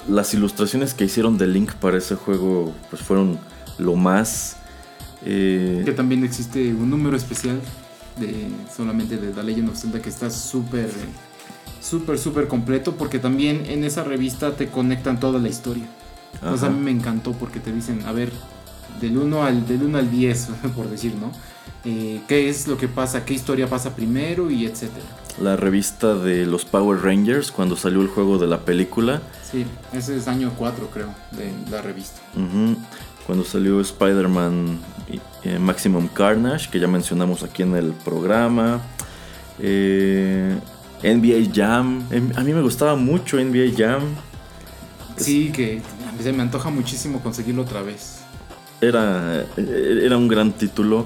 las 0.08 0.34
ilustraciones 0.34 0.94
que 0.94 1.06
hicieron 1.06 1.38
de 1.38 1.48
Link 1.48 1.72
para 1.74 1.98
ese 1.98 2.16
juego 2.16 2.74
pues 2.90 3.02
fueron 3.02 3.40
lo 3.80 3.96
más. 3.96 4.58
eh, 5.26 5.82
Que 5.86 5.92
también 5.94 6.24
existe 6.24 6.74
un 6.74 6.90
número 6.90 7.16
especial 7.18 7.60
de 8.20 8.48
solamente 8.76 9.18
de 9.18 9.30
The 9.32 9.42
Legend 9.44 9.70
of 9.70 9.78
Zelda 9.78 10.00
que 10.00 10.10
está 10.10 10.30
súper, 10.30 10.86
eh, 10.86 11.10
súper, 11.84 12.18
súper 12.18 12.48
completo 12.48 12.96
porque 12.96 13.20
también 13.20 13.66
en 13.68 13.84
esa 13.84 14.04
revista 14.04 14.56
te 14.56 14.68
conectan 14.68 15.20
toda 15.20 15.40
la 15.40 15.50
historia. 15.50 15.86
Entonces 16.36 16.64
Ajá. 16.64 16.74
a 16.74 16.76
mí 16.76 16.84
me 16.84 16.92
encantó 16.92 17.34
porque 17.34 17.60
te 17.60 17.72
dicen, 17.72 18.04
a 18.08 18.12
ver, 18.12 18.32
del 19.02 19.18
1 19.18 19.44
al, 19.44 19.68
del 19.68 19.84
1 19.84 19.98
al 19.98 20.10
10, 20.10 20.50
por 20.76 20.90
decir, 20.90 21.14
¿no? 21.16 21.32
Eh, 21.86 22.22
¿Qué 22.28 22.50
es 22.50 22.68
lo 22.68 22.78
que 22.78 22.88
pasa? 22.88 23.26
¿Qué 23.26 23.34
historia 23.34 23.68
pasa 23.68 23.96
primero? 23.96 24.50
Y 24.50 24.66
etcétera. 24.66 25.06
la 25.42 25.58
revista 25.58 26.16
de 26.16 26.46
los 26.46 26.64
Power 26.64 27.02
Rangers 27.04 27.52
cuando 27.52 27.76
salió 27.76 28.02
el 28.02 28.08
juego 28.08 28.38
de 28.38 28.48
la 28.48 28.62
película. 28.62 29.22
Sí, 29.52 29.66
ese 29.92 30.16
es 30.16 30.28
año 30.30 30.54
4 30.58 30.90
creo 30.94 31.10
de 31.32 31.52
la 31.70 31.82
revista. 31.82 32.22
Cuando 33.28 33.44
salió 33.46 33.80
Spider-Man 33.82 34.80
eh, 35.44 35.60
Maximum 35.60 36.08
Carnage, 36.08 36.70
que 36.70 36.80
ya 36.80 36.88
mencionamos 36.88 37.44
aquí 37.44 37.64
en 37.64 37.76
el 37.76 37.92
programa. 37.92 38.82
Eh, 39.60 40.56
NBA 41.04 41.52
Jam. 41.54 42.04
Em- 42.12 42.32
A 42.36 42.42
mí 42.42 42.54
me 42.54 42.62
gustaba 42.62 42.96
mucho 42.96 43.38
NBA 43.40 43.74
Jam. 43.78 44.02
Sí, 45.18 45.52
que 45.52 45.82
se 46.22 46.32
me 46.34 46.42
antoja 46.42 46.70
muchísimo 46.70 47.20
conseguirlo 47.22 47.62
otra 47.64 47.82
vez. 47.82 48.20
Era, 48.82 49.46
eh, 49.58 50.02
era 50.04 50.18
un 50.18 50.28
gran 50.28 50.52
título. 50.54 51.06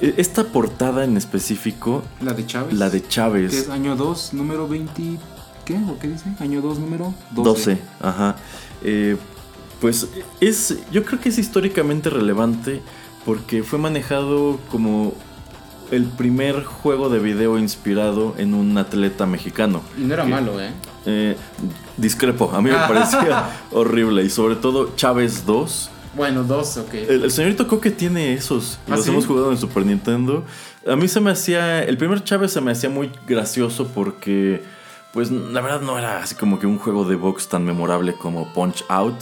E- 0.00 0.14
Esta 0.18 0.44
portada 0.44 1.04
en 1.04 1.16
específico, 1.16 2.02
La 2.20 2.32
de 2.32 2.46
Chávez. 2.46 2.74
la 2.78 2.88
de 2.90 3.00
Que 3.00 3.06
es 3.06 3.12
Chávez, 3.12 3.68
año 3.68 3.96
2, 3.96 4.32
número 4.34 4.68
20... 4.68 5.18
¿Qué? 5.64 5.74
¿O 5.88 5.98
qué 5.98 6.08
dice? 6.08 6.24
Año 6.40 6.60
2, 6.62 6.78
número 6.78 7.14
12, 7.32 7.78
ajá. 8.00 8.36
Eh, 8.82 9.16
pues 9.80 10.08
es, 10.40 10.78
yo 10.90 11.04
creo 11.04 11.20
que 11.20 11.28
es 11.28 11.38
históricamente 11.38 12.10
relevante 12.10 12.80
porque 13.24 13.62
fue 13.62 13.78
manejado 13.78 14.58
como 14.70 15.14
el 15.90 16.04
primer 16.04 16.64
juego 16.64 17.08
de 17.08 17.18
video 17.18 17.58
inspirado 17.58 18.34
en 18.38 18.54
un 18.54 18.76
atleta 18.78 19.26
mexicano. 19.26 19.82
Y 19.98 20.02
no 20.02 20.14
era 20.14 20.24
malo, 20.24 20.60
¿eh? 20.60 20.70
Eh, 21.06 21.36
discrepo, 21.96 22.50
a 22.52 22.60
mí 22.60 22.70
me 22.70 22.76
parecía 22.88 23.50
horrible 23.72 24.22
y 24.24 24.30
sobre 24.30 24.56
todo 24.56 24.94
Chávez 24.96 25.44
2. 25.46 25.90
Bueno, 26.14 26.42
2, 26.42 26.76
ok. 26.78 26.94
El, 26.94 27.24
el 27.24 27.30
señorito 27.30 27.68
Coque 27.68 27.90
tiene 27.90 28.32
esos. 28.34 28.78
¿Ah, 28.88 28.96
los 28.96 29.04
sí? 29.04 29.10
hemos 29.10 29.26
jugado 29.26 29.52
en 29.52 29.58
Super 29.58 29.86
Nintendo. 29.86 30.44
A 30.86 30.96
mí 30.96 31.06
se 31.08 31.20
me 31.20 31.30
hacía. 31.30 31.82
El 31.84 31.96
primer 31.98 32.24
Chávez 32.24 32.52
se 32.52 32.60
me 32.60 32.72
hacía 32.72 32.90
muy 32.90 33.12
gracioso 33.26 33.88
porque. 33.88 34.62
Pues 35.12 35.30
la 35.32 35.60
verdad 35.60 35.80
no 35.80 35.98
era 35.98 36.22
así 36.22 36.36
como 36.36 36.60
que 36.60 36.66
un 36.68 36.78
juego 36.78 37.04
de 37.04 37.16
box 37.16 37.48
tan 37.48 37.64
memorable 37.64 38.12
como 38.14 38.52
Punch 38.52 38.84
Out. 38.88 39.16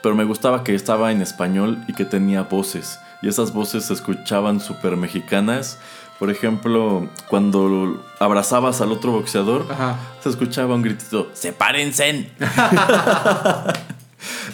pero 0.00 0.14
me 0.14 0.22
gustaba 0.24 0.62
que 0.62 0.76
estaba 0.76 1.10
en 1.10 1.22
español 1.22 1.82
y 1.88 1.92
que 1.92 2.04
tenía 2.04 2.42
voces. 2.42 3.00
Y 3.20 3.28
esas 3.28 3.52
voces 3.52 3.86
se 3.86 3.94
escuchaban 3.94 4.60
súper 4.60 4.96
mexicanas. 4.96 5.78
Por 6.18 6.30
ejemplo, 6.30 7.08
cuando 7.28 8.02
abrazabas 8.20 8.80
al 8.80 8.92
otro 8.92 9.12
boxeador, 9.12 9.66
Ajá. 9.70 9.98
se 10.22 10.30
escuchaba 10.30 10.74
un 10.74 10.82
gritito, 10.82 11.28
¡sepárense! 11.34 12.30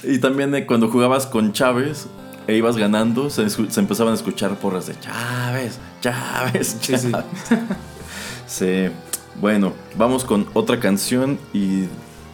y 0.02 0.18
también 0.18 0.54
eh, 0.54 0.66
cuando 0.66 0.88
jugabas 0.90 1.26
con 1.26 1.52
Chávez 1.52 2.06
e 2.46 2.56
ibas 2.56 2.76
ganando, 2.76 3.30
se, 3.30 3.46
empezaban 3.78 4.12
a 4.12 4.16
escuchar 4.16 4.56
porras 4.56 4.86
de 4.86 4.98
Chávez, 4.98 5.78
Chávez, 6.00 6.76
Sí, 6.80 6.96
sí. 6.98 7.12
Chávez. 7.12 7.26
Sí. 8.46 8.88
Bueno, 9.40 9.72
vamos 9.96 10.24
con 10.24 10.48
otra 10.54 10.80
canción 10.80 11.38
y 11.52 11.84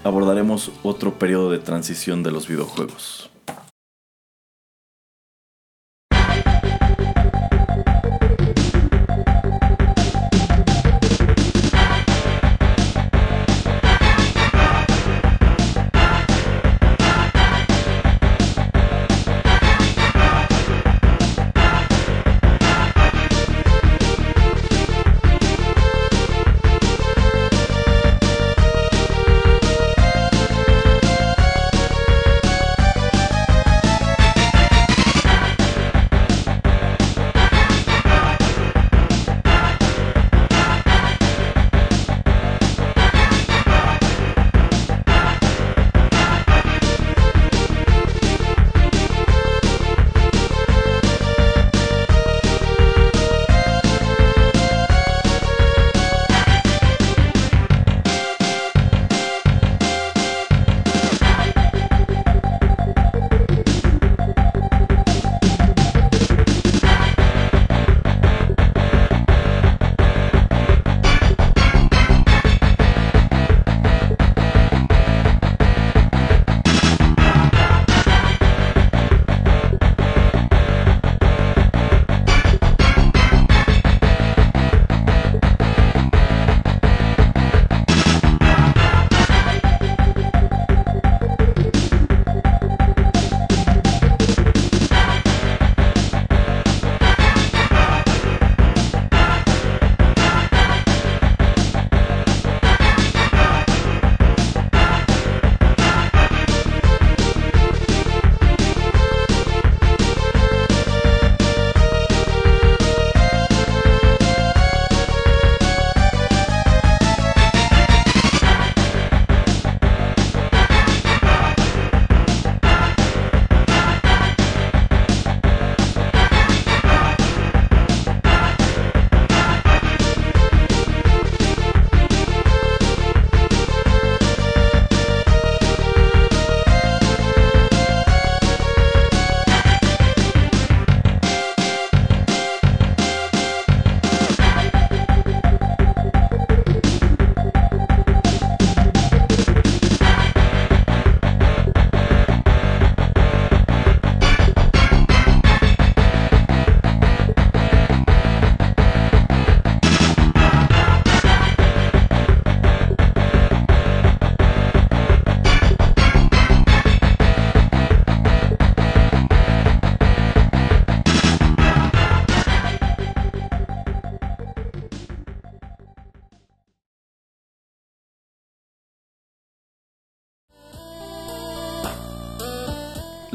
abordaremos 0.03 0.71
otro 0.83 1.19
periodo 1.19 1.51
de 1.51 1.59
transición 1.59 2.23
de 2.23 2.31
los 2.31 2.49
videojuegos. 2.49 3.26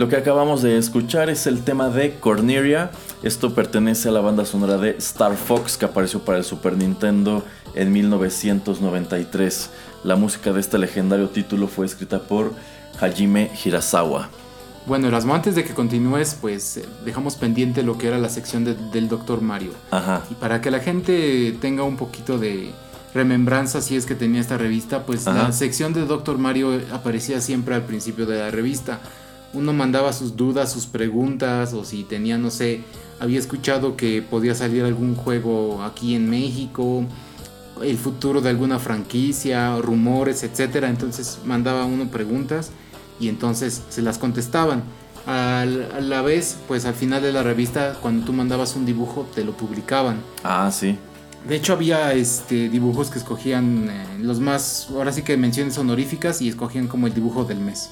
Lo 0.01 0.09
que 0.09 0.15
acabamos 0.15 0.63
de 0.63 0.79
escuchar 0.79 1.29
es 1.29 1.45
el 1.45 1.63
tema 1.63 1.89
de 1.89 2.15
Corneria. 2.19 2.89
Esto 3.21 3.53
pertenece 3.53 4.09
a 4.09 4.11
la 4.11 4.19
banda 4.19 4.45
sonora 4.45 4.79
de 4.79 4.95
Star 4.97 5.37
Fox 5.37 5.77
que 5.77 5.85
apareció 5.85 6.21
para 6.25 6.39
el 6.39 6.43
Super 6.43 6.75
Nintendo 6.75 7.45
en 7.75 7.91
1993. 7.91 9.69
La 10.03 10.15
música 10.15 10.51
de 10.53 10.59
este 10.59 10.79
legendario 10.79 11.29
título 11.29 11.67
fue 11.67 11.85
escrita 11.85 12.17
por 12.19 12.51
Hajime 12.99 13.51
Hirasawa. 13.63 14.29
Bueno, 14.87 15.07
Erasmo, 15.07 15.35
antes 15.35 15.53
de 15.53 15.63
que 15.63 15.75
continúes, 15.75 16.35
pues 16.41 16.77
eh, 16.77 16.85
dejamos 17.05 17.35
pendiente 17.35 17.83
lo 17.83 17.99
que 17.99 18.07
era 18.07 18.17
la 18.17 18.29
sección 18.29 18.65
de- 18.65 18.73
del 18.73 19.07
Dr. 19.07 19.41
Mario. 19.41 19.69
Ajá. 19.91 20.23
Y 20.31 20.33
para 20.33 20.61
que 20.61 20.71
la 20.71 20.79
gente 20.79 21.55
tenga 21.61 21.83
un 21.83 21.97
poquito 21.97 22.39
de 22.39 22.71
remembranza 23.13 23.81
si 23.81 23.95
es 23.97 24.07
que 24.07 24.15
tenía 24.15 24.41
esta 24.41 24.57
revista, 24.57 25.05
pues 25.05 25.27
Ajá. 25.27 25.43
la 25.43 25.51
sección 25.51 25.93
de 25.93 26.07
Dr. 26.07 26.39
Mario 26.39 26.81
aparecía 26.91 27.39
siempre 27.39 27.75
al 27.75 27.83
principio 27.83 28.25
de 28.25 28.39
la 28.39 28.49
revista. 28.49 28.99
Uno 29.53 29.73
mandaba 29.73 30.13
sus 30.13 30.35
dudas, 30.35 30.71
sus 30.71 30.85
preguntas, 30.85 31.73
o 31.73 31.83
si 31.83 32.03
tenía, 32.03 32.37
no 32.37 32.51
sé, 32.51 32.83
había 33.19 33.39
escuchado 33.39 33.97
que 33.97 34.21
podía 34.21 34.55
salir 34.55 34.83
algún 34.83 35.15
juego 35.15 35.83
aquí 35.83 36.15
en 36.15 36.29
México, 36.29 37.05
el 37.81 37.97
futuro 37.97 38.41
de 38.41 38.49
alguna 38.49 38.79
franquicia, 38.79 39.77
rumores, 39.77 40.43
etcétera. 40.43 40.89
Entonces 40.89 41.39
mandaba 41.45 41.85
uno 41.85 42.07
preguntas 42.07 42.71
y 43.19 43.29
entonces 43.29 43.83
se 43.89 44.01
las 44.01 44.17
contestaban. 44.17 44.83
A 45.27 45.65
la 45.65 46.21
vez, 46.23 46.57
pues 46.67 46.85
al 46.85 46.95
final 46.95 47.21
de 47.21 47.31
la 47.31 47.43
revista, 47.43 47.95
cuando 48.01 48.25
tú 48.25 48.33
mandabas 48.33 48.75
un 48.75 48.87
dibujo, 48.87 49.27
te 49.35 49.43
lo 49.43 49.51
publicaban. 49.51 50.17
Ah, 50.43 50.71
sí. 50.71 50.97
De 51.47 51.55
hecho, 51.55 51.73
había 51.73 52.13
este, 52.13 52.69
dibujos 52.69 53.09
que 53.09 53.19
escogían 53.19 53.89
eh, 53.89 54.05
los 54.19 54.39
más, 54.39 54.87
ahora 54.91 55.11
sí 55.11 55.21
que 55.21 55.37
menciones 55.37 55.77
honoríficas 55.77 56.41
y 56.41 56.49
escogían 56.49 56.87
como 56.87 57.07
el 57.07 57.13
dibujo 57.13 57.45
del 57.45 57.59
mes. 57.59 57.89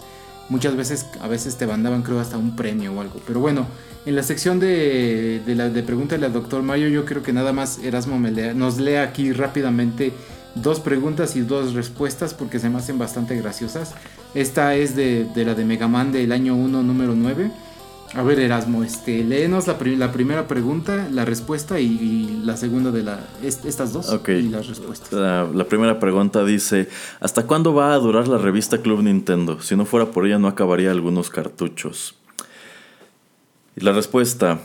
Muchas 0.50 0.76
veces, 0.76 1.06
a 1.22 1.28
veces 1.28 1.58
te 1.58 1.68
mandaban 1.68 2.02
creo 2.02 2.20
hasta 2.20 2.38
un 2.38 2.56
premio 2.56 2.92
o 2.94 3.02
algo. 3.02 3.22
Pero 3.26 3.40
bueno, 3.40 3.68
en 4.06 4.16
la 4.16 4.24
sección 4.24 4.60
de, 4.60 5.42
de, 5.46 5.56
la, 5.56 5.70
de 5.70 5.84
pregúntale 5.84 6.26
al 6.26 6.34
doctor 6.34 6.64
Mario, 6.64 6.90
yo 6.90 7.06
creo 7.06 7.22
que 7.22 7.34
nada 7.34 7.54
más 7.54 7.80
Erasmo 7.84 8.18
me 8.18 8.32
nos 8.54 8.80
lea 8.80 9.04
aquí 9.04 9.32
rápidamente 9.32 10.12
dos 10.56 10.80
preguntas 10.80 11.36
y 11.36 11.42
dos 11.42 11.74
respuestas 11.74 12.34
porque 12.34 12.60
se 12.60 12.70
me 12.70 12.78
hacen 12.78 12.98
bastante 12.98 13.36
graciosas. 13.36 13.94
Esta 14.34 14.76
es 14.76 14.96
de, 14.96 15.26
de 15.36 15.46
la 15.46 15.54
de 15.56 15.66
Mega 15.66 15.88
Man 15.88 16.12
del 16.12 16.32
año 16.32 16.56
1, 16.56 16.84
número 16.84 17.16
9. 17.16 17.52
A 18.16 18.24
ver, 18.24 18.40
Erasmo, 18.40 18.84
este, 18.84 19.24
léenos 19.24 19.68
la, 19.68 19.78
la 19.98 20.12
primera 20.12 20.48
pregunta, 20.48 21.08
la 21.12 21.26
respuesta 21.26 21.80
y, 21.80 22.42
la 22.44 22.58
segunda 22.58 22.90
de 22.92 23.04
la, 23.04 23.20
estas 23.44 23.94
dos 23.94 24.20
y 24.28 24.50
las 24.50 24.68
respuestas. 24.68 25.14
La, 25.14 25.48
la, 25.54 25.66
primera 25.66 26.00
pregunta 26.00 26.44
dice, 26.44 26.90
¿hasta 27.20 27.46
cuándo 27.46 27.74
va 27.76 27.94
a 27.94 28.00
durar 28.00 28.28
la 28.28 28.40
revista 28.40 28.82
Club 28.82 29.04
Nintendo? 29.04 29.62
Si 29.62 29.76
no 29.76 29.86
fuera 29.86 30.08
por 30.08 30.26
ella 30.26 30.40
no 30.40 30.48
acabaría 30.48 30.90
algunos 30.90 31.30
cartuchos. 31.30 32.16
Y 33.76 33.82
la 33.82 33.92
respuesta, 33.92 34.60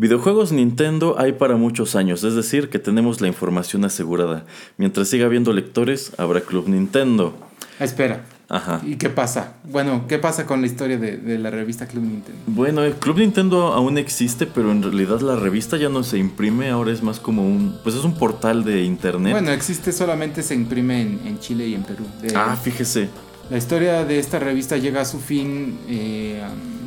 Videojuegos 0.00 0.50
Nintendo 0.50 1.16
hay 1.18 1.32
para 1.32 1.56
muchos 1.56 1.94
años, 1.94 2.24
es 2.24 2.34
decir, 2.34 2.70
que 2.70 2.78
tenemos 2.78 3.20
la 3.20 3.28
información 3.28 3.84
asegurada. 3.84 4.46
Mientras 4.78 5.08
siga 5.08 5.26
habiendo 5.26 5.52
lectores, 5.52 6.12
habrá 6.16 6.40
Club 6.40 6.68
Nintendo. 6.68 7.34
Espera. 7.78 8.24
Ajá. 8.50 8.80
¿Y 8.84 8.96
qué 8.96 9.08
pasa? 9.08 9.52
Bueno, 9.62 10.06
¿qué 10.08 10.18
pasa 10.18 10.44
con 10.44 10.60
la 10.60 10.66
historia 10.66 10.98
de, 10.98 11.38
la 11.38 11.50
revista 11.50 11.86
Club 11.86 12.02
Nintendo? 12.02 12.40
Bueno, 12.48 12.82
el 12.82 12.94
Club 12.94 13.18
Nintendo 13.18 13.72
aún 13.72 13.96
existe, 13.96 14.44
pero 14.44 14.72
en 14.72 14.82
realidad 14.82 15.20
la 15.20 15.36
revista 15.36 15.76
ya 15.76 15.88
no 15.88 16.02
se 16.02 16.18
imprime, 16.18 16.68
ahora 16.70 16.90
es 16.90 17.00
más 17.00 17.20
como 17.20 17.46
un... 17.46 17.78
Pues 17.84 17.94
es 17.94 18.02
un 18.02 18.14
portal 18.14 18.64
de 18.64 18.82
internet. 18.82 19.32
Bueno, 19.32 19.52
existe 19.52 19.92
solamente, 19.92 20.42
se 20.42 20.56
imprime 20.56 21.00
en, 21.00 21.38
Chile 21.38 21.68
y 21.68 21.74
en 21.74 21.84
Perú. 21.84 22.04
ah, 22.34 22.56
fíjese. 22.60 23.08
La 23.50 23.56
historia 23.56 24.04
de 24.04 24.18
esta 24.18 24.40
revista 24.40 24.76
llega 24.76 25.02
a 25.02 25.04
su 25.04 25.20
fin... 25.20 25.78
Eh, 25.88 26.42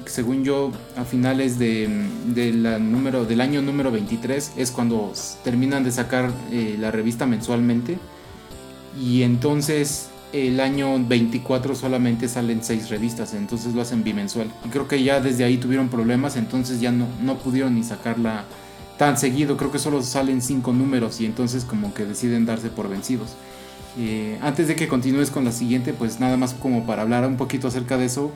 según 0.05 0.43
yo, 0.43 0.71
a 0.97 1.05
finales 1.05 1.57
de, 1.57 1.89
la 2.53 2.77
número, 2.77 3.23
del 3.23 3.39
año 3.39 3.61
número 3.61 3.89
23 3.89 4.51
es 4.57 4.69
cuando 4.69 5.13
terminan 5.45 5.85
de 5.85 5.93
sacar 5.93 6.29
eh, 6.51 6.75
la 6.77 6.91
revista 6.91 7.25
mensualmente. 7.25 7.97
Y 8.99 9.23
entonces 9.23 10.09
el 10.33 10.59
año 10.59 10.97
24 10.99 11.75
solamente 11.75 12.27
salen 12.27 12.63
6 12.63 12.89
revistas, 12.89 13.33
entonces 13.35 13.75
lo 13.75 13.81
hacen 13.81 14.03
bimensual. 14.03 14.51
Y 14.65 14.69
creo 14.69 14.87
que 14.87 15.01
ya 15.03 15.21
desde 15.21 15.43
ahí 15.43 15.57
tuvieron 15.57 15.89
problemas, 15.89 16.35
entonces 16.35 16.81
ya 16.81 16.91
no, 16.91 17.07
no 17.21 17.37
pudieron 17.37 17.75
ni 17.75 17.83
sacarla 17.83 18.43
tan 18.97 19.17
seguido, 19.17 19.57
creo 19.57 19.71
que 19.71 19.79
solo 19.79 20.01
salen 20.01 20.41
5 20.41 20.73
números 20.73 21.21
y 21.21 21.25
entonces 21.25 21.65
como 21.65 21.93
que 21.93 22.05
deciden 22.05 22.45
darse 22.45 22.69
por 22.69 22.89
vencidos. 22.89 23.35
Eh, 23.97 24.39
antes 24.41 24.67
de 24.67 24.75
que 24.75 24.87
continúes 24.87 25.29
con 25.29 25.45
la 25.45 25.51
siguiente, 25.51 25.93
pues 25.93 26.19
nada 26.19 26.35
más 26.35 26.55
como 26.55 26.85
para 26.85 27.03
hablar 27.03 27.27
un 27.27 27.37
poquito 27.37 27.67
acerca 27.67 27.97
de 27.97 28.05
eso, 28.05 28.31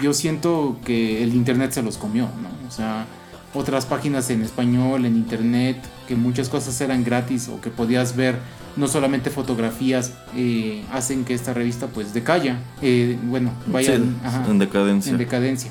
yo 0.00 0.14
siento 0.14 0.76
que 0.84 1.24
el 1.24 1.34
internet 1.34 1.72
se 1.72 1.82
los 1.82 1.96
comió, 1.96 2.24
¿no? 2.40 2.68
O 2.68 2.70
sea, 2.70 3.06
otras 3.52 3.86
páginas 3.86 4.30
en 4.30 4.42
español, 4.42 5.06
en 5.06 5.16
internet, 5.16 5.78
que 6.06 6.14
muchas 6.14 6.48
cosas 6.48 6.80
eran 6.80 7.02
gratis 7.02 7.48
o 7.48 7.60
que 7.60 7.70
podías 7.70 8.14
ver 8.14 8.38
no 8.76 8.88
solamente 8.88 9.30
fotografías, 9.30 10.12
eh, 10.34 10.84
hacen 10.92 11.24
que 11.24 11.34
esta 11.34 11.54
revista 11.54 11.86
pues 11.88 12.12
decaya, 12.12 12.58
eh, 12.82 13.18
bueno, 13.24 13.52
vaya 13.66 13.94
en 13.94 14.58
decadencia. 14.58 15.12
En 15.12 15.18
decadencia. 15.18 15.70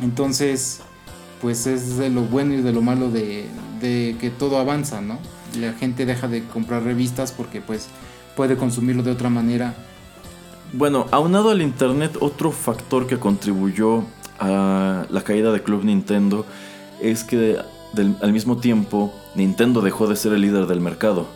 Entonces, 0.00 0.80
pues 1.40 1.66
es 1.66 1.96
de 1.96 2.10
lo 2.10 2.22
bueno 2.22 2.54
y 2.54 2.62
de 2.62 2.72
lo 2.72 2.82
malo 2.82 3.10
de, 3.10 3.46
de 3.80 4.16
que 4.20 4.30
todo 4.30 4.58
avanza, 4.58 5.00
¿no? 5.00 5.18
La 5.58 5.72
gente 5.72 6.06
deja 6.06 6.28
de 6.28 6.44
comprar 6.44 6.82
revistas 6.82 7.32
porque 7.32 7.60
pues 7.60 7.88
puede 8.36 8.56
consumirlo 8.56 9.02
de 9.02 9.10
otra 9.10 9.30
manera 9.30 9.74
bueno, 10.72 11.06
aunado 11.10 11.50
al 11.50 11.62
Internet, 11.62 12.18
otro 12.20 12.50
factor 12.50 13.06
que 13.06 13.18
contribuyó 13.18 14.02
a 14.38 15.06
la 15.08 15.22
caída 15.22 15.52
de 15.52 15.62
Club 15.62 15.84
Nintendo 15.84 16.44
es 17.00 17.24
que 17.24 17.58
al 18.20 18.32
mismo 18.32 18.58
tiempo 18.58 19.14
Nintendo 19.34 19.80
dejó 19.80 20.06
de 20.06 20.16
ser 20.16 20.32
el 20.32 20.42
líder 20.42 20.66
del 20.66 20.80
mercado. 20.80 21.28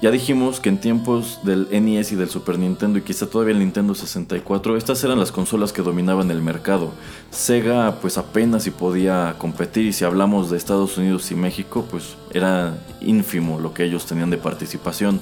Ya 0.00 0.12
dijimos 0.12 0.60
que 0.60 0.68
en 0.68 0.78
tiempos 0.78 1.40
del 1.42 1.66
NES 1.70 2.12
y 2.12 2.14
del 2.14 2.28
Super 2.28 2.56
Nintendo 2.58 2.98
y 2.98 3.02
quizá 3.02 3.26
todavía 3.26 3.52
el 3.52 3.58
Nintendo 3.58 3.96
64, 3.96 4.76
estas 4.76 5.02
eran 5.02 5.18
las 5.18 5.32
consolas 5.32 5.72
que 5.72 5.82
dominaban 5.82 6.30
el 6.30 6.40
mercado. 6.40 6.92
Sega 7.30 7.96
pues 8.00 8.16
apenas 8.16 8.62
si 8.62 8.70
podía 8.70 9.34
competir 9.38 9.86
y 9.86 9.92
si 9.92 10.04
hablamos 10.04 10.50
de 10.50 10.56
Estados 10.56 10.98
Unidos 10.98 11.30
y 11.32 11.34
México 11.34 11.84
pues 11.90 12.16
era 12.32 12.78
ínfimo 13.00 13.58
lo 13.58 13.74
que 13.74 13.84
ellos 13.84 14.06
tenían 14.06 14.30
de 14.30 14.38
participación 14.38 15.20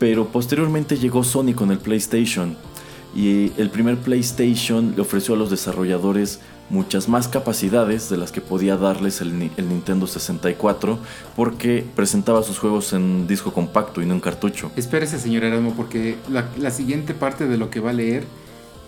pero 0.00 0.28
posteriormente 0.28 0.96
llegó 0.96 1.22
Sony 1.22 1.52
con 1.54 1.70
el 1.70 1.78
PlayStation 1.78 2.56
y 3.14 3.52
el 3.58 3.70
primer 3.70 3.98
PlayStation 3.98 4.94
le 4.96 5.02
ofreció 5.02 5.34
a 5.34 5.36
los 5.36 5.50
desarrolladores 5.50 6.40
muchas 6.70 7.08
más 7.08 7.28
capacidades 7.28 8.08
de 8.08 8.16
las 8.16 8.32
que 8.32 8.40
podía 8.40 8.76
darles 8.76 9.20
el, 9.20 9.38
Nintendo 9.38 10.06
64 10.06 10.98
porque 11.36 11.84
presentaba 11.94 12.42
sus 12.42 12.58
juegos 12.58 12.92
en 12.92 13.26
disco 13.26 13.52
compacto 13.52 14.00
y 14.00 14.06
no 14.06 14.14
en 14.14 14.20
cartucho. 14.20 14.70
Espérese 14.76 15.18
señor 15.18 15.44
Erasmo 15.44 15.74
porque 15.76 16.16
la, 16.28 16.70
siguiente 16.70 17.14
parte 17.14 17.46
de 17.46 17.56
lo 17.56 17.70
que 17.70 17.80
va 17.80 17.90
a 17.90 17.94
leer 17.94 18.24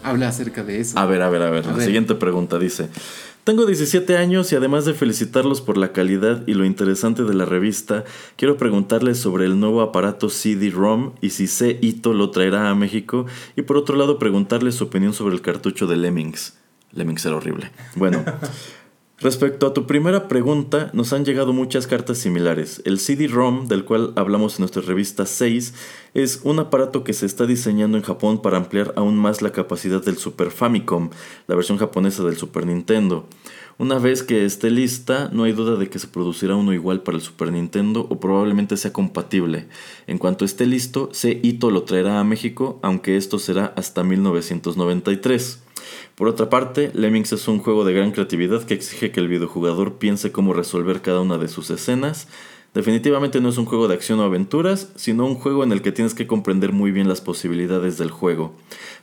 habla 0.02 0.28
acerca 0.28 0.64
de 0.64 0.80
eso. 0.80 0.98
A 0.98 1.06
ver, 1.06 1.22
a 1.22 1.28
ver, 1.28 1.42
a 1.42 1.50
ver. 1.50 1.66
la 1.66 1.84
siguiente 1.84 2.14
pregunta 2.14 2.58
dice, 2.58 2.88
tengo 3.44 3.66
17 3.66 4.16
años 4.16 4.52
y 4.52 4.56
además 4.56 4.84
de 4.84 4.94
felicitarlos 4.94 5.60
por 5.60 5.76
la 5.76 5.90
calidad 5.90 6.44
y 6.46 6.54
lo 6.54 6.64
interesante 6.64 7.24
de 7.24 7.34
la 7.34 7.44
revista, 7.44 8.04
quiero 8.36 8.56
preguntarles 8.56 9.18
sobre 9.18 9.46
el 9.46 9.58
nuevo 9.58 9.80
aparato 9.82 10.28
CD-ROM 10.28 11.14
y 11.20 11.30
si 11.30 11.48
C. 11.48 11.76
Ito 11.82 12.14
lo 12.14 12.30
traerá 12.30 12.70
a 12.70 12.74
México 12.76 13.26
y 13.56 13.62
por 13.62 13.76
otro 13.76 13.96
lado 13.96 14.20
preguntarles 14.20 14.76
su 14.76 14.84
opinión 14.84 15.12
sobre 15.12 15.34
el 15.34 15.40
cartucho 15.42 15.88
de 15.88 15.96
Lemmings. 15.96 16.61
Lemmings 16.92 17.24
era 17.24 17.36
horrible. 17.36 17.70
Bueno, 17.96 18.24
Respecto 19.22 19.68
a 19.68 19.72
tu 19.72 19.86
primera 19.86 20.26
pregunta, 20.26 20.90
nos 20.94 21.12
han 21.12 21.24
llegado 21.24 21.52
muchas 21.52 21.86
cartas 21.86 22.18
similares. 22.18 22.82
El 22.84 22.98
CD-ROM, 22.98 23.68
del 23.68 23.84
cual 23.84 24.12
hablamos 24.16 24.54
en 24.54 24.62
nuestra 24.62 24.82
revista 24.82 25.26
6, 25.26 25.74
es 26.14 26.40
un 26.42 26.58
aparato 26.58 27.04
que 27.04 27.12
se 27.12 27.26
está 27.26 27.46
diseñando 27.46 27.96
en 27.96 28.02
Japón 28.02 28.42
para 28.42 28.56
ampliar 28.56 28.92
aún 28.96 29.16
más 29.16 29.40
la 29.40 29.52
capacidad 29.52 30.02
del 30.04 30.16
Super 30.16 30.50
Famicom, 30.50 31.10
la 31.46 31.54
versión 31.54 31.78
japonesa 31.78 32.24
del 32.24 32.36
Super 32.36 32.66
Nintendo. 32.66 33.28
Una 33.78 34.00
vez 34.00 34.24
que 34.24 34.44
esté 34.44 34.72
lista, 34.72 35.30
no 35.32 35.44
hay 35.44 35.52
duda 35.52 35.76
de 35.76 35.88
que 35.88 36.00
se 36.00 36.08
producirá 36.08 36.56
uno 36.56 36.72
igual 36.72 37.04
para 37.04 37.16
el 37.16 37.22
Super 37.22 37.52
Nintendo 37.52 38.04
o 38.10 38.18
probablemente 38.18 38.76
sea 38.76 38.92
compatible. 38.92 39.68
En 40.08 40.18
cuanto 40.18 40.44
esté 40.44 40.66
listo, 40.66 41.10
C. 41.12 41.38
Ito 41.44 41.70
lo 41.70 41.84
traerá 41.84 42.18
a 42.18 42.24
México, 42.24 42.80
aunque 42.82 43.16
esto 43.16 43.38
será 43.38 43.72
hasta 43.76 44.02
1993. 44.02 45.62
Por 46.14 46.28
otra 46.28 46.50
parte, 46.50 46.90
Lemmings 46.94 47.32
es 47.32 47.48
un 47.48 47.58
juego 47.58 47.84
de 47.84 47.92
gran 47.92 48.12
creatividad 48.12 48.64
que 48.64 48.74
exige 48.74 49.10
que 49.10 49.20
el 49.20 49.28
videojugador 49.28 49.94
piense 49.94 50.32
cómo 50.32 50.52
resolver 50.52 51.00
cada 51.00 51.20
una 51.20 51.38
de 51.38 51.48
sus 51.48 51.70
escenas. 51.70 52.28
Definitivamente 52.74 53.40
no 53.42 53.50
es 53.50 53.58
un 53.58 53.66
juego 53.66 53.86
de 53.86 53.94
acción 53.94 54.18
o 54.20 54.22
aventuras, 54.22 54.92
sino 54.96 55.26
un 55.26 55.34
juego 55.34 55.62
en 55.62 55.72
el 55.72 55.82
que 55.82 55.92
tienes 55.92 56.14
que 56.14 56.26
comprender 56.26 56.72
muy 56.72 56.90
bien 56.90 57.06
las 57.06 57.20
posibilidades 57.20 57.98
del 57.98 58.10
juego, 58.10 58.54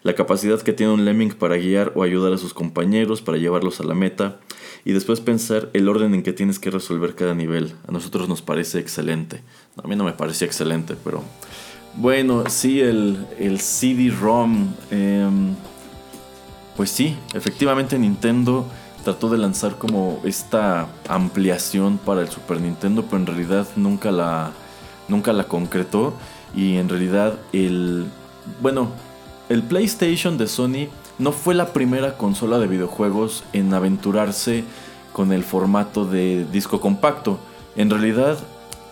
la 0.01 0.15
capacidad 0.15 0.59
que 0.61 0.73
tiene 0.73 0.91
un 0.91 1.05
lemming 1.05 1.33
para 1.33 1.57
guiar 1.57 1.91
o 1.95 2.01
ayudar 2.01 2.33
a 2.33 2.39
sus 2.39 2.55
compañeros, 2.55 3.21
para 3.21 3.37
llevarlos 3.37 3.79
a 3.79 3.83
la 3.83 3.93
meta, 3.93 4.39
y 4.85 4.93
después 4.93 5.21
pensar 5.21 5.69
el 5.73 5.87
orden 5.87 6.15
en 6.15 6.23
que 6.23 6.33
tienes 6.33 6.57
que 6.57 6.71
resolver 6.71 7.13
cada 7.13 7.35
nivel. 7.35 7.75
A 7.87 7.91
nosotros 7.91 8.27
nos 8.27 8.41
parece 8.41 8.79
excelente. 8.79 9.43
A 9.83 9.87
mí 9.87 9.95
no 9.95 10.03
me 10.03 10.13
parecía 10.13 10.47
excelente, 10.47 10.95
pero... 11.03 11.23
Bueno, 11.95 12.45
sí, 12.47 12.81
el, 12.81 13.27
el 13.37 13.59
CD-ROM... 13.59 14.73
Em, 14.89 15.55
pues 16.79 16.91
sí, 16.91 17.17
efectivamente 17.33 17.99
Nintendo 17.99 18.65
trató 19.03 19.27
de 19.27 19.37
lanzar 19.37 19.77
como 19.77 20.21
esta 20.23 20.87
ampliación 21.09 21.97
para 21.97 22.21
el 22.21 22.29
Super 22.29 22.61
Nintendo, 22.61 23.03
pero 23.03 23.17
en 23.17 23.25
realidad 23.25 23.67
nunca 23.75 24.13
la, 24.13 24.51
nunca 25.09 25.33
la 25.33 25.43
concretó. 25.43 26.13
Y 26.55 26.77
en 26.77 26.87
realidad 26.87 27.33
el... 27.51 28.05
Bueno, 28.61 28.93
el 29.49 29.61
PlayStation 29.61 30.37
de 30.37 30.47
Sony 30.47 30.87
no 31.17 31.33
fue 31.33 31.53
la 31.53 31.73
primera 31.73 32.15
consola 32.15 32.59
de 32.59 32.67
videojuegos 32.67 33.43
en 33.51 33.73
aventurarse 33.73 34.63
con 35.11 35.33
el 35.33 35.43
formato 35.43 36.05
de 36.05 36.45
disco 36.49 36.79
compacto. 36.79 37.39
En 37.75 37.89
realidad, 37.89 38.39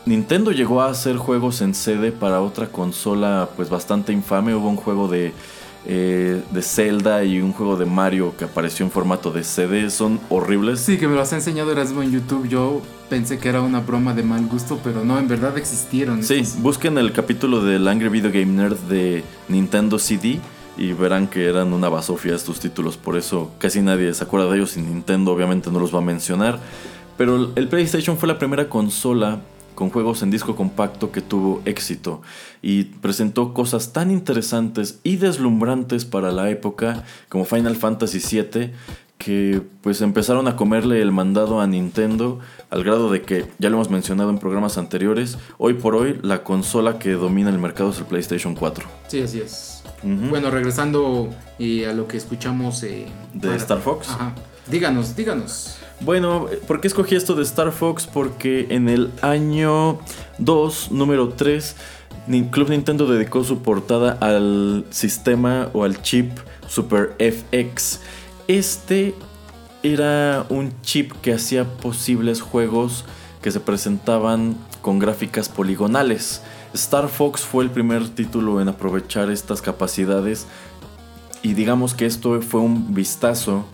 Nintendo 0.06 0.52
llegó 0.52 0.82
a 0.82 0.90
hacer 0.90 1.16
juegos 1.16 1.62
en 1.62 1.74
CD 1.74 2.12
para 2.12 2.42
otra 2.42 2.68
consola 2.68 3.48
pues 3.56 3.70
bastante 3.70 4.12
infame. 4.12 4.54
Hubo 4.56 4.68
un 4.68 4.76
juego 4.76 5.08
de 5.08 5.32
eh, 5.90 6.44
de 6.52 6.62
Zelda 6.62 7.24
y 7.24 7.40
un 7.40 7.54
juego 7.54 7.78
de 7.78 7.86
Mario 7.86 8.36
que 8.38 8.44
apareció 8.44 8.86
en 8.86 8.92
formato 8.92 9.32
de 9.32 9.46
CD 9.46 9.90
son 9.90 10.20
horribles. 10.28 10.82
Sí, 10.82 10.98
que 10.98 11.08
me 11.08 11.16
lo 11.16 11.22
has 11.22 11.32
enseñado 11.32 11.72
Erasmo 11.72 12.04
en 12.04 12.12
YouTube. 12.12 12.50
Yo 12.50 12.82
pensé 13.10 13.40
que 13.40 13.48
era 13.48 13.62
una 13.62 13.80
broma 13.80 14.14
de 14.14 14.22
mal 14.22 14.46
gusto, 14.48 14.82
pero 14.84 15.06
no, 15.06 15.18
en 15.18 15.30
verdad 15.30 15.58
existieron. 15.58 16.24
Sí, 16.24 16.44
busquen 16.58 16.98
el 16.98 17.14
capítulo 17.14 17.64
del 17.64 17.88
Angry 17.88 18.10
Video 18.10 18.32
Game 18.32 18.48
Nerd 18.48 18.78
de 18.90 19.24
Nintendo 19.48 19.98
CD 19.98 20.42
y 20.78 20.92
verán 20.92 21.28
que 21.28 21.46
eran 21.46 21.72
una 21.72 21.88
basofia 21.88 22.36
estos 22.36 22.60
títulos. 22.60 22.98
Por 22.98 23.16
eso 23.16 23.52
casi 23.58 23.82
nadie 23.82 24.14
se 24.14 24.26
acuerda 24.26 24.50
de 24.50 24.58
ellos 24.58 24.76
y 24.76 24.82
Nintendo 24.82 25.32
obviamente 25.32 25.72
no 25.72 25.80
los 25.80 25.96
va 25.96 26.00
a 26.00 26.04
mencionar. 26.04 26.60
Pero 27.18 27.54
el 27.56 27.68
PlayStation 27.70 28.18
fue 28.18 28.28
la 28.28 28.38
primera 28.38 28.68
consola 28.68 29.40
con 29.78 29.92
juegos 29.92 30.24
en 30.24 30.32
disco 30.32 30.56
compacto 30.56 31.12
que 31.12 31.22
tuvo 31.22 31.62
éxito 31.66 32.24
y 32.64 32.86
presentó 32.86 33.54
cosas 33.54 33.94
tan 33.94 34.10
interesantes 34.10 35.00
y 35.04 35.18
deslumbrantes 35.18 36.04
para 36.04 36.32
la 36.32 36.50
época 36.50 37.04
como 37.30 37.46
Final 37.46 37.76
Fantasy 37.76 38.18
VII 38.18 38.72
que 39.20 39.62
pues 39.82 40.02
empezaron 40.02 40.48
a 40.48 40.56
comerle 40.56 41.00
el 41.00 41.12
mandado 41.12 41.62
a 41.62 41.68
Nintendo 41.68 42.40
al 42.72 42.84
grado 42.84 43.12
de 43.12 43.22
que, 43.22 43.46
ya 43.60 43.70
lo 43.70 43.76
hemos 43.76 43.92
mencionado 43.92 44.32
en 44.32 44.40
programas 44.40 44.80
anteriores, 44.80 45.38
hoy 45.60 45.76
por 45.76 45.96
hoy 45.96 46.20
la 46.24 46.44
consola 46.44 46.98
que 46.98 47.12
domina 47.12 47.52
el 47.52 47.60
mercado 47.60 47.92
es 47.92 48.00
el 48.00 48.06
PlayStation 48.06 48.56
4. 48.56 48.84
Sí, 49.08 49.22
así 49.22 49.42
es. 49.42 49.84
Bueno, 50.02 50.50
regresando 50.50 51.30
eh, 51.60 51.86
a 51.86 51.94
lo 51.94 52.08
que 52.08 52.18
escuchamos 52.18 52.82
eh, 52.82 53.06
de 53.36 53.56
Star 53.56 53.80
Fox. 53.80 54.10
Díganos, 54.70 55.16
díganos. 55.16 55.78
Bueno, 56.02 56.48
¿por 56.68 56.82
qué 56.82 56.88
escogí 56.88 57.16
esto 57.16 57.36
de 57.36 57.44
Star 57.44 57.72
Fox? 57.72 58.06
Porque 58.06 58.68
en 58.70 58.90
el 58.90 59.12
año 59.22 60.00
2, 60.40 60.92
número 60.92 61.30
3, 61.30 61.76
Club 62.52 62.70
Nintendo 62.70 63.08
dedicó 63.08 63.44
su 63.44 63.62
portada 63.62 64.18
al 64.20 64.86
sistema 64.90 65.70
o 65.74 65.84
al 65.84 66.02
chip 66.02 66.32
Super 66.68 67.16
FX. 67.18 68.02
Este 68.48 69.16
era 69.84 70.46
un 70.50 70.74
chip 70.82 71.14
que 71.22 71.34
hacía 71.34 71.64
posibles 71.64 72.42
juegos 72.42 73.06
que 73.42 73.52
se 73.52 73.60
presentaban 73.60 74.58
con 74.82 75.00
gráficas 75.00 75.48
poligonales. 75.48 76.42
Star 76.74 77.08
Fox 77.08 77.42
fue 77.42 77.64
el 77.64 77.72
primer 77.72 78.10
título 78.10 78.62
en 78.62 78.68
aprovechar 78.68 79.32
estas 79.32 79.62
capacidades 79.62 80.46
y 81.42 81.54
digamos 81.54 81.94
que 81.94 82.06
esto 82.06 82.42
fue 82.42 82.60
un 82.60 82.94
vistazo 82.94 83.66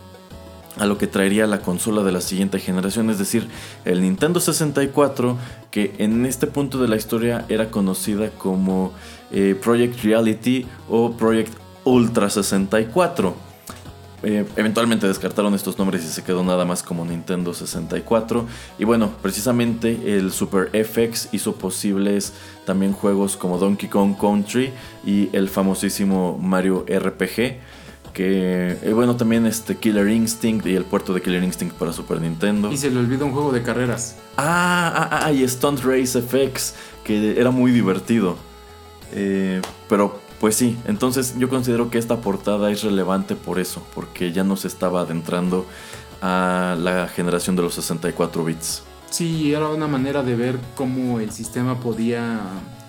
a 0.78 0.86
lo 0.86 0.98
que 0.98 1.08
traería 1.08 1.48
la 1.48 1.60
consola 1.60 2.04
de 2.04 2.12
la 2.12 2.22
siguiente 2.22 2.60
generación, 2.60 3.10
es 3.10 3.20
decir, 3.20 3.48
el 3.86 4.02
Nintendo 4.02 4.40
64, 4.40 5.38
que 5.72 5.94
en 6.00 6.26
este 6.26 6.48
punto 6.48 6.80
de 6.80 6.88
la 6.88 6.96
historia 6.96 7.46
era 7.50 7.70
conocida 7.70 8.30
como 8.32 8.94
eh, 9.32 9.56
Project 9.62 10.04
Reality 10.04 10.66
o 10.90 11.12
Project 11.12 11.54
Ultra 11.84 12.30
64. 12.30 13.54
Eh, 14.26 14.46
eventualmente 14.56 15.06
descartaron 15.06 15.54
estos 15.54 15.78
nombres 15.78 16.06
y 16.06 16.08
se 16.08 16.24
quedó 16.24 16.46
nada 16.46 16.64
más 16.64 16.82
como 16.82 17.04
Nintendo 17.04 17.54
64. 17.54 18.48
Y 18.80 18.86
bueno, 18.86 19.12
precisamente 19.22 20.18
el 20.18 20.32
Super 20.32 20.70
FX 20.72 21.30
hizo 21.34 21.56
posibles 21.56 22.32
también 22.66 22.94
juegos 22.94 23.36
como 23.36 23.58
Donkey 23.58 23.90
Kong 23.90 24.16
Country 24.18 24.72
y 25.06 25.30
el 25.34 25.50
famosísimo 25.50 26.40
Mario 26.42 26.86
RPG 26.88 27.58
que 28.14 28.78
eh, 28.82 28.94
bueno 28.94 29.18
también 29.18 29.46
este 29.46 29.78
Killer 29.78 30.08
Instinct 30.08 30.66
y 30.68 30.76
el 30.76 30.86
puerto 30.86 31.14
de 31.14 31.22
Killer 31.22 31.44
Instinct 31.44 31.76
para 31.76 31.92
Super 31.92 32.22
Nintendo. 32.22 32.72
Y 32.72 32.78
se 32.78 32.92
le 32.92 33.00
olvidó 33.00 33.26
un 33.26 33.34
juego 33.34 33.52
de 33.52 33.64
carreras. 33.64 34.18
Ah, 34.38 35.10
ah, 35.12 35.20
ah 35.26 35.32
y 35.32 35.48
Stunt 35.48 35.82
Race 35.84 36.22
FX, 36.22 36.76
que 37.04 37.40
era 37.40 37.52
muy 37.52 37.72
divertido. 37.72 38.38
Eh, 39.12 39.62
pero 39.90 40.20
pues 40.40 40.56
sí, 40.56 40.78
entonces 40.86 41.36
yo 41.38 41.50
considero 41.50 41.90
que 41.90 41.98
esta 41.98 42.22
portada 42.22 42.72
es 42.72 42.84
relevante 42.84 43.36
por 43.36 43.60
eso, 43.60 43.82
porque 43.96 44.32
ya 44.32 44.44
nos 44.44 44.66
estaba 44.66 45.02
adentrando 45.02 45.66
a 46.22 46.76
la 46.80 47.08
generación 47.08 47.56
de 47.56 47.64
los 47.64 47.76
64 47.76 48.44
bits. 48.44 48.84
Sí, 49.10 49.54
era 49.54 49.70
una 49.70 49.88
manera 49.88 50.24
de 50.24 50.36
ver 50.36 50.60
cómo 50.76 51.20
el 51.20 51.32
sistema 51.32 51.80
podía 51.80 52.40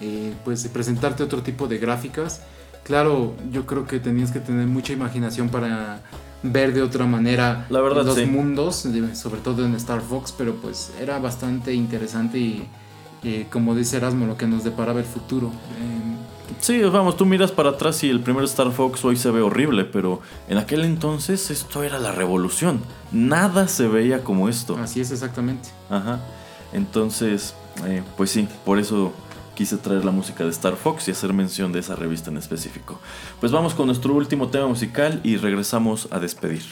eh, 0.00 0.32
pues 0.44 0.66
presentarte 0.68 1.22
otro 1.22 1.42
tipo 1.42 1.66
de 1.66 1.78
gráficas 1.78 2.40
claro, 2.84 3.34
yo 3.50 3.66
creo 3.66 3.86
que 3.86 3.98
tenías 3.98 4.30
que 4.30 4.40
tener 4.40 4.66
mucha 4.66 4.92
imaginación 4.92 5.48
para 5.48 6.00
ver 6.44 6.74
de 6.74 6.82
otra 6.82 7.06
manera 7.06 7.66
los 7.70 8.26
mundos, 8.26 8.86
sobre 9.14 9.40
todo 9.40 9.64
en 9.64 9.74
Star 9.74 10.02
Fox, 10.02 10.32
pero 10.36 10.54
pues 10.56 10.92
era 11.00 11.18
bastante 11.18 11.74
interesante 11.74 12.38
y, 12.38 12.68
como 13.50 13.74
dice 13.74 13.96
Erasmo, 13.96 14.26
lo 14.26 14.36
que 14.36 14.46
nos 14.46 14.62
deparaba 14.62 15.00
el 15.00 15.06
futuro. 15.06 15.50
Em, 15.80 16.16
sí, 16.60 16.82
vamos, 16.82 17.16
tú 17.16 17.24
miras 17.24 17.50
para 17.50 17.70
atrás 17.70 18.04
y 18.04 18.10
el 18.10 18.20
primer 18.20 18.44
Star 18.44 18.70
Fox 18.70 19.02
hoy 19.04 19.16
se 19.16 19.30
ve 19.30 19.40
horrible, 19.40 19.84
pero 19.84 20.20
en 20.48 20.58
aquel 20.58 20.84
entonces 20.84 21.50
esto 21.50 21.82
era 21.82 21.98
la 21.98 22.12
revolución. 22.12 22.82
Nada 23.10 23.66
se 23.66 23.88
veía 23.88 24.22
como 24.22 24.50
esto. 24.50 24.76
Así 24.76 25.00
es, 25.00 25.10
exactamente. 25.10 25.70
Ajá. 25.88 26.20
Entonces, 26.74 27.54
eh, 27.86 28.02
pues 28.16 28.30
sí, 28.30 28.46
por 28.64 28.78
eso 28.78 29.12
quise 29.54 29.76
traer 29.76 30.04
la 30.04 30.10
música 30.10 30.44
de 30.44 30.50
Star 30.50 30.76
Fox 30.76 31.08
y 31.08 31.12
hacer 31.12 31.32
mención 31.32 31.72
de 31.72 31.80
esa 31.80 31.96
revista 31.96 32.30
en 32.30 32.36
específico. 32.36 33.00
Pues 33.40 33.52
vamos 33.52 33.74
con 33.74 33.86
nuestro 33.86 34.14
último 34.14 34.48
tema 34.48 34.66
musical 34.66 35.20
y 35.22 35.36
regresamos 35.36 36.08
a 36.10 36.18
despedir. 36.18 36.64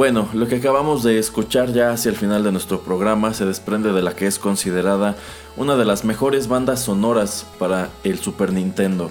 Bueno, 0.00 0.30
lo 0.32 0.48
que 0.48 0.56
acabamos 0.56 1.02
de 1.02 1.18
escuchar 1.18 1.74
ya 1.74 1.90
hacia 1.90 2.08
el 2.08 2.16
final 2.16 2.42
de 2.42 2.52
nuestro 2.52 2.80
programa 2.80 3.34
se 3.34 3.44
desprende 3.44 3.92
de 3.92 4.00
la 4.00 4.16
que 4.16 4.26
es 4.26 4.38
considerada 4.38 5.14
una 5.58 5.76
de 5.76 5.84
las 5.84 6.06
mejores 6.06 6.48
bandas 6.48 6.80
sonoras 6.80 7.46
para 7.58 7.90
el 8.02 8.18
Super 8.18 8.50
Nintendo. 8.50 9.10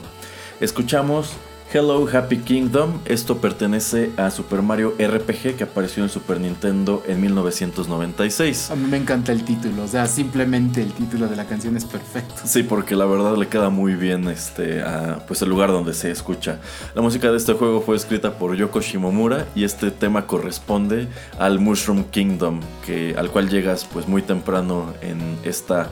Escuchamos 0.59 1.33
Hello 1.71 2.07
Happy 2.11 2.39
Kingdom. 2.39 2.99
Esto 3.05 3.37
pertenece 3.37 4.09
a 4.17 4.31
Super 4.31 4.63
Mario 4.63 4.95
RPG 4.99 5.55
que 5.55 5.65
apareció 5.65 6.01
en 6.01 6.09
Super 6.09 6.41
Nintendo 6.41 7.03
en 7.07 7.21
1996. 7.21 8.71
A 8.71 8.75
mí 8.75 8.87
me 8.87 8.97
encanta 8.97 9.31
el 9.31 9.45
título, 9.45 9.83
o 9.83 9.87
sea, 9.87 10.07
simplemente 10.07 10.81
el 10.81 10.91
título 10.93 11.27
de 11.27 11.35
la 11.35 11.45
canción 11.45 11.77
es 11.77 11.85
perfecto. 11.85 12.33
Sí, 12.43 12.63
porque 12.63 12.95
la 12.95 13.05
verdad 13.05 13.37
le 13.37 13.47
queda 13.47 13.69
muy 13.69 13.93
bien 13.93 14.27
este, 14.29 14.81
a, 14.81 15.23
pues 15.27 15.43
el 15.43 15.49
lugar 15.49 15.69
donde 15.69 15.93
se 15.93 16.09
escucha. 16.09 16.57
La 16.95 17.03
música 17.03 17.29
de 17.29 17.37
este 17.37 17.53
juego 17.53 17.81
fue 17.81 17.95
escrita 17.95 18.39
por 18.39 18.55
Yoko 18.55 18.81
Shimomura 18.81 19.45
y 19.53 19.63
este 19.63 19.91
tema 19.91 20.25
corresponde 20.25 21.07
al 21.37 21.59
Mushroom 21.59 22.05
Kingdom, 22.05 22.61
que, 22.83 23.13
al 23.15 23.29
cual 23.29 23.47
llegas 23.47 23.85
pues 23.85 24.07
muy 24.07 24.23
temprano 24.23 24.91
en 25.01 25.37
esta 25.43 25.91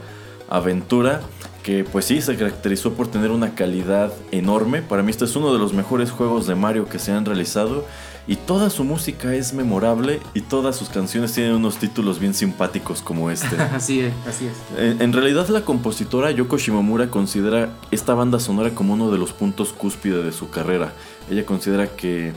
aventura 0.50 1.22
que 1.68 1.84
pues 1.84 2.06
sí 2.06 2.22
se 2.22 2.38
caracterizó 2.38 2.94
por 2.94 3.10
tener 3.10 3.30
una 3.30 3.54
calidad 3.54 4.14
enorme. 4.32 4.82
Para 4.82 5.04
mí 5.04 5.12
este 5.12 5.26
es 5.26 5.36
uno 5.36 5.52
de 5.52 5.60
los 5.60 5.74
mejores 5.74 6.12
juegos 6.12 6.48
de 6.48 6.56
Mario 6.56 6.88
que 6.88 6.98
se 6.98 7.12
han 7.12 7.26
realizado 7.26 7.84
y 8.26 8.38
toda 8.38 8.70
su 8.70 8.86
música 8.86 9.36
es 9.36 9.52
memorable 9.52 10.22
y 10.34 10.40
todas 10.40 10.78
sus 10.78 10.88
canciones 10.88 11.34
tienen 11.34 11.56
unos 11.56 11.76
títulos 11.76 12.20
bien 12.20 12.34
simpáticos 12.34 13.02
como 13.02 13.30
este. 13.30 13.62
así 13.76 14.00
es, 14.00 14.14
así 14.26 14.46
es. 14.46 14.54
En, 14.80 15.02
en, 15.02 15.12
realidad 15.12 15.50
la 15.50 15.66
compositora 15.66 16.32
Yoko 16.32 16.58
Shimomura 16.58 17.10
considera 17.10 17.74
esta 17.92 18.14
banda 18.14 18.40
sonora 18.40 18.70
como 18.70 18.94
uno 18.94 19.12
de 19.12 19.18
los 19.18 19.34
puntos 19.34 19.74
cúspide 19.74 20.24
de 20.24 20.32
su 20.32 20.50
carrera. 20.50 20.94
Ella 21.30 21.46
considera 21.46 21.88
que 21.88 22.32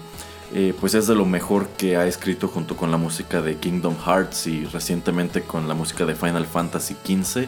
eh, 0.53 0.75
pues 0.81 0.95
es 0.95 1.07
de 1.07 1.15
lo 1.15 1.25
mejor 1.25 1.69
que 1.69 1.97
ha 1.97 2.05
escrito 2.09 2.49
junto 2.49 2.77
con 2.77 2.91
la 2.91 2.97
música 2.97 3.41
de 3.41 3.59
Kingdom 3.59 3.95
Hearts 4.05 4.49
y 4.49 4.65
recientemente 4.65 5.43
con 5.43 5.69
la 5.69 5.75
música 5.75 6.05
de 6.05 6.17
Final 6.17 6.47
Fantasy 6.47 6.97
XV. 7.05 7.47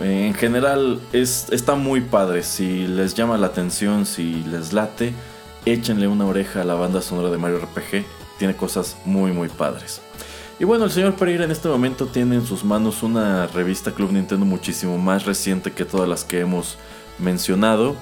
Eh, 0.00 0.26
en 0.26 0.34
general 0.34 1.00
es, 1.12 1.48
está 1.50 1.74
muy 1.74 2.00
padre. 2.00 2.42
Si 2.42 2.86
les 2.86 3.14
llama 3.14 3.38
la 3.38 3.46
atención, 3.46 4.06
si 4.06 4.42
les 4.44 4.72
late, 4.72 5.12
échenle 5.64 6.08
una 6.08 6.26
oreja 6.26 6.62
a 6.62 6.64
la 6.64 6.74
banda 6.74 7.00
sonora 7.00 7.30
de 7.30 7.38
Mario 7.38 7.58
RPG. 7.58 8.04
Tiene 8.38 8.56
cosas 8.56 8.96
muy 9.04 9.32
muy 9.32 9.48
padres. 9.48 10.00
Y 10.58 10.64
bueno, 10.64 10.84
el 10.84 10.90
señor 10.90 11.14
Pereira 11.14 11.44
en 11.44 11.50
este 11.50 11.68
momento 11.68 12.06
tiene 12.06 12.36
en 12.36 12.46
sus 12.46 12.64
manos 12.64 13.02
una 13.02 13.46
revista 13.48 13.92
Club 13.92 14.12
Nintendo 14.12 14.44
muchísimo 14.44 14.98
más 14.98 15.24
reciente 15.24 15.72
que 15.72 15.84
todas 15.84 16.08
las 16.08 16.24
que 16.24 16.40
hemos 16.40 16.76
mencionado, 17.18 17.96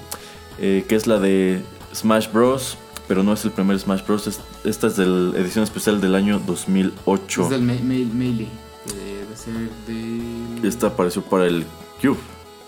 eh, 0.59 0.85
que 0.87 0.95
es 0.95 1.07
la 1.07 1.19
de 1.19 1.61
Smash 1.93 2.31
Bros. 2.31 2.77
Pero 3.07 3.21
no 3.21 3.33
es 3.33 3.43
el 3.43 3.51
primer 3.51 3.77
Smash 3.77 4.05
Bros. 4.05 4.39
Esta 4.63 4.87
es 4.87 4.95
de 4.95 5.05
la 5.05 5.37
edición 5.37 5.63
especial 5.63 5.99
del 5.99 6.15
año 6.15 6.39
2008. 6.39 7.43
Es 7.43 7.49
del 7.49 7.61
Melee. 7.61 8.47
Debe 8.85 9.35
ser 9.35 9.69
de... 9.85 10.67
Esta 10.67 10.87
apareció 10.87 11.21
para 11.21 11.45
el 11.45 11.65
Cube. 12.03 12.17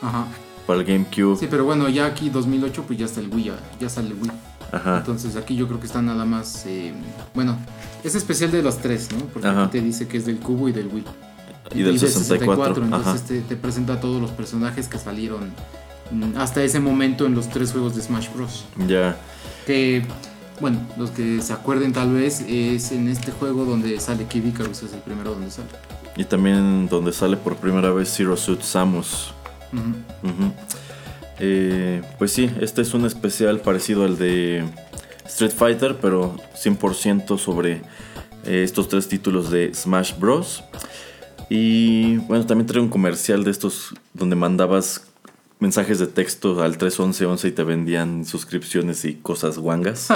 Ajá. 0.02 0.28
Para 0.66 0.80
el 0.80 0.86
GameCube. 0.86 1.38
Sí, 1.38 1.48
pero 1.50 1.66
bueno, 1.66 1.90
ya 1.90 2.06
aquí 2.06 2.30
2008 2.30 2.84
pues 2.88 2.98
ya 2.98 3.06
está 3.06 3.20
el 3.20 3.28
Wii, 3.34 3.52
ya, 3.80 3.90
sale 3.90 4.08
el 4.08 4.14
Wii. 4.14 4.32
Ajá. 4.72 4.98
Entonces 4.98 5.36
aquí 5.36 5.56
yo 5.56 5.68
creo 5.68 5.80
que 5.80 5.86
está 5.86 6.02
nada 6.02 6.26
más... 6.26 6.66
Eh, 6.66 6.94
bueno, 7.34 7.58
es 8.04 8.16
especial 8.16 8.52
de 8.52 8.64
los 8.64 8.78
tres, 8.78 9.10
¿no? 9.12 9.26
Porque 9.26 9.48
aquí 9.48 9.72
te 9.72 9.82
dice 9.82 10.08
que 10.08 10.18
es 10.18 10.26
del 10.26 10.40
Cubo 10.40 10.70
y 10.70 10.72
del 10.72 10.88
Wii. 10.88 11.04
Y 11.76 11.82
del 11.84 12.00
64. 12.00 12.84
entonces 12.84 13.24
te, 13.24 13.42
te, 13.42 13.56
presenta 13.56 13.94
a 13.94 14.00
todos 14.00 14.22
los 14.22 14.32
personajes 14.32 14.88
que 14.88 14.98
salieron 14.98 15.52
mm, 16.12 16.38
hasta 16.38 16.64
ese 16.64 16.80
momento 16.80 17.26
en 17.26 17.36
los 17.36 17.50
tres 17.50 17.72
juegos 17.72 17.96
de 17.96 18.02
Smash 18.02 18.30
Bros. 18.34 18.66
Ya. 18.88 19.18
Que, 19.66 20.06
bueno, 20.62 20.80
los 20.98 21.12
que 21.12 21.42
se 21.42 21.54
acuerden 21.54 21.92
tal 21.92 22.14
vez, 22.14 22.42
es 22.48 22.92
en 22.92 23.10
este 23.10 23.32
juego 23.32 23.66
donde 23.66 24.00
sale 24.00 24.26
Kid 24.26 24.46
Icarus, 24.46 24.84
es 24.84 24.94
el 24.94 25.00
primero 25.00 25.32
donde 25.32 25.52
sale. 25.52 25.70
Y 26.16 26.24
también 26.24 26.88
donde 26.88 27.12
sale 27.12 27.38
por 27.38 27.58
primera 27.58 27.92
vez 27.92 28.14
Zero 28.16 28.38
Suit 28.38 28.62
Samus. 28.62 29.34
Uh 29.74 29.78
-huh. 29.78 30.52
eh, 31.40 32.02
pues 32.18 32.32
sí, 32.32 32.50
este 32.62 32.82
es 32.82 32.94
un 32.94 33.06
especial 33.06 33.60
parecido 33.60 34.06
al 34.06 34.18
de 34.18 34.64
Street 35.26 35.52
Fighter, 35.52 35.98
pero 36.02 36.36
100% 36.56 37.38
sobre 37.38 37.82
eh, 38.46 38.64
estos 38.64 38.88
tres 38.88 39.08
títulos 39.08 39.50
de 39.50 39.74
Smash 39.74 40.18
Bros. 40.18 40.64
Y 41.50 42.18
bueno, 42.18 42.46
también 42.46 42.68
trae 42.68 42.82
un 42.82 42.90
comercial 42.90 43.44
de 43.44 43.52
estos 43.52 43.94
donde 44.14 44.36
mandabas 44.36 45.08
mensajes 45.60 46.00
de 46.00 46.08
texto 46.08 46.62
al 46.62 46.78
31111 46.78 47.48
y 47.48 47.52
te 47.52 47.64
vendían 47.64 48.26
suscripciones 48.26 49.06
y 49.06 49.16
cosas 49.16 49.58
guangas. 49.58 50.08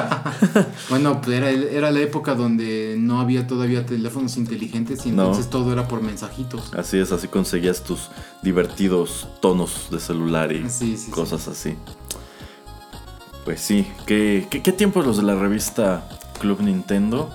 bueno, 0.89 1.21
pues 1.21 1.37
era, 1.37 1.49
era, 1.49 1.91
la 1.91 2.01
época 2.01 2.35
donde 2.35 2.95
no 2.97 3.19
había 3.21 3.47
todavía 3.47 3.85
teléfonos 3.85 4.37
inteligentes 4.37 5.05
y 5.05 5.09
entonces 5.09 5.45
no. 5.45 5.51
todo 5.51 5.71
era 5.73 5.87
por 5.87 6.01
mensajitos. 6.01 6.73
Así 6.73 6.97
es, 6.97 7.11
así 7.11 7.27
conseguías 7.27 7.83
tus 7.83 8.09
divertidos 8.41 9.27
tonos 9.41 9.87
de 9.91 9.99
celular 9.99 10.51
y 10.51 10.69
sí, 10.69 10.97
sí, 10.97 11.09
cosas 11.11 11.43
sí. 11.43 11.49
así. 11.49 11.75
Pues 13.45 13.61
sí, 13.61 13.87
¿Qué, 14.05 14.45
¿qué, 14.49 14.61
qué 14.61 14.71
tiempos 14.71 15.05
los 15.05 15.17
de 15.17 15.23
la 15.23 15.35
revista 15.35 16.07
Club 16.39 16.61
Nintendo? 16.61 17.29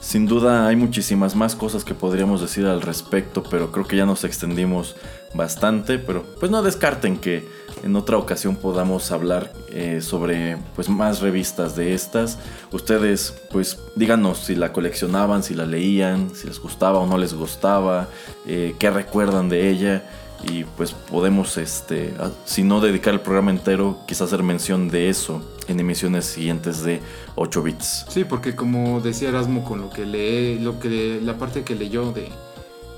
Sin 0.00 0.26
duda 0.26 0.66
hay 0.66 0.76
muchísimas 0.76 1.34
más 1.34 1.56
cosas 1.56 1.82
que 1.82 1.94
podríamos 1.94 2.42
decir 2.42 2.66
al 2.66 2.82
respecto, 2.82 3.42
pero 3.42 3.72
creo 3.72 3.86
que 3.86 3.96
ya 3.96 4.04
nos 4.04 4.24
extendimos 4.24 4.96
bastante, 5.34 5.98
pero 5.98 6.24
pues 6.38 6.50
no 6.50 6.62
descarten 6.62 7.18
que 7.18 7.46
en 7.82 7.96
otra 7.96 8.16
ocasión 8.16 8.56
podamos 8.56 9.10
hablar 9.10 9.52
eh, 9.68 10.00
sobre 10.00 10.56
pues 10.74 10.88
más 10.88 11.20
revistas 11.20 11.76
de 11.76 11.94
estas. 11.94 12.38
Ustedes 12.72 13.34
pues 13.50 13.78
díganos 13.96 14.38
si 14.38 14.54
la 14.54 14.72
coleccionaban, 14.72 15.42
si 15.42 15.54
la 15.54 15.66
leían, 15.66 16.34
si 16.34 16.46
les 16.46 16.58
gustaba 16.58 16.98
o 16.98 17.06
no 17.06 17.18
les 17.18 17.34
gustaba, 17.34 18.08
eh, 18.46 18.74
qué 18.78 18.90
recuerdan 18.90 19.48
de 19.48 19.68
ella 19.68 20.04
y 20.48 20.64
pues 20.64 20.92
podemos 20.92 21.56
este 21.56 22.12
si 22.44 22.62
no 22.64 22.80
dedicar 22.80 23.14
el 23.14 23.20
programa 23.20 23.50
entero 23.50 24.00
quizás 24.06 24.28
hacer 24.28 24.42
mención 24.42 24.88
de 24.88 25.08
eso 25.08 25.42
en 25.68 25.80
emisiones 25.80 26.26
siguientes 26.26 26.82
de 26.82 27.00
8 27.34 27.62
bits. 27.62 28.06
Sí, 28.08 28.24
porque 28.24 28.54
como 28.54 29.00
decía 29.00 29.30
Erasmo 29.30 29.64
con 29.64 29.80
lo 29.80 29.90
que 29.90 30.04
lee, 30.04 30.58
lo 30.58 30.78
que 30.78 31.20
la 31.22 31.38
parte 31.38 31.62
que 31.64 31.74
leyó 31.74 32.12
de 32.12 32.28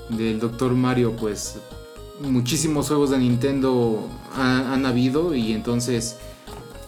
del 0.09 0.39
Doctor 0.39 0.73
Mario, 0.73 1.15
pues 1.17 1.57
muchísimos 2.21 2.87
juegos 2.87 3.11
de 3.11 3.19
Nintendo 3.19 4.07
ha, 4.35 4.73
han 4.73 4.85
habido 4.85 5.35
y 5.35 5.53
entonces 5.53 6.17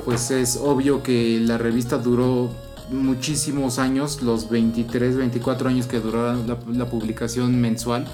pues 0.05 0.31
es 0.31 0.57
obvio 0.57 1.03
que 1.03 1.39
la 1.39 1.57
revista 1.57 1.97
duró 1.97 2.49
muchísimos 2.89 3.77
años, 3.77 4.21
los 4.21 4.49
23, 4.49 5.17
24 5.17 5.69
años 5.69 5.85
que 5.85 5.99
duró 5.99 6.33
la, 6.33 6.57
la 6.71 6.85
publicación 6.89 7.59
mensual 7.59 8.07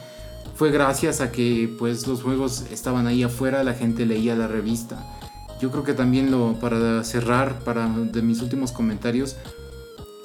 fue 0.56 0.72
gracias 0.72 1.22
a 1.22 1.32
que 1.32 1.74
pues 1.78 2.08
los 2.08 2.24
juegos 2.24 2.66
estaban 2.72 3.08
ahí 3.08 3.24
afuera, 3.24 3.64
la 3.64 3.74
gente 3.74 4.06
leía 4.06 4.36
la 4.36 4.48
revista. 4.48 5.06
Yo 5.62 5.72
creo 5.72 5.84
que 5.84 5.94
también 5.94 6.32
lo 6.32 6.54
para 6.60 7.04
cerrar 7.04 7.60
para 7.60 7.88
de 7.88 8.22
mis 8.22 8.42
últimos 8.42 8.72
comentarios 8.72 9.36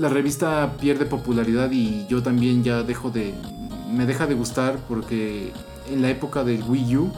la 0.00 0.08
revista 0.08 0.76
pierde 0.80 1.04
popularidad 1.04 1.70
y 1.72 2.06
yo 2.08 2.22
también 2.22 2.64
ya 2.64 2.82
dejo 2.82 3.10
de 3.10 3.34
me 3.92 4.06
deja 4.06 4.26
de 4.26 4.34
gustar 4.34 4.78
porque 4.88 5.52
en 5.92 6.02
la 6.02 6.10
época 6.10 6.44
del 6.44 6.62
Wii 6.62 6.96
U 6.96 7.10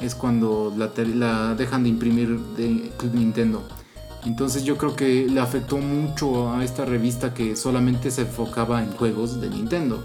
es 0.00 0.14
cuando 0.14 0.72
la, 0.76 0.90
la 1.14 1.54
dejan 1.54 1.84
de 1.84 1.88
imprimir 1.88 2.38
de 2.56 2.90
Club 2.96 3.14
Nintendo. 3.14 3.62
Entonces 4.24 4.64
yo 4.64 4.76
creo 4.76 4.94
que 4.94 5.26
le 5.28 5.40
afectó 5.40 5.78
mucho 5.78 6.52
a 6.52 6.64
esta 6.64 6.84
revista 6.84 7.34
que 7.34 7.56
solamente 7.56 8.10
se 8.10 8.22
enfocaba 8.22 8.82
en 8.82 8.92
juegos 8.92 9.40
de 9.40 9.50
Nintendo 9.50 10.02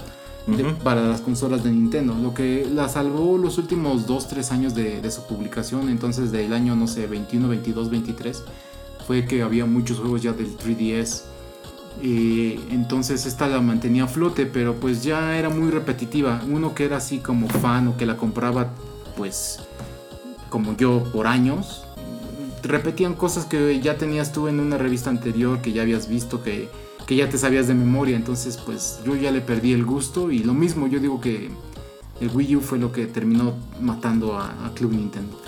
de, 0.48 0.64
para 0.84 1.02
las 1.02 1.22
consolas 1.22 1.64
de 1.64 1.72
Nintendo. 1.72 2.16
Lo 2.16 2.34
que 2.34 2.68
la 2.74 2.90
salvó 2.90 3.38
los 3.38 3.58
últimos 3.58 4.08
2-3 4.08 4.52
años 4.52 4.74
de, 4.74 5.02
de, 5.02 5.12
su 5.12 5.24
publicación, 5.28 5.90
entonces 5.90 6.32
del 6.32 6.54
año, 6.54 6.76
no 6.76 6.88
sé, 6.88 7.06
21, 7.06 7.48
22, 7.48 7.90
23, 7.90 8.44
fue 9.06 9.26
que 9.26 9.42
había 9.42 9.66
muchos 9.66 10.00
juegos 10.00 10.22
ya 10.24 10.34
del 10.34 10.58
3DS. 10.58 11.24
Entonces 12.02 13.26
esta 13.26 13.48
la 13.48 13.62
mantenía 13.62 14.06
a 14.06 14.08
flote, 14.08 14.46
pero 14.46 14.76
pues 14.76 15.04
ya 15.04 15.38
era 15.38 15.50
muy 15.50 15.72
repetitiva. 15.72 16.42
Uno 16.50 16.74
que 16.74 16.86
era 16.86 16.98
así 16.98 17.20
como 17.20 17.48
fan 17.48 17.88
o 17.88 17.98
que 17.98 18.06
la 18.06 18.18
compraba, 18.18 18.74
pues 19.16 19.60
como 20.50 20.78
yo 20.78 21.04
por 21.12 21.28
años, 21.28 21.84
repetían 22.64 23.14
cosas 23.14 23.46
que 23.46 23.80
ya 23.80 23.98
tenías 23.98 24.32
tú 24.32 24.48
en 24.48 24.60
una 24.60 24.78
revista 24.78 25.10
anterior, 25.10 25.62
que 25.62 25.74
ya 25.74 25.82
habías 25.82 26.08
visto, 26.08 26.44
que 26.44 26.70
que 27.08 27.16
ya 27.16 27.30
te 27.30 27.38
sabías 27.40 27.68
de 27.68 27.74
memoria. 27.74 28.16
Entonces, 28.16 28.58
pues 28.58 29.00
yo 29.04 29.16
ya 29.16 29.32
le 29.32 29.42
perdí 29.42 29.74
el 29.74 29.86
gusto. 29.86 30.30
Y 30.30 30.40
lo 30.40 30.54
mismo, 30.54 30.88
yo 30.88 31.00
digo 31.00 31.20
que 31.20 31.50
el 32.20 32.30
Wii 32.32 32.58
U 32.58 32.62
fue 32.62 32.78
lo 32.78 32.92
que 32.92 33.08
terminó 33.08 33.56
matando 33.82 34.38
a 34.38 34.72
Club 34.76 34.92
Nintendo. 34.92 35.40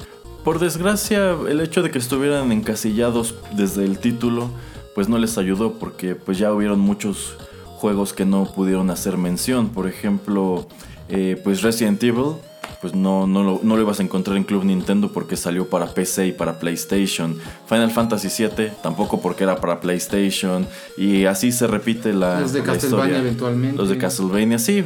Por 0.43 0.59
desgracia, 0.59 1.35
el 1.47 1.59
hecho 1.59 1.83
de 1.83 1.91
que 1.91 1.99
estuvieran 1.99 2.51
encasillados 2.53 3.35
desde 3.55 3.83
el 3.83 3.99
título, 3.99 4.49
pues 4.95 5.09
no 5.09 5.17
les 5.17 5.37
ayudó 5.37 5.73
porque 5.73 6.15
pues 6.15 6.37
ya 6.37 6.53
hubieron 6.53 6.79
muchos 6.79 7.35
juegos 7.77 8.13
que 8.13 8.25
no 8.25 8.45
pudieron 8.45 8.89
hacer 8.89 9.17
mención. 9.17 9.69
Por 9.69 9.87
ejemplo, 9.87 10.67
eh, 11.09 11.39
pues 11.43 11.61
Resident 11.61 12.01
Evil 12.03 12.35
pues 12.81 12.95
no, 12.95 13.27
no, 13.27 13.43
lo, 13.43 13.59
no 13.61 13.75
lo 13.75 13.81
ibas 13.81 13.99
a 13.99 14.03
encontrar 14.03 14.37
en 14.37 14.45
Club 14.45 14.63
Nintendo 14.63 15.11
porque 15.11 15.35
salió 15.35 15.69
para 15.69 15.87
PC 15.93 16.27
y 16.27 16.31
para 16.31 16.59
PlayStation. 16.59 17.37
Final 17.67 17.91
Fantasy 17.91 18.29
VII 18.45 18.71
tampoco 18.81 19.19
porque 19.19 19.43
era 19.43 19.59
para 19.59 19.81
PlayStation. 19.81 20.65
Y 20.97 21.25
así 21.25 21.51
se 21.51 21.67
repite 21.67 22.13
la, 22.13 22.39
Los 22.39 22.53
de 22.53 22.59
la 22.59 22.65
Castlevania 22.65 23.05
historia. 23.05 23.17
eventualmente. 23.19 23.77
Los 23.77 23.89
de 23.89 23.97
Castlevania, 23.97 24.59
sí, 24.59 24.83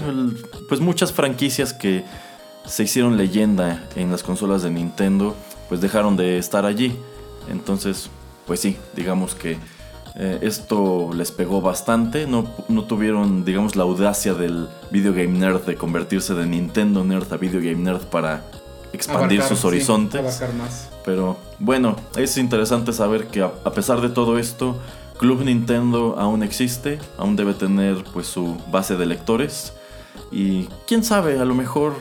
pues 0.68 0.82
muchas 0.82 1.14
franquicias 1.14 1.74
que 1.74 2.04
se 2.66 2.84
hicieron 2.84 3.16
leyenda 3.16 3.88
en 3.96 4.10
las 4.10 4.24
consolas 4.24 4.64
de 4.64 4.72
Nintendo, 4.72 5.36
pues 5.70 5.80
dejaron 5.80 6.16
de 6.18 6.40
estar 6.40 6.66
allí. 6.66 6.96
Entonces, 7.52 8.10
pues 8.48 8.60
sí, 8.60 8.78
digamos 8.96 9.36
que 9.36 9.58
Eh, 10.16 10.40
esto 10.44 11.10
les 11.14 11.32
pegó 11.32 11.62
bastante, 11.62 12.28
no, 12.28 12.48
no, 12.68 12.84
tuvieron, 12.84 13.44
digamos, 13.46 13.76
la 13.76 13.84
audacia 13.84 14.36
del 14.36 14.68
video 14.92 15.12
game 15.12 15.40
nerd 15.40 15.62
de 15.66 15.76
convertirse 15.76 16.36
de 16.36 16.46
Nintendo 16.46 17.04
nerd 17.04 17.34
a 17.34 17.38
video 17.38 17.60
game 17.60 17.84
nerd 17.84 18.02
para 18.04 18.44
expandir 18.94 19.42
sus 19.42 19.66
horizontes. 19.66 20.42
Pero 21.04 21.38
bueno, 21.58 21.96
es 22.16 22.38
interesante 22.38 22.94
saber 22.94 23.28
que 23.28 23.42
a, 23.42 23.74
pesar 23.74 24.02
de 24.02 24.10
todo 24.10 24.38
esto, 24.38 24.78
Club 25.18 25.44
Nintendo 25.44 26.16
aún 26.20 26.44
existe, 26.44 27.00
aún 27.18 27.36
debe 27.36 27.56
tener 27.56 28.04
pues 28.14 28.28
su 28.28 28.56
base 28.72 28.96
de 28.96 29.08
lectores 29.08 29.74
y 30.32 30.66
quién 30.86 31.04
sabe, 31.04 31.40
a 31.40 31.46
lo 31.46 31.56
mejor 31.56 31.96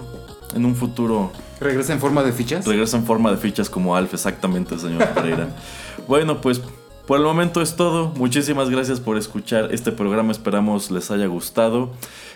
en 0.54 0.66
un 0.66 0.76
futuro 0.76 1.32
regresa 1.60 1.94
en 1.94 2.00
forma 2.00 2.22
de 2.22 2.32
fichas. 2.32 2.66
Regresa 2.66 2.98
en 2.98 3.06
forma 3.06 3.30
de 3.30 3.38
fichas 3.38 3.70
como 3.70 3.96
Alf, 3.96 4.12
exactamente, 4.12 4.78
señor 4.78 5.08
Pereira. 5.14 5.48
bueno, 6.06 6.40
pues 6.40 6.60
por 7.12 7.18
el 7.18 7.26
momento 7.26 7.60
es 7.60 7.76
todo. 7.76 8.08
Muchísimas 8.16 8.70
gracias 8.70 8.98
por 8.98 9.18
escuchar 9.18 9.68
este 9.74 9.92
programa. 9.92 10.32
Esperamos 10.32 10.90
les 10.90 11.10
haya 11.10 11.26
gustado. 11.26 11.90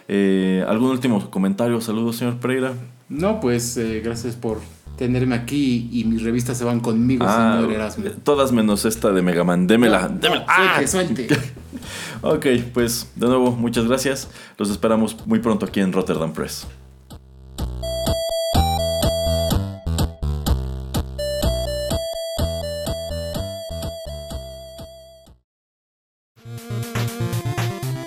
Eh, 0.06 0.66
¿Algún 0.68 0.90
último 0.90 1.30
comentario? 1.30 1.80
Saludos, 1.80 2.16
señor 2.16 2.36
Pereira. 2.40 2.74
No, 3.08 3.40
pues 3.40 3.78
eh, 3.78 4.02
gracias 4.04 4.36
por 4.36 4.60
tenerme 4.98 5.34
aquí 5.34 5.88
y 5.90 6.04
mis 6.04 6.22
revistas 6.22 6.58
se 6.58 6.64
van 6.64 6.80
conmigo, 6.80 7.24
ah, 7.26 7.54
señor 7.56 7.72
Erasmo. 7.72 8.04
Todas 8.22 8.52
menos 8.52 8.84
esta 8.84 9.12
de 9.12 9.22
Megaman. 9.22 9.66
Démela, 9.66 10.08
démela. 10.08 10.44
¡Ah! 10.46 10.86
suelte. 10.86 11.26
ok, 12.20 12.46
pues 12.74 13.10
de 13.16 13.28
nuevo, 13.28 13.52
muchas 13.52 13.86
gracias. 13.86 14.28
Los 14.58 14.68
esperamos 14.68 15.16
muy 15.24 15.38
pronto 15.38 15.64
aquí 15.64 15.80
en 15.80 15.90
Rotterdam 15.90 16.34
Press. 16.34 16.66